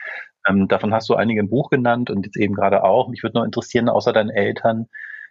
Ähm, 0.48 0.68
davon 0.68 0.94
hast 0.94 1.10
du 1.10 1.14
einige 1.14 1.40
im 1.40 1.50
Buch 1.50 1.68
genannt 1.68 2.08
und 2.08 2.24
jetzt 2.24 2.38
eben 2.38 2.54
gerade 2.54 2.82
auch. 2.82 3.08
Mich 3.08 3.22
würde 3.22 3.36
noch 3.36 3.44
interessieren, 3.44 3.90
außer 3.90 4.14
deinen 4.14 4.30
Eltern, 4.30 4.86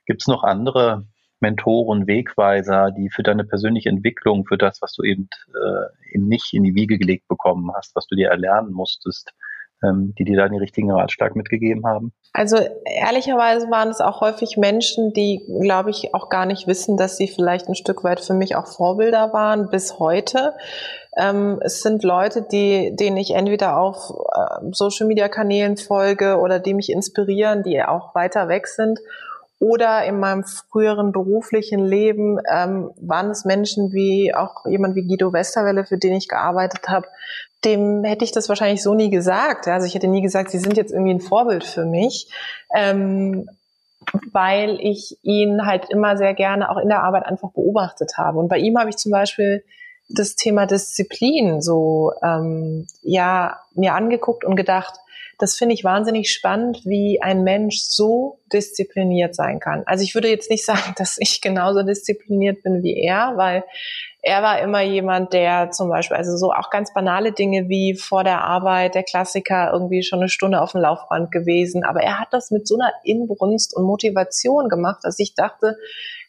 gibt 0.06 0.22
es 0.22 0.28
noch 0.28 0.44
andere 0.44 1.08
Mentoren, 1.46 2.08
Wegweiser, 2.08 2.90
die 2.90 3.12
für 3.12 3.22
deine 3.22 3.44
persönliche 3.44 3.90
Entwicklung, 3.90 4.46
für 4.46 4.58
das, 4.58 4.82
was 4.82 4.94
du 4.94 5.04
eben, 5.04 5.30
äh, 5.54 6.16
eben 6.16 6.28
nicht 6.28 6.54
in 6.54 6.64
die 6.64 6.74
Wiege 6.74 6.98
gelegt 6.98 7.28
bekommen 7.28 7.70
hast, 7.76 7.96
was 7.96 8.08
du 8.08 8.16
dir 8.16 8.30
erlernen 8.30 8.72
musstest, 8.74 9.32
ähm, 9.84 10.16
die 10.18 10.24
dir 10.24 10.38
da 10.38 10.50
den 10.50 10.58
richtigen 10.58 10.90
Ratschlag 10.90 11.36
mitgegeben 11.36 11.86
haben? 11.86 12.14
Also 12.34 12.58
ehrlicherweise 12.86 13.70
waren 13.70 13.90
es 13.90 14.02
auch 14.02 14.22
häufig 14.22 14.58
Menschen, 14.58 15.14
die, 15.14 15.46
glaube 15.62 15.92
ich, 15.92 16.16
auch 16.16 16.30
gar 16.30 16.48
nicht 16.48 16.66
wissen, 16.66 16.98
dass 16.98 17.16
sie 17.18 17.28
vielleicht 17.28 17.68
ein 17.68 17.76
Stück 17.76 18.04
weit 18.04 18.22
für 18.22 18.34
mich 18.34 18.56
auch 18.56 18.66
Vorbilder 18.66 19.32
waren 19.32 19.70
bis 19.70 20.00
heute. 20.00 20.54
Ähm, 21.16 21.60
es 21.62 21.84
sind 21.84 22.04
Leute, 22.04 22.42
die, 22.42 22.96
denen 22.96 23.18
ich 23.18 23.36
entweder 23.36 23.78
auf 23.78 24.10
äh, 24.10 24.66
Social 24.72 25.06
Media 25.06 25.30
Kanälen 25.30 25.78
folge 25.78 26.40
oder 26.40 26.58
die 26.58 26.74
mich 26.74 26.92
inspirieren, 26.92 27.62
die 27.62 27.84
auch 27.84 28.16
weiter 28.16 28.48
weg 28.48 28.66
sind 28.66 29.00
oder 29.60 30.06
in 30.06 30.20
meinem 30.20 30.44
früheren 30.44 31.12
beruflichen 31.12 31.86
Leben 31.86 32.40
ähm, 32.52 32.92
waren 32.98 33.30
es 33.30 33.46
Menschen 33.46 33.94
wie 33.94 34.34
auch 34.36 34.66
jemand 34.66 34.96
wie 34.96 35.08
Guido 35.08 35.32
Westerwelle, 35.32 35.86
für 35.86 35.98
den 35.98 36.14
ich 36.14 36.28
gearbeitet 36.28 36.88
habe. 36.90 37.08
Dem 37.64 38.04
hätte 38.04 38.26
ich 38.26 38.32
das 38.32 38.50
wahrscheinlich 38.50 38.84
so 38.84 38.94
nie 38.94 39.10
gesagt. 39.10 39.68
Also 39.68 39.88
ich 39.88 39.96
hätte 39.96 40.08
nie 40.08 40.22
gesagt, 40.22 40.52
sie 40.52 40.60
sind 40.60 40.78
jetzt 40.78 40.92
irgendwie 40.92 41.14
ein 41.14 41.22
Vorbild 41.22 41.64
für 41.64 41.86
mich. 41.86 42.30
Ähm, 42.76 43.48
weil 44.32 44.78
ich 44.82 45.18
ihn 45.24 45.66
halt 45.66 45.90
immer 45.90 46.18
sehr 46.18 46.34
gerne 46.34 46.70
auch 46.70 46.78
in 46.78 46.90
der 46.90 47.04
Arbeit 47.04 47.26
einfach 47.26 47.52
beobachtet 47.52 48.14
habe. 48.18 48.40
Und 48.40 48.50
bei 48.50 48.58
ihm 48.58 48.78
habe 48.78 48.90
ich 48.90 48.98
zum 48.98 49.12
Beispiel 49.12 49.64
das 50.10 50.36
Thema 50.36 50.68
Disziplin 50.68 51.62
so 51.62 52.12
ähm, 52.22 52.88
ja 53.02 53.60
mir 53.74 53.96
angeguckt 53.96 54.46
und 54.46 54.56
gedacht, 54.56 55.00
das 55.40 55.58
finde 55.58 55.76
ich 55.76 55.84
wahnsinnig 55.84 56.32
spannend, 56.32 56.86
wie 56.86 57.22
ein 57.22 57.44
Mensch 57.44 57.80
so 57.80 58.40
diszipliniert 58.52 59.36
sein 59.36 59.60
kann. 59.60 59.84
Also 59.86 60.04
ich 60.04 60.16
würde 60.16 60.30
jetzt 60.30 60.50
nicht 60.50 60.66
sagen, 60.66 60.94
dass 60.98 61.18
ich 61.20 61.42
genauso 61.42 61.84
diszipliniert 61.84 62.64
bin 62.64 62.84
wie 62.84 62.98
er, 62.98 63.34
weil 63.36 63.64
er 64.22 64.42
war 64.42 64.60
immer 64.60 64.82
jemand, 64.82 65.34
der 65.34 65.70
zum 65.70 65.88
Beispiel, 65.88 66.18
also 66.18 66.36
so 66.36 66.52
auch 66.52 66.72
ganz 66.72 66.92
banale 66.94 67.32
Dinge 67.32 67.70
wie 67.70 67.94
vor 67.94 68.24
der 68.24 68.44
Arbeit, 68.44 68.96
der 68.96 69.04
Klassiker, 69.04 69.70
irgendwie 69.72 70.02
schon 70.02 70.20
eine 70.20 70.30
Stunde 70.30 70.62
auf 70.62 70.72
dem 70.72 70.82
Laufband 70.82 71.32
gewesen. 71.32 71.84
Aber 71.84 72.02
er 72.02 72.20
hat 72.20 72.30
das 72.32 72.50
mit 72.50 72.68
so 72.68 72.76
einer 72.76 72.92
Inbrunst 73.04 73.76
und 73.76 73.86
Motivation 73.86 74.68
gemacht, 74.68 75.02
dass 75.04 75.20
ich 75.20 75.36
dachte, 75.36 75.78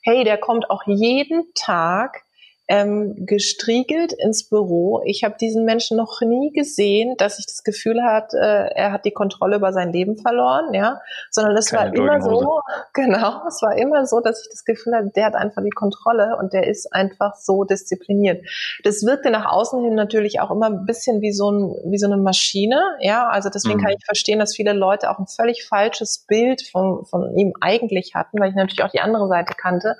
hey, 0.02 0.24
der 0.24 0.36
kommt 0.36 0.68
auch 0.68 0.82
jeden 0.86 1.44
Tag 1.54 2.25
ähm, 2.68 3.26
gestriegelt 3.26 4.12
ins 4.12 4.48
Büro. 4.48 5.00
Ich 5.04 5.22
habe 5.22 5.36
diesen 5.40 5.64
Menschen 5.64 5.96
noch 5.96 6.20
nie 6.20 6.50
gesehen, 6.52 7.14
dass 7.16 7.38
ich 7.38 7.46
das 7.46 7.62
Gefühl 7.62 8.02
hat, 8.02 8.34
äh, 8.34 8.66
er 8.74 8.92
hat 8.92 9.04
die 9.04 9.12
Kontrolle 9.12 9.56
über 9.56 9.72
sein 9.72 9.92
Leben 9.92 10.16
verloren, 10.16 10.74
ja, 10.74 11.00
sondern 11.30 11.56
es 11.56 11.66
Keine 11.66 11.92
war 11.92 11.96
immer 11.96 12.20
so, 12.20 12.60
genau, 12.92 13.42
es 13.46 13.62
war 13.62 13.76
immer 13.76 14.06
so, 14.06 14.20
dass 14.20 14.42
ich 14.42 14.48
das 14.50 14.64
Gefühl 14.64 14.96
hatte, 14.96 15.10
der 15.14 15.26
hat 15.26 15.36
einfach 15.36 15.62
die 15.62 15.70
Kontrolle 15.70 16.36
und 16.40 16.52
der 16.52 16.66
ist 16.66 16.92
einfach 16.92 17.36
so 17.36 17.62
diszipliniert. 17.62 18.44
Das 18.82 19.04
wirkte 19.04 19.30
nach 19.30 19.46
außen 19.46 19.82
hin 19.84 19.94
natürlich 19.94 20.40
auch 20.40 20.50
immer 20.50 20.66
ein 20.66 20.86
bisschen 20.86 21.20
wie 21.20 21.32
so 21.32 21.50
ein 21.50 21.76
wie 21.84 21.98
so 21.98 22.06
eine 22.06 22.16
Maschine, 22.16 22.80
ja, 22.98 23.28
also 23.28 23.48
deswegen 23.48 23.78
mhm. 23.78 23.82
kann 23.84 23.94
ich 23.96 24.04
verstehen, 24.04 24.40
dass 24.40 24.56
viele 24.56 24.72
Leute 24.72 25.10
auch 25.10 25.20
ein 25.20 25.28
völlig 25.28 25.64
falsches 25.64 26.24
Bild 26.26 26.62
von 26.62 27.04
von 27.04 27.36
ihm 27.36 27.52
eigentlich 27.60 28.14
hatten, 28.16 28.40
weil 28.40 28.50
ich 28.50 28.56
natürlich 28.56 28.82
auch 28.82 28.90
die 28.90 29.00
andere 29.00 29.28
Seite 29.28 29.54
kannte. 29.56 29.96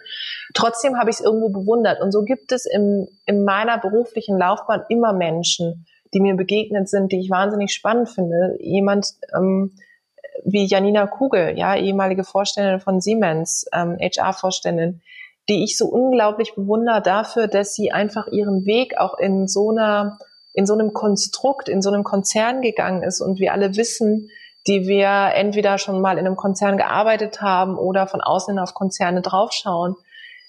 Trotzdem 0.52 0.98
habe 0.98 1.10
ich 1.10 1.16
es 1.16 1.22
irgendwo 1.22 1.48
bewundert 1.48 2.00
und 2.00 2.10
so 2.10 2.22
gibt 2.22 2.50
es 2.50 2.55
es 2.56 2.66
im, 2.66 3.06
in 3.26 3.44
meiner 3.44 3.78
beruflichen 3.78 4.36
Laufbahn 4.36 4.82
immer 4.88 5.12
Menschen, 5.12 5.86
die 6.12 6.20
mir 6.20 6.34
begegnet 6.34 6.88
sind, 6.88 7.12
die 7.12 7.20
ich 7.20 7.30
wahnsinnig 7.30 7.72
spannend 7.72 8.08
finde. 8.08 8.56
Jemand 8.60 9.06
ähm, 9.36 9.72
wie 10.44 10.66
Janina 10.66 11.06
Kugel, 11.06 11.56
ja, 11.56 11.76
ehemalige 11.76 12.24
Vorständin 12.24 12.80
von 12.80 13.00
Siemens, 13.00 13.66
ähm, 13.72 13.96
HR-Vorständin, 14.00 15.00
die 15.48 15.64
ich 15.64 15.76
so 15.76 15.86
unglaublich 15.86 16.54
bewundere 16.54 17.02
dafür, 17.02 17.46
dass 17.46 17.74
sie 17.74 17.92
einfach 17.92 18.26
ihren 18.28 18.66
Weg 18.66 18.98
auch 18.98 19.18
in 19.18 19.46
so 19.48 19.70
einer, 19.70 20.18
in 20.52 20.66
so 20.66 20.74
einem 20.74 20.92
Konstrukt, 20.92 21.68
in 21.68 21.82
so 21.82 21.90
einem 21.90 22.04
Konzern 22.04 22.62
gegangen 22.62 23.02
ist 23.02 23.20
und 23.20 23.38
wir 23.38 23.52
alle 23.52 23.76
wissen, 23.76 24.30
die 24.66 24.88
wir 24.88 25.32
entweder 25.34 25.78
schon 25.78 26.00
mal 26.00 26.18
in 26.18 26.26
einem 26.26 26.36
Konzern 26.36 26.76
gearbeitet 26.76 27.40
haben 27.40 27.78
oder 27.78 28.08
von 28.08 28.20
außen 28.20 28.58
auf 28.58 28.74
Konzerne 28.74 29.22
draufschauen, 29.22 29.94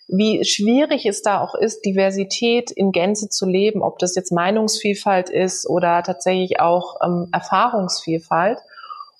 wie 0.08 0.45
schwierig 0.45 1.05
es 1.05 1.22
da 1.22 1.41
auch 1.41 1.53
ist, 1.53 1.86
Diversität 1.86 2.72
in 2.72 2.91
Gänze 2.91 3.30
zu 3.30 3.45
leben, 3.45 3.82
ob 3.82 3.99
das 3.99 4.16
jetzt 4.16 4.32
Meinungsvielfalt 4.32 5.30
ist 5.30 5.70
oder 5.70 6.01
tatsächlich 6.03 6.60
auch 6.60 6.95
ähm, 7.03 7.28
Erfahrungsvielfalt. 7.34 8.60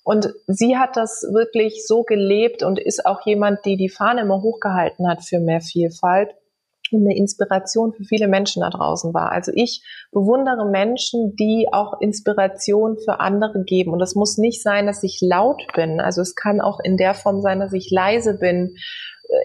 Und 0.04 0.34
sie 0.48 0.78
hat 0.78 0.96
das 0.96 1.28
wirklich 1.34 1.86
so 1.86 2.04
gelebt 2.04 2.64
und 2.64 2.80
ist 2.80 3.06
auch 3.06 3.26
jemand, 3.26 3.66
die 3.66 3.76
die 3.76 3.90
Fahne 3.90 4.22
immer 4.22 4.42
hochgehalten 4.42 5.10
hat 5.10 5.26
für 5.26 5.40
mehr 5.42 5.60
Vielfalt. 5.60 6.30
eine 6.94 7.18
Inspiration 7.18 7.92
für 7.92 8.06
viele 8.06 8.30
Menschen 8.30 8.62
da 8.62 8.70
draußen 8.70 9.14
war. 9.14 9.34
Also 9.34 9.52
ich 9.54 9.84
bewundere 10.14 10.66
Menschen, 10.66 11.36
die 11.36 11.68
auch 11.74 12.00
Inspiration 12.00 12.98
für 12.98 13.20
andere 13.20 13.66
geben. 13.66 13.92
Und 13.92 14.00
das 14.00 14.16
muss 14.16 14.38
nicht 14.38 14.64
sein, 14.64 14.86
dass 14.86 15.04
ich 15.04 15.20
laut 15.20 15.62
bin. 15.76 16.00
Also 16.00 16.22
es 16.22 16.36
kann 16.36 16.62
auch 16.62 16.80
in 16.80 16.96
der 16.96 17.14
Form 17.14 17.42
sein, 17.42 17.60
dass 17.60 17.74
ich 17.74 17.92
leise 17.92 18.36
bin. 18.36 18.78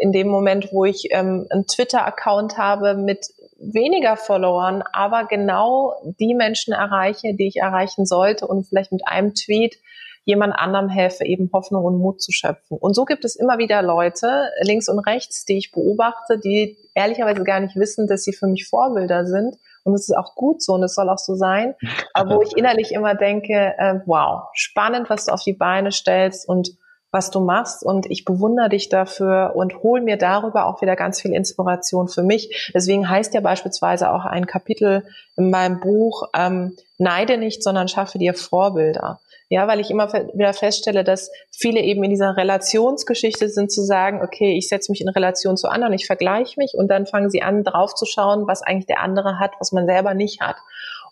In 0.00 0.12
dem 0.12 0.28
Moment, 0.28 0.68
wo 0.72 0.84
ich 0.84 1.08
ähm, 1.10 1.46
einen 1.50 1.66
Twitter-Account 1.66 2.56
habe 2.58 2.94
mit 2.94 3.26
weniger 3.58 4.16
Followern, 4.16 4.82
aber 4.92 5.24
genau 5.26 5.94
die 6.20 6.34
Menschen 6.34 6.72
erreiche, 6.72 7.34
die 7.34 7.48
ich 7.48 7.56
erreichen 7.56 8.06
sollte 8.06 8.46
und 8.46 8.64
vielleicht 8.64 8.92
mit 8.92 9.06
einem 9.06 9.34
Tweet 9.34 9.78
jemand 10.24 10.54
anderem 10.54 10.88
helfe, 10.88 11.24
eben 11.24 11.50
Hoffnung 11.52 11.84
und 11.84 11.98
Mut 11.98 12.22
zu 12.22 12.30
schöpfen. 12.32 12.78
Und 12.78 12.94
so 12.94 13.04
gibt 13.04 13.24
es 13.24 13.34
immer 13.34 13.58
wieder 13.58 13.82
Leute, 13.82 14.50
links 14.60 14.88
und 14.88 15.00
rechts, 15.00 15.44
die 15.44 15.58
ich 15.58 15.72
beobachte, 15.72 16.38
die 16.38 16.76
ehrlicherweise 16.94 17.42
gar 17.42 17.60
nicht 17.60 17.76
wissen, 17.76 18.06
dass 18.06 18.22
sie 18.22 18.32
für 18.32 18.46
mich 18.46 18.68
Vorbilder 18.68 19.26
sind. 19.26 19.56
Und 19.84 19.94
es 19.94 20.08
ist 20.08 20.16
auch 20.16 20.36
gut 20.36 20.62
so 20.62 20.74
und 20.74 20.84
es 20.84 20.94
soll 20.94 21.08
auch 21.08 21.18
so 21.18 21.34
sein. 21.34 21.74
Aber 22.14 22.36
wo 22.36 22.42
ich 22.42 22.56
innerlich 22.56 22.92
immer 22.92 23.16
denke, 23.16 23.74
äh, 23.76 24.00
wow, 24.06 24.44
spannend, 24.52 25.10
was 25.10 25.26
du 25.26 25.32
auf 25.32 25.42
die 25.42 25.54
Beine 25.54 25.90
stellst 25.90 26.48
und 26.48 26.70
was 27.12 27.30
du 27.30 27.40
machst 27.40 27.84
und 27.84 28.10
ich 28.10 28.24
bewundere 28.24 28.70
dich 28.70 28.88
dafür 28.88 29.52
und 29.54 29.82
hol 29.82 30.00
mir 30.00 30.16
darüber 30.16 30.66
auch 30.66 30.80
wieder 30.80 30.96
ganz 30.96 31.20
viel 31.20 31.34
Inspiration 31.34 32.08
für 32.08 32.22
mich. 32.22 32.72
Deswegen 32.74 33.08
heißt 33.08 33.34
ja 33.34 33.42
beispielsweise 33.42 34.10
auch 34.10 34.24
ein 34.24 34.46
Kapitel 34.46 35.04
in 35.36 35.50
meinem 35.50 35.78
Buch, 35.80 36.30
ähm, 36.34 36.74
neide 36.96 37.36
nicht, 37.36 37.62
sondern 37.62 37.88
schaffe 37.88 38.18
dir 38.18 38.32
Vorbilder. 38.32 39.20
Ja, 39.50 39.68
weil 39.68 39.80
ich 39.80 39.90
immer 39.90 40.10
wieder 40.10 40.54
feststelle, 40.54 41.04
dass 41.04 41.30
viele 41.50 41.80
eben 41.80 42.02
in 42.02 42.08
dieser 42.08 42.38
Relationsgeschichte 42.38 43.50
sind 43.50 43.70
zu 43.70 43.82
sagen, 43.82 44.22
okay, 44.24 44.56
ich 44.56 44.68
setze 44.68 44.90
mich 44.90 45.02
in 45.02 45.10
Relation 45.10 45.58
zu 45.58 45.68
anderen, 45.68 45.92
ich 45.92 46.06
vergleiche 46.06 46.58
mich 46.58 46.72
und 46.72 46.88
dann 46.88 47.04
fangen 47.04 47.28
sie 47.28 47.42
an, 47.42 47.62
drauf 47.62 47.94
zu 47.94 48.06
schauen, 48.06 48.46
was 48.46 48.62
eigentlich 48.62 48.86
der 48.86 49.00
andere 49.00 49.38
hat, 49.38 49.50
was 49.58 49.72
man 49.72 49.84
selber 49.84 50.14
nicht 50.14 50.40
hat. 50.40 50.56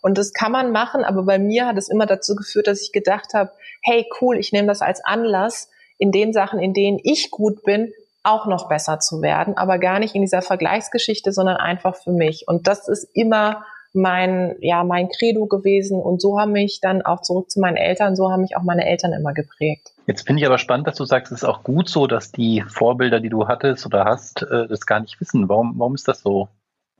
Und 0.01 0.17
das 0.17 0.33
kann 0.33 0.51
man 0.51 0.71
machen, 0.71 1.03
aber 1.03 1.21
bei 1.21 1.37
mir 1.37 1.67
hat 1.67 1.77
es 1.77 1.87
immer 1.87 2.07
dazu 2.07 2.35
geführt, 2.35 2.65
dass 2.65 2.81
ich 2.81 2.91
gedacht 2.91 3.35
habe, 3.35 3.51
hey, 3.83 4.07
cool, 4.19 4.35
ich 4.37 4.51
nehme 4.51 4.67
das 4.67 4.81
als 4.81 5.05
Anlass, 5.05 5.69
in 6.01 6.11
den 6.11 6.33
Sachen, 6.33 6.59
in 6.59 6.73
denen 6.73 6.99
ich 7.03 7.29
gut 7.29 7.63
bin, 7.63 7.93
auch 8.23 8.47
noch 8.47 8.67
besser 8.67 8.99
zu 8.99 9.21
werden, 9.21 9.55
aber 9.55 9.77
gar 9.77 9.99
nicht 9.99 10.15
in 10.15 10.21
dieser 10.21 10.41
Vergleichsgeschichte, 10.41 11.31
sondern 11.31 11.57
einfach 11.57 11.95
für 11.95 12.11
mich. 12.11 12.45
Und 12.47 12.67
das 12.67 12.87
ist 12.87 13.07
immer 13.13 13.63
mein, 13.93 14.55
ja, 14.61 14.83
mein 14.83 15.09
Credo 15.09 15.45
gewesen. 15.45 15.99
Und 15.99 16.21
so 16.21 16.39
haben 16.39 16.53
mich 16.53 16.79
dann 16.81 17.03
auch 17.03 17.21
zurück 17.21 17.51
zu 17.51 17.59
meinen 17.59 17.77
Eltern, 17.77 18.15
so 18.15 18.31
haben 18.31 18.41
mich 18.41 18.57
auch 18.57 18.63
meine 18.63 18.85
Eltern 18.85 19.13
immer 19.13 19.33
geprägt. 19.33 19.91
Jetzt 20.07 20.25
finde 20.25 20.41
ich 20.41 20.47
aber 20.47 20.57
spannend, 20.57 20.87
dass 20.87 20.95
du 20.95 21.05
sagst, 21.05 21.31
es 21.31 21.39
ist 21.39 21.47
auch 21.47 21.63
gut 21.63 21.87
so, 21.87 22.07
dass 22.07 22.31
die 22.31 22.63
Vorbilder, 22.67 23.19
die 23.19 23.29
du 23.29 23.47
hattest 23.47 23.85
oder 23.85 24.05
hast, 24.05 24.41
äh, 24.43 24.67
das 24.67 24.85
gar 24.87 25.01
nicht 25.01 25.21
wissen. 25.21 25.49
Warum, 25.49 25.73
warum 25.77 25.93
ist 25.93 26.07
das 26.07 26.21
so? 26.21 26.47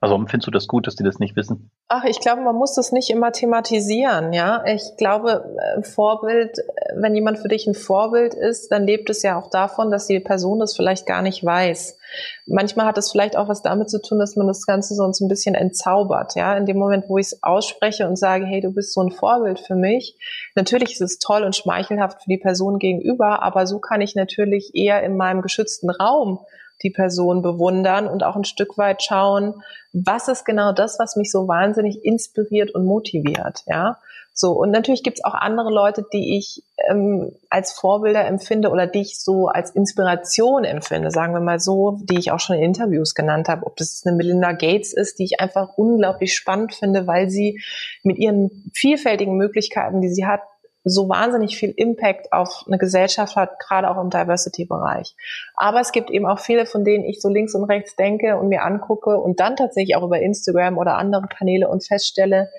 Also 0.04 0.14
warum 0.14 0.28
findest 0.28 0.48
du 0.48 0.52
das 0.52 0.68
gut, 0.68 0.88
dass 0.88 0.96
die 0.96 1.04
das 1.04 1.20
nicht 1.20 1.36
wissen? 1.36 1.70
Ach, 1.88 2.04
ich 2.06 2.20
glaube, 2.20 2.42
man 2.42 2.56
muss 2.56 2.74
das 2.74 2.92
nicht 2.92 3.12
immer 3.12 3.32
thematisieren, 3.32 4.34
ja. 4.34 4.64
Ich 4.66 4.82
glaube, 4.98 5.56
äh, 5.78 5.84
Vorbild, 5.84 6.58
äh, 6.58 6.96
wenn 6.96 7.14
jemand 7.14 7.38
für 7.38 7.48
dich 7.48 7.68
ein 7.68 7.76
Vorbild 7.76 8.34
ist, 8.34 8.72
dann 8.72 8.88
lebt 8.88 9.12
es 9.12 9.22
ja 9.22 9.40
auch 9.40 9.52
davon, 9.52 9.92
dass 9.92 10.08
die 10.08 10.20
Person 10.20 10.58
das 10.58 10.76
vielleicht 10.76 11.06
gar 11.06 11.22
nicht 11.22 11.46
weiß. 11.46 12.00
Manchmal 12.48 12.88
hat 12.88 12.98
es 12.98 13.12
vielleicht 13.12 13.38
auch 13.38 13.48
was 13.48 13.62
damit 13.62 13.92
zu 13.92 14.02
tun, 14.02 14.18
dass 14.18 14.36
man 14.36 14.48
das 14.48 14.66
Ganze 14.66 14.96
sonst 14.96 15.22
ein 15.22 15.28
bisschen 15.28 15.54
entzaubert, 15.54 16.34
ja. 16.34 16.58
In 16.58 16.66
dem 16.66 16.80
Moment, 16.80 17.08
wo 17.08 17.20
ich 17.20 17.28
es 17.28 17.44
ausspreche 17.44 18.08
und 18.08 18.18
sage, 18.18 18.46
hey, 18.46 18.60
du 18.60 18.72
bist 18.72 18.94
so 18.94 19.02
ein 19.02 19.12
Vorbild 19.12 19.60
für 19.60 19.76
mich. 19.76 20.18
Natürlich 20.56 20.94
ist 20.94 21.02
es 21.02 21.20
toll 21.20 21.44
und 21.44 21.56
schmeichelhaft 21.56 22.24
für 22.24 22.30
die 22.30 22.40
Person 22.40 22.80
gegenüber, 22.80 23.44
aber 23.44 23.68
so 23.68 23.78
kann 23.78 24.02
ich 24.02 24.16
natürlich 24.16 24.72
eher 24.74 25.04
in 25.04 25.16
meinem 25.16 25.44
geschützten 25.44 25.92
Raum 25.92 26.40
die 26.84 26.90
Person 26.90 27.42
bewundern 27.42 28.08
und 28.08 28.24
auch 28.24 28.36
ein 28.36 28.44
Stück 28.44 28.78
weit 28.78 29.04
schauen, 29.04 29.62
was 29.94 30.28
ist 30.28 30.46
genau 30.46 30.72
das, 30.72 31.00
was 31.00 31.16
mich 31.16 31.32
so 31.32 31.48
wahnsinnig 31.48 32.04
inspiriert 32.04 32.74
und 32.74 32.86
motiviert, 32.86 33.64
ja. 33.68 33.98
So, 34.34 34.54
und 34.54 34.72
natürlich 34.72 35.04
gibt's 35.04 35.24
auch 35.26 35.34
andere 35.34 35.70
Leute, 35.70 36.06
die 36.14 36.38
ich 36.38 36.64
ähm, 36.90 37.34
als 37.50 37.74
Vorbilder 37.74 38.26
empfinde 38.26 38.70
oder 38.70 38.88
die 38.88 39.02
ich 39.02 39.20
so 39.20 39.48
als 39.48 39.72
Inspiration 39.72 40.64
empfinde, 40.64 41.12
sagen 41.12 41.34
wir 41.34 41.42
mal 41.42 41.60
so, 41.60 42.00
die 42.04 42.18
ich 42.18 42.32
auch 42.32 42.40
schon 42.40 42.56
in 42.56 42.64
Interviews 42.64 43.14
genannt 43.14 43.50
habe, 43.50 43.66
ob 43.66 43.76
das 43.76 44.04
eine 44.06 44.16
Melinda 44.16 44.54
Gates 44.54 44.94
ist, 44.94 45.20
die 45.20 45.26
ich 45.26 45.42
einfach 45.42 45.78
unglaublich 45.78 46.34
spannend 46.34 46.74
finde, 46.74 47.08
weil 47.08 47.30
sie 47.30 47.62
mit 48.04 48.18
ihren 48.18 48.72
vielfältigen 48.74 49.36
Möglichkeiten, 49.36 50.00
die 50.00 50.10
sie 50.10 50.26
hat, 50.26 50.42
so 50.84 51.10
wahnsinnig 51.10 51.58
viel 51.58 51.74
Impact 51.76 52.34
auf 52.34 52.64
eine 52.68 52.78
Gesellschaft 52.78 53.36
hat, 53.36 53.60
gerade 53.60 53.90
auch 53.90 54.02
im 54.02 54.10
Diversity-Bereich. 54.10 55.16
Aber 55.56 55.80
es 55.80 55.92
gibt 55.92 56.10
eben 56.10 56.26
auch 56.26 56.40
viele, 56.40 56.66
von 56.66 56.84
denen 56.84 57.04
ich 57.04 57.22
so 57.22 57.30
links 57.30 57.54
und 57.54 57.66
rechts 57.66 57.96
denke 57.96 58.38
und 58.38 58.50
mir 58.50 58.64
angucke 58.64 59.18
und 59.18 59.40
dann 59.40 59.56
tatsächlich 59.56 59.96
auch 59.96 60.04
über 60.04 60.20
Instagram 60.20 60.78
oder 60.78 60.98
andere 60.98 61.28
Kanäle 61.28 61.68
und 61.68 61.86
feststelle, 61.86 62.50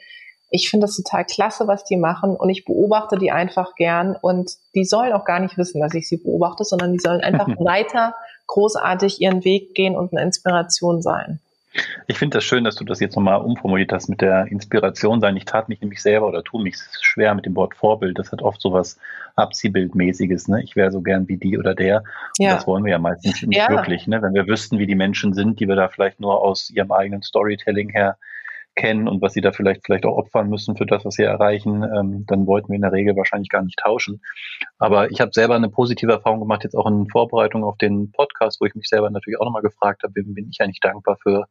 ich 0.54 0.68
finde 0.68 0.86
das 0.86 0.96
total 0.96 1.24
klasse, 1.24 1.66
was 1.66 1.82
die 1.84 1.96
machen 1.96 2.36
und 2.36 2.50
ich 2.50 2.64
beobachte 2.64 3.16
die 3.18 3.32
einfach 3.32 3.74
gern 3.74 4.14
und 4.20 4.52
die 4.74 4.84
sollen 4.84 5.12
auch 5.14 5.24
gar 5.24 5.40
nicht 5.40 5.56
wissen, 5.56 5.80
dass 5.80 5.94
ich 5.94 6.06
sie 6.08 6.18
beobachte, 6.18 6.64
sondern 6.64 6.92
die 6.92 6.98
sollen 6.98 7.22
einfach 7.22 7.48
weiter 7.58 8.14
großartig 8.46 9.20
ihren 9.20 9.44
Weg 9.44 9.74
gehen 9.74 9.96
und 9.96 10.12
eine 10.12 10.22
Inspiration 10.22 11.00
sein. 11.00 11.40
Ich 12.06 12.18
finde 12.18 12.36
das 12.36 12.44
schön, 12.44 12.64
dass 12.64 12.74
du 12.74 12.84
das 12.84 13.00
jetzt 13.00 13.16
nochmal 13.16 13.40
umformuliert 13.40 13.92
hast 13.92 14.08
mit 14.08 14.20
der 14.20 14.46
Inspiration 14.46 15.20
sein. 15.20 15.36
Ich 15.36 15.44
tat 15.44 15.68
mich 15.68 15.80
nämlich 15.80 16.02
selber 16.02 16.28
oder 16.28 16.44
tue 16.44 16.62
mich 16.62 16.76
schwer 17.00 17.34
mit 17.34 17.46
dem 17.46 17.56
Wort 17.56 17.74
Vorbild. 17.74 18.18
Das 18.18 18.32
hat 18.32 18.42
oft 18.42 18.60
so 18.60 18.72
was 18.72 18.98
Abziehbildmäßiges. 19.36 20.48
Ne? 20.48 20.62
Ich 20.62 20.76
wäre 20.76 20.90
so 20.90 21.00
gern 21.00 21.28
wie 21.28 21.38
die 21.38 21.58
oder 21.58 21.74
der. 21.74 22.04
Ja. 22.38 22.50
Und 22.50 22.56
das 22.56 22.66
wollen 22.66 22.84
wir 22.84 22.92
ja 22.92 22.98
meistens 22.98 23.42
nicht 23.42 23.56
ja. 23.56 23.70
wirklich. 23.70 24.06
Ne? 24.06 24.20
Wenn 24.20 24.34
wir 24.34 24.46
wüssten, 24.46 24.78
wie 24.78 24.86
die 24.86 24.94
Menschen 24.94 25.32
sind, 25.32 25.60
die 25.60 25.68
wir 25.68 25.76
da 25.76 25.88
vielleicht 25.88 26.20
nur 26.20 26.42
aus 26.42 26.70
ihrem 26.70 26.92
eigenen 26.92 27.22
Storytelling 27.22 27.90
her 27.90 28.18
kennen 28.74 29.06
und 29.06 29.20
was 29.20 29.34
sie 29.34 29.40
da 29.40 29.52
vielleicht 29.52 29.84
vielleicht 29.84 30.06
auch 30.06 30.16
opfern 30.16 30.48
müssen 30.48 30.76
für 30.76 30.86
das, 30.86 31.04
was 31.04 31.14
sie 31.14 31.24
erreichen, 31.24 31.82
ähm, 31.82 32.24
dann 32.26 32.46
wollten 32.46 32.68
wir 32.68 32.76
in 32.76 32.82
der 32.82 32.92
Regel 32.92 33.16
wahrscheinlich 33.16 33.50
gar 33.50 33.62
nicht 33.62 33.78
tauschen. 33.78 34.22
Aber 34.78 35.10
ich 35.10 35.20
habe 35.20 35.30
selber 35.32 35.54
eine 35.54 35.68
positive 35.68 36.12
Erfahrung 36.12 36.40
gemacht, 36.40 36.64
jetzt 36.64 36.74
auch 36.74 36.86
in 36.86 37.06
Vorbereitung 37.08 37.64
auf 37.64 37.76
den 37.76 38.12
Podcast, 38.12 38.60
wo 38.60 38.64
ich 38.64 38.74
mich 38.74 38.88
selber 38.88 39.10
natürlich 39.10 39.38
auch 39.38 39.44
nochmal 39.44 39.62
gefragt 39.62 40.02
habe, 40.02 40.14
bin, 40.14 40.34
bin 40.34 40.48
ich 40.50 40.60
eigentlich 40.60 40.80
dankbar 40.80 41.18
für 41.22 41.46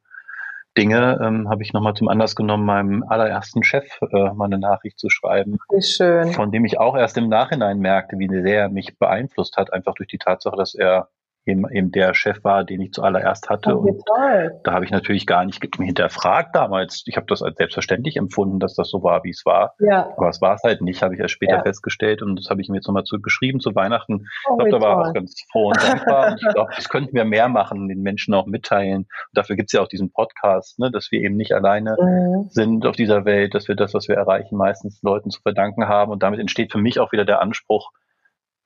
Dinge 0.78 1.20
ähm, 1.22 1.50
habe 1.50 1.64
ich 1.64 1.74
nochmal 1.74 1.94
zum 1.96 2.08
Anlass 2.08 2.36
genommen, 2.36 2.66
meinem 2.66 3.04
allerersten 3.04 3.64
Chef 3.64 3.86
äh, 4.02 4.34
mal 4.34 4.46
eine 4.46 4.58
Nachricht 4.58 5.00
zu 5.00 5.10
schreiben. 5.10 5.58
Wie 5.70 5.82
schön. 5.82 6.32
Von 6.32 6.52
dem 6.52 6.66
ich 6.66 6.80
auch 6.80 6.96
erst 6.96 7.18
im 7.18 7.28
Nachhinein 7.28 7.80
merkte, 7.80 8.18
wie 8.20 8.30
sehr 8.30 8.62
er 8.62 8.70
mich 8.70 8.98
beeinflusst 8.98 9.58
hat, 9.58 9.74
einfach 9.74 9.94
durch 9.96 10.08
die 10.08 10.18
Tatsache, 10.18 10.56
dass 10.56 10.74
er 10.74 11.10
eben, 11.46 11.70
eben 11.72 11.92
der 11.92 12.14
Chef 12.14 12.44
war, 12.44 12.64
den 12.64 12.82
ich 12.82 12.92
zuallererst 12.92 13.50
hatte. 13.50 13.78
Oh, 13.78 13.82
und 13.82 14.02
toll. 14.06 14.60
da 14.64 14.74
habe 14.74 14.86
ich 14.86 14.92
natürlich 14.92 15.26
gar 15.26 15.46
nicht 15.46 15.62
hinterfragt 15.76 16.56
damals. 16.56 17.04
Ich 17.08 17.18
habe 17.18 17.26
das 17.28 17.42
als 17.42 17.58
selbstverständlich 17.58 18.18
empfunden, 18.18 18.60
dass 18.60 18.76
das 18.76 18.90
so 18.90 19.04
war, 19.04 19.24
wie 19.24 19.32
es 19.32 19.44
war. 19.46 19.74
Ja. 19.80 20.12
Aber 20.18 20.30
es 20.30 20.42
war 20.42 20.56
es 20.56 20.64
halt 20.64 20.82
nicht, 20.82 21.02
habe 21.02 21.16
ich 21.16 21.20
erst 21.20 21.34
später 21.34 21.58
ja. 21.58 21.64
festgestellt. 21.64 22.22
Und 22.22 22.36
das 22.38 22.50
habe 22.50 22.62
ich 22.62 22.70
mir 22.70 22.78
jetzt 22.78 22.88
nochmal 22.88 23.04
zu, 23.04 23.20
geschrieben 23.20 23.60
zu 23.60 23.74
Weihnachten. 23.74 24.28
Oh, 24.48 24.58
ich 24.60 24.70
glaube, 24.70 24.72
da 24.72 24.82
war 24.82 25.08
ich 25.08 25.14
ganz 25.14 25.36
froh 25.52 25.70
und 25.70 25.84
dankbar. 25.84 26.32
und 26.32 26.42
ich 26.42 26.54
glaube, 26.54 26.72
das 26.76 26.90
könnten 26.90 27.16
wir 27.16 27.26
mehr 27.26 27.50
machen, 27.50 27.88
den 27.88 28.02
Menschen 28.02 28.34
auch 28.34 28.46
mitteilen. 28.46 29.02
Und 29.02 29.08
dafür 29.34 29.56
gibt 29.56 29.70
es 29.70 29.74
ja 29.74 29.82
auch 29.82 29.88
diesen 29.88 30.12
Podcast, 30.12 30.80
ne, 30.80 30.92
dass 30.92 31.12
wir 31.12 31.22
eben 31.22 31.36
nicht 31.36 31.54
alleine 31.54 31.98
mhm. 32.00 32.50
sind 32.50 32.86
auf 32.86 32.96
dieser 32.96 33.26
Welt, 33.26 33.56
dass 33.56 33.68
wir 33.68 33.76
das, 33.76 33.94
was 33.94 34.08
wir 34.08 34.16
erreichen, 34.16 34.58
meistens 34.58 35.02
Leuten 35.02 35.32
zu 35.32 35.42
verdanken 35.42 35.88
haben. 35.88 36.12
Und 36.12 36.22
damit 36.24 36.40
entsteht 36.40 36.72
für 36.72 36.78
mich 36.78 37.00
auch 37.00 37.12
wieder 37.12 37.26
der 37.26 37.42
Anspruch, 37.42 37.92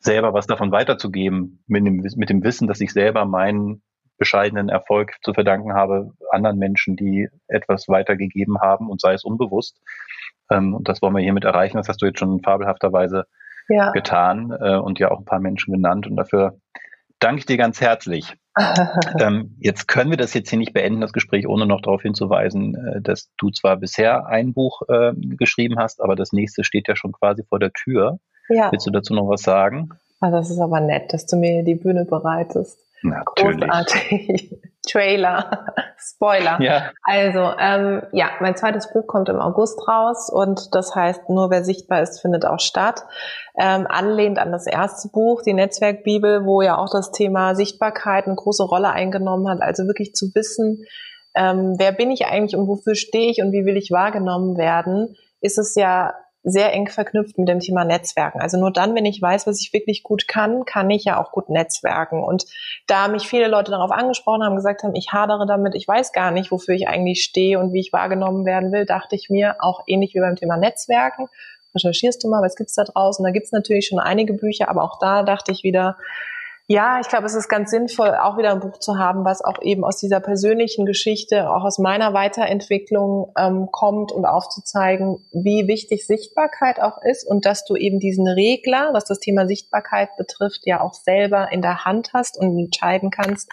selber 0.06 0.34
was 0.34 0.47
davon 0.47 0.72
weiterzugeben, 0.72 1.64
mit 1.68 1.86
dem, 1.86 1.97
mit 2.16 2.30
dem 2.30 2.43
Wissen, 2.43 2.68
dass 2.68 2.82
ich 2.82 2.93
selber 2.93 3.26
meinen 3.26 3.84
bescheidenen 4.18 4.70
Erfolg 4.70 5.18
zu 5.24 5.34
verdanken 5.34 5.74
habe, 5.74 6.12
anderen 6.32 6.58
Menschen, 6.58 6.95
die 6.95 7.28
etwas 7.47 7.88
weitergegeben 7.88 8.60
haben 8.62 8.89
und 8.89 9.01
sei 9.01 9.14
es 9.14 9.26
unbewusst. 9.26 9.82
Ähm, 10.49 10.74
und 10.74 10.88
das 10.88 11.01
wollen 11.01 11.16
wir 11.16 11.22
hiermit 11.22 11.43
erreichen. 11.43 11.78
Das 11.78 11.89
hast 11.89 12.01
du 12.01 12.06
jetzt 12.06 12.20
schon 12.20 12.41
fabelhafterweise 12.41 13.26
ja. 13.68 13.91
getan 13.91 14.56
äh, 14.58 14.78
und 14.78 14.99
ja 14.99 15.12
auch 15.12 15.20
ein 15.20 15.26
paar 15.26 15.39
Menschen 15.39 15.74
genannt. 15.74 16.08
Und 16.08 16.16
dafür 16.16 16.58
danke 17.20 17.39
ich 17.39 17.45
dir 17.45 17.58
ganz 17.58 17.82
herzlich. 17.82 18.36
ähm, 19.20 19.58
jetzt 19.60 19.88
können 19.88 20.12
wir 20.12 20.18
das 20.18 20.34
jetzt 20.34 20.49
hier 20.49 20.60
nicht 20.60 20.74
beenden, 20.74 21.01
das 21.01 21.12
Gespräch, 21.12 21.45
ohne 21.47 21.66
noch 21.66 21.82
darauf 21.82 22.01
hinzuweisen, 22.01 22.76
äh, 22.76 23.01
dass 23.01 23.32
du 23.38 23.49
zwar 23.49 23.76
bisher 23.78 24.28
ein 24.28 24.53
Buch 24.53 24.82
äh, 24.88 25.12
geschrieben 25.16 25.78
hast, 25.78 26.01
aber 26.01 26.16
das 26.16 26.32
nächste 26.32 26.64
steht 26.64 26.88
ja 26.88 26.95
schon 26.95 27.12
quasi 27.12 27.43
vor 27.43 27.60
der 27.60 27.74
Tür. 27.74 28.20
Ja. 28.50 28.72
Willst 28.72 28.88
du 28.88 28.91
dazu 28.91 29.14
noch 29.14 29.28
was 29.28 29.41
sagen? 29.41 29.89
Ah, 30.20 30.32
das 30.32 30.50
ist 30.50 30.60
aber 30.60 30.80
nett, 30.80 31.14
dass 31.14 31.26
du 31.26 31.36
mir 31.36 31.64
die 31.64 31.76
Bühne 31.76 32.06
bereitest. 32.06 32.80
Natürlich. 33.02 33.60
Großartig. 33.60 34.58
Trailer, 34.88 35.66
Spoiler. 35.98 36.62
Ja. 36.62 36.91
Also, 37.04 37.52
ähm, 37.60 38.04
ja, 38.12 38.30
mein 38.39 38.56
zweites 38.56 38.91
Buch 38.93 39.08
kommt 39.08 39.30
im 39.30 39.39
August 39.39 39.88
raus 39.88 40.30
und 40.30 40.76
das 40.76 40.96
heißt, 40.96 41.30
nur 41.30 41.50
wer 41.50 41.64
sichtbar 41.64 42.02
ist, 42.02 42.22
findet 42.22 42.46
auch 42.46 42.60
statt. 42.60 43.04
Ähm, 43.58 43.88
anlehnt 43.89 44.38
an 44.38 44.52
das 44.52 44.68
erste 44.68 45.10
Buch, 45.10 45.41
die 45.41 45.54
Netzwerkbibel, 45.54 46.46
wo 46.46 46.62
ja 46.62 46.78
auch 46.78 46.89
das 46.89 47.12
Thema 47.12 47.56
Sichtbarkeit 47.56 48.26
eine 48.26 48.36
große 48.36 48.64
Rolle 48.64 48.89
eingenommen 48.91 49.50
hat. 49.50 49.62
Also 49.62 49.88
wirklich 49.88 50.14
zu 50.14 50.34
wissen, 50.36 50.86
ähm, 51.36 51.76
wer 51.78 51.91
bin 51.91 52.12
ich 52.12 52.26
eigentlich 52.28 52.56
und 52.56 52.68
wofür 52.68 52.96
stehe 52.96 53.32
ich 53.32 53.41
und 53.41 53.52
wie 53.52 53.66
will 53.66 53.78
ich 53.78 53.91
wahrgenommen 53.91 54.58
werden, 54.58 55.16
ist 55.41 55.58
es 55.58 55.76
ja 55.76 56.14
sehr 56.48 56.72
eng 56.74 56.88
verknüpft 56.88 57.39
mit 57.39 57.50
dem 57.50 57.60
Thema 57.60 57.84
Netzwerken. 57.84 58.39
Also 58.39 58.60
nur 58.60 58.72
dann, 58.72 58.93
wenn 58.93 59.06
ich 59.06 59.20
weiß, 59.20 59.48
was 59.48 59.60
ich 59.60 59.74
wirklich 59.74 60.04
gut 60.04 60.28
kann, 60.28 60.64
kann 60.64 60.91
ich 60.91 61.04
ja 61.04 61.20
auch 61.20 61.32
gut 61.32 61.50
netzwerken. 61.50 62.24
Und 62.24 62.46
da 62.86 63.08
mich 63.08 63.28
viele 63.28 63.48
Leute 63.48 63.72
darauf 63.72 63.91
angesprochen 63.91 64.43
haben, 64.43 64.56
gesagt 64.56 64.84
haben, 64.84 64.93
ich 64.93 65.12
hadere 65.12 65.48
damit, 65.48 65.74
ich 65.74 65.88
weiß 65.88 66.12
gar 66.12 66.30
nicht, 66.30 66.52
wofür 66.52 66.76
ich 66.76 66.88
eigentlich 66.88 67.24
stehe 67.24 67.60
und 67.60 67.74
wie 67.74 67.80
ich 67.80 67.91
wahrgenommen 67.91 68.46
werden 68.46 68.72
will, 68.72 68.86
dachte 68.86 69.16
ich 69.16 69.32
mir, 69.32 69.56
auch 69.60 69.82
ähnlich 69.88 70.14
wie 70.14 70.20
beim 70.20 70.36
Thema 70.36 70.56
Netzwerken, 70.56 71.28
recherchierst 71.74 72.24
du 72.24 72.30
mal, 72.30 72.43
was 72.43 72.56
gibt's 72.56 72.76
da 72.76 72.84
draußen? 72.84 73.26
Da 73.26 73.32
gibt's 73.32 73.52
natürlich 73.52 73.88
schon 73.88 74.00
einige 74.00 74.34
Bücher, 74.34 74.70
aber 74.70 74.84
auch 74.84 75.00
da 75.00 75.24
dachte 75.24 75.52
ich 75.52 75.64
wieder, 75.64 75.98
ja, 76.68 76.99
ich 76.99 77.07
glaube, 77.09 77.28
es 77.28 77.36
ist 77.36 77.47
ganz 77.47 77.70
sinnvoll, 77.70 78.16
auch 78.16 78.39
wieder 78.39 78.51
ein 78.51 78.59
Buch 78.59 78.80
zu 78.80 78.97
haben, 78.97 79.24
was 79.24 79.43
auch 79.43 79.61
eben 79.61 79.84
aus 79.84 79.97
dieser 79.97 80.20
persönlichen 80.20 80.88
Geschichte, 80.88 81.51
auch 81.51 81.63
aus 81.63 81.78
meiner 81.78 82.16
Weiterentwicklung 82.16 83.32
ähm, 83.38 83.70
kommt 83.72 84.11
und 84.11 84.26
aufzuzeigen, 84.26 85.24
wie 85.32 85.68
wichtig 85.68 86.07
Sichtbarkeit 86.07 86.82
auch 86.82 86.97
ist 87.03 87.24
und 87.24 87.45
dass 87.45 87.66
du 87.66 87.76
eben 87.76 87.99
diesen 87.99 88.28
Regler, 88.28 88.89
was 88.93 89.05
das 89.05 89.20
Thema 89.20 89.45
Sichtbarkeit 89.45 90.09
betrifft, 90.18 90.61
ja 90.66 90.82
auch 90.82 90.95
selber 90.95 91.51
in 91.51 91.61
der 91.61 91.86
Hand 91.86 92.13
hast 92.13 92.36
und 92.39 92.57
entscheiden 92.57 93.11
kannst, 93.11 93.51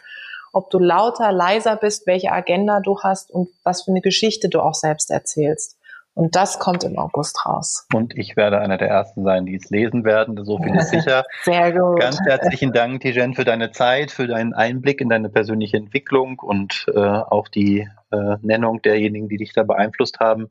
ob 0.54 0.70
du 0.70 0.78
lauter, 0.78 1.32
leiser 1.32 1.76
bist, 1.76 2.06
welche 2.06 2.32
Agenda 2.32 2.80
du 2.80 2.98
hast 3.00 3.30
und 3.30 3.50
was 3.62 3.82
für 3.82 3.90
eine 3.90 4.00
Geschichte 4.00 4.48
du 4.48 4.60
auch 4.60 4.74
selbst 4.74 5.10
erzählst. 5.10 5.76
Und 6.14 6.36
das 6.36 6.58
kommt 6.58 6.84
im 6.84 6.98
August 6.98 7.46
raus. 7.46 7.86
Und 7.94 8.16
ich 8.16 8.36
werde 8.36 8.60
einer 8.60 8.76
der 8.76 8.88
Ersten 8.88 9.24
sein, 9.24 9.46
die 9.46 9.54
es 9.54 9.70
lesen 9.70 10.04
werden. 10.04 10.44
So 10.44 10.58
viel 10.58 10.74
ist 10.76 10.90
sicher. 10.90 11.24
Sehr 11.44 11.72
gut. 11.72 12.00
Ganz 12.00 12.20
herzlichen 12.20 12.72
Dank, 12.72 13.00
Tijen, 13.00 13.34
für 13.34 13.44
deine 13.44 13.72
Zeit, 13.72 14.10
für 14.10 14.26
deinen 14.26 14.52
Einblick 14.52 15.00
in 15.00 15.08
deine 15.08 15.30
persönliche 15.30 15.78
Entwicklung 15.78 16.38
und 16.38 16.86
äh, 16.94 16.98
auch 16.98 17.48
die 17.48 17.88
äh, 18.10 18.36
Nennung 18.42 18.82
derjenigen, 18.82 19.28
die 19.28 19.38
dich 19.38 19.54
da 19.54 19.62
beeinflusst 19.62 20.20
haben. 20.20 20.50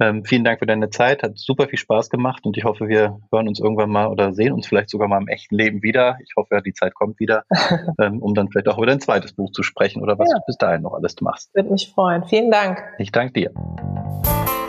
Ähm, 0.00 0.24
vielen 0.24 0.42
Dank 0.42 0.58
für 0.58 0.66
deine 0.66 0.90
Zeit, 0.90 1.22
hat 1.22 1.38
super 1.38 1.68
viel 1.68 1.78
Spaß 1.78 2.10
gemacht 2.10 2.44
und 2.44 2.56
ich 2.56 2.64
hoffe, 2.64 2.88
wir 2.88 3.20
hören 3.30 3.46
uns 3.46 3.60
irgendwann 3.60 3.90
mal 3.90 4.08
oder 4.08 4.32
sehen 4.32 4.52
uns 4.52 4.66
vielleicht 4.66 4.90
sogar 4.90 5.06
mal 5.06 5.20
im 5.20 5.28
echten 5.28 5.54
Leben 5.54 5.82
wieder. 5.82 6.16
Ich 6.24 6.32
hoffe, 6.36 6.60
die 6.64 6.72
Zeit 6.72 6.94
kommt 6.94 7.20
wieder, 7.20 7.44
ähm, 8.00 8.20
um 8.20 8.34
dann 8.34 8.48
vielleicht 8.50 8.68
auch 8.68 8.78
über 8.78 8.86
dein 8.86 9.00
zweites 9.00 9.34
Buch 9.34 9.52
zu 9.52 9.62
sprechen 9.62 10.02
oder 10.02 10.18
was 10.18 10.28
ja. 10.30 10.38
du 10.38 10.44
bis 10.46 10.56
dahin 10.56 10.82
noch 10.82 10.94
alles 10.94 11.14
machst. 11.20 11.54
Würde 11.54 11.70
mich 11.70 11.92
freuen. 11.94 12.24
Vielen 12.24 12.50
Dank. 12.50 12.82
Ich 12.98 13.12
danke 13.12 13.32
dir. 13.32 14.61